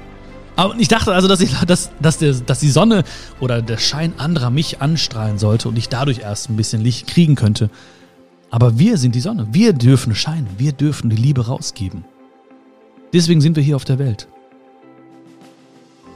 Aber 0.56 0.74
ich 0.78 0.88
dachte 0.88 1.12
also, 1.12 1.28
dass, 1.28 1.42
ich, 1.42 1.52
dass, 1.66 1.90
dass, 2.00 2.16
der, 2.16 2.32
dass 2.32 2.60
die 2.60 2.70
Sonne 2.70 3.04
oder 3.38 3.60
der 3.60 3.76
Schein 3.76 4.14
anderer 4.16 4.48
mich 4.48 4.80
anstrahlen 4.80 5.36
sollte 5.36 5.68
und 5.68 5.76
ich 5.76 5.90
dadurch 5.90 6.20
erst 6.20 6.48
ein 6.48 6.56
bisschen 6.56 6.80
Licht 6.80 7.06
kriegen 7.06 7.34
könnte. 7.34 7.68
Aber 8.48 8.78
wir 8.78 8.96
sind 8.96 9.14
die 9.14 9.20
Sonne. 9.20 9.46
Wir 9.52 9.74
dürfen 9.74 10.14
scheinen. 10.14 10.48
Wir 10.56 10.72
dürfen 10.72 11.10
die 11.10 11.16
Liebe 11.16 11.48
rausgeben. 11.48 12.06
Deswegen 13.12 13.40
sind 13.40 13.56
wir 13.56 13.62
hier 13.62 13.76
auf 13.76 13.84
der 13.84 13.98
Welt. 13.98 14.28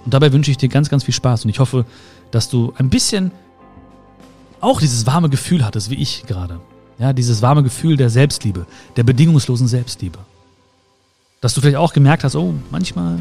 Und 0.05 0.13
dabei 0.13 0.33
wünsche 0.33 0.51
ich 0.51 0.57
dir 0.57 0.69
ganz, 0.69 0.89
ganz 0.89 1.05
viel 1.05 1.15
Spaß 1.15 1.45
und 1.45 1.51
ich 1.51 1.59
hoffe, 1.61 1.85
dass 2.31 2.49
du 2.49 2.73
ein 2.77 2.91
bisschen 2.91 3.31
auch 4.61 4.81
dieses 4.81 5.07
warme 5.07 5.29
Gefühl 5.29 5.65
hattest, 5.65 5.91
wie 5.91 5.97
ich 5.97 6.25
gerade. 6.27 6.61
Ja, 6.99 7.13
dieses 7.13 7.43
warme 7.43 7.63
Gefühl 7.63 7.97
der 7.97 8.11
Selbstliebe, 8.11 8.67
der 8.97 9.03
bedingungslosen 9.03 9.67
Selbstliebe. 9.67 10.19
Dass 11.41 11.55
du 11.55 11.61
vielleicht 11.61 11.77
auch 11.77 11.93
gemerkt 11.93 12.23
hast, 12.25 12.37
oh, 12.37 12.55
manchmal 12.71 13.19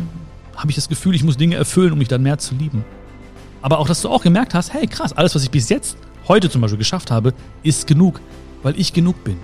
habe 0.55 0.69
ich 0.69 0.75
das 0.75 0.89
Gefühl, 0.89 1.15
ich 1.15 1.23
muss 1.23 1.37
Dinge 1.37 1.55
erfüllen, 1.55 1.93
um 1.93 1.99
mich 1.99 2.07
dann 2.07 2.21
mehr 2.21 2.37
zu 2.37 2.53
lieben. 2.55 2.83
Aber 3.61 3.79
auch, 3.79 3.87
dass 3.87 4.01
du 4.01 4.09
auch 4.09 4.21
gemerkt 4.21 4.53
hast, 4.53 4.73
hey, 4.73 4.85
krass, 4.87 5.13
alles, 5.13 5.33
was 5.33 5.43
ich 5.43 5.51
bis 5.51 5.69
jetzt, 5.69 5.97
heute 6.27 6.49
zum 6.49 6.61
Beispiel 6.61 6.77
geschafft 6.77 7.09
habe, 7.09 7.33
ist 7.63 7.87
genug, 7.87 8.19
weil 8.61 8.79
ich 8.79 8.93
genug 8.93 9.23
bin. 9.23 9.37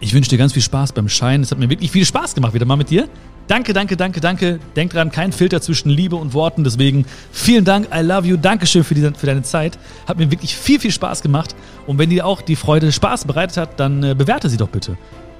Ich 0.00 0.14
wünsche 0.14 0.30
dir 0.30 0.38
ganz 0.38 0.52
viel 0.52 0.62
Spaß 0.62 0.92
beim 0.92 1.08
Scheinen. 1.08 1.42
Es 1.42 1.50
hat 1.50 1.58
mir 1.58 1.68
wirklich 1.68 1.90
viel 1.90 2.04
Spaß 2.04 2.34
gemacht, 2.34 2.54
wieder 2.54 2.66
mal 2.66 2.76
mit 2.76 2.90
dir. 2.90 3.08
Danke, 3.48 3.72
danke, 3.72 3.96
danke, 3.96 4.20
danke. 4.20 4.60
Denk 4.76 4.92
dran, 4.92 5.10
kein 5.10 5.32
Filter 5.32 5.60
zwischen 5.60 5.88
Liebe 5.88 6.16
und 6.16 6.34
Worten. 6.34 6.62
Deswegen 6.64 7.04
vielen 7.32 7.64
Dank, 7.64 7.88
I 7.92 8.00
love 8.00 8.26
you. 8.28 8.36
Dankeschön 8.36 8.84
für, 8.84 8.94
die, 8.94 9.10
für 9.16 9.26
deine 9.26 9.42
Zeit. 9.42 9.78
Hat 10.06 10.18
mir 10.18 10.30
wirklich 10.30 10.54
viel, 10.54 10.78
viel 10.78 10.92
Spaß 10.92 11.22
gemacht. 11.22 11.56
Und 11.86 11.98
wenn 11.98 12.10
dir 12.10 12.26
auch 12.26 12.42
die 12.42 12.56
Freude 12.56 12.92
Spaß 12.92 13.24
bereitet 13.24 13.56
hat, 13.56 13.80
dann 13.80 14.02
äh, 14.04 14.14
bewerte 14.14 14.48
sie 14.48 14.56
doch 14.58 14.68
bitte. 14.68 14.96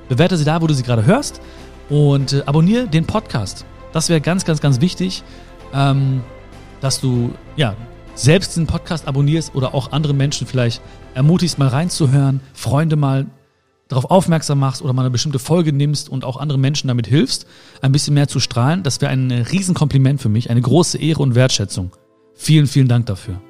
Bewerte 0.09 0.37
sie 0.37 0.45
da, 0.45 0.61
wo 0.61 0.67
du 0.67 0.75
sie 0.75 0.83
gerade 0.83 1.05
hörst. 1.05 1.41
Und 1.89 2.33
äh, 2.33 2.43
abonniere 2.47 2.89
den 2.89 3.05
Podcast. 3.05 3.65
Das 3.93 4.09
wäre 4.09 4.21
ganz, 4.21 4.45
ganz, 4.45 4.61
ganz 4.61 4.81
wichtig, 4.81 5.23
ähm, 5.73 6.23
dass 6.81 7.01
du 7.01 7.35
ja 7.57 7.77
selbst 8.15 8.57
den 8.57 8.67
Podcast 8.67 9.07
abonnierst 9.07 9.55
oder 9.55 9.75
auch 9.75 9.93
andere 9.93 10.15
Menschen 10.15 10.47
vielleicht 10.47 10.81
ermutigst, 11.15 11.59
mal 11.59 11.69
reinzuhören, 11.69 12.41
Freunde 12.55 12.97
mal 12.97 13.27
darauf 13.89 14.11
aufmerksam 14.11 14.59
machst 14.59 14.83
oder 14.83 14.93
mal 14.93 15.03
eine 15.03 15.11
bestimmte 15.11 15.39
Folge 15.39 15.73
nimmst 15.73 16.09
und 16.09 16.25
auch 16.25 16.37
andere 16.37 16.59
Menschen 16.59 16.89
damit 16.89 17.07
hilfst, 17.07 17.47
ein 17.81 17.93
bisschen 17.93 18.15
mehr 18.15 18.29
zu 18.29 18.39
strahlen, 18.39 18.83
das 18.83 19.01
wäre 19.01 19.11
ein 19.11 19.31
Riesenkompliment 19.31 20.21
für 20.21 20.29
mich, 20.29 20.51
eine 20.51 20.61
große 20.61 20.99
Ehre 20.99 21.23
und 21.23 21.35
Wertschätzung. 21.35 21.93
Vielen, 22.35 22.67
vielen 22.67 22.89
Dank 22.89 23.07
dafür. 23.07 23.41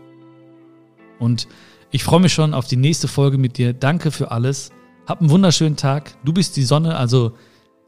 Und 1.19 1.49
ich 1.91 2.05
freue 2.05 2.21
mich 2.21 2.33
schon 2.33 2.55
auf 2.55 2.67
die 2.67 2.77
nächste 2.77 3.09
Folge 3.09 3.39
mit 3.39 3.59
dir. 3.59 3.73
Danke 3.73 4.11
für 4.11 4.31
alles. 4.31 4.71
Hab 5.07 5.21
einen 5.21 5.31
wunderschönen 5.31 5.77
Tag. 5.77 6.17
Du 6.25 6.33
bist 6.33 6.57
die 6.57 6.65
Sonne, 6.65 6.97
also 6.97 7.33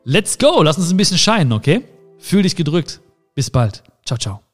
let's 0.05 0.39
go. 0.39 0.63
Lass 0.63 0.79
uns 0.79 0.91
ein 0.91 0.97
bisschen 0.97 1.19
scheinen, 1.19 1.53
okay? 1.53 1.83
Fühl 2.19 2.43
dich 2.43 2.57
gedrückt. 2.57 3.01
Bis 3.35 3.51
bald. 3.51 3.83
Ciao, 4.05 4.19
ciao. 4.19 4.50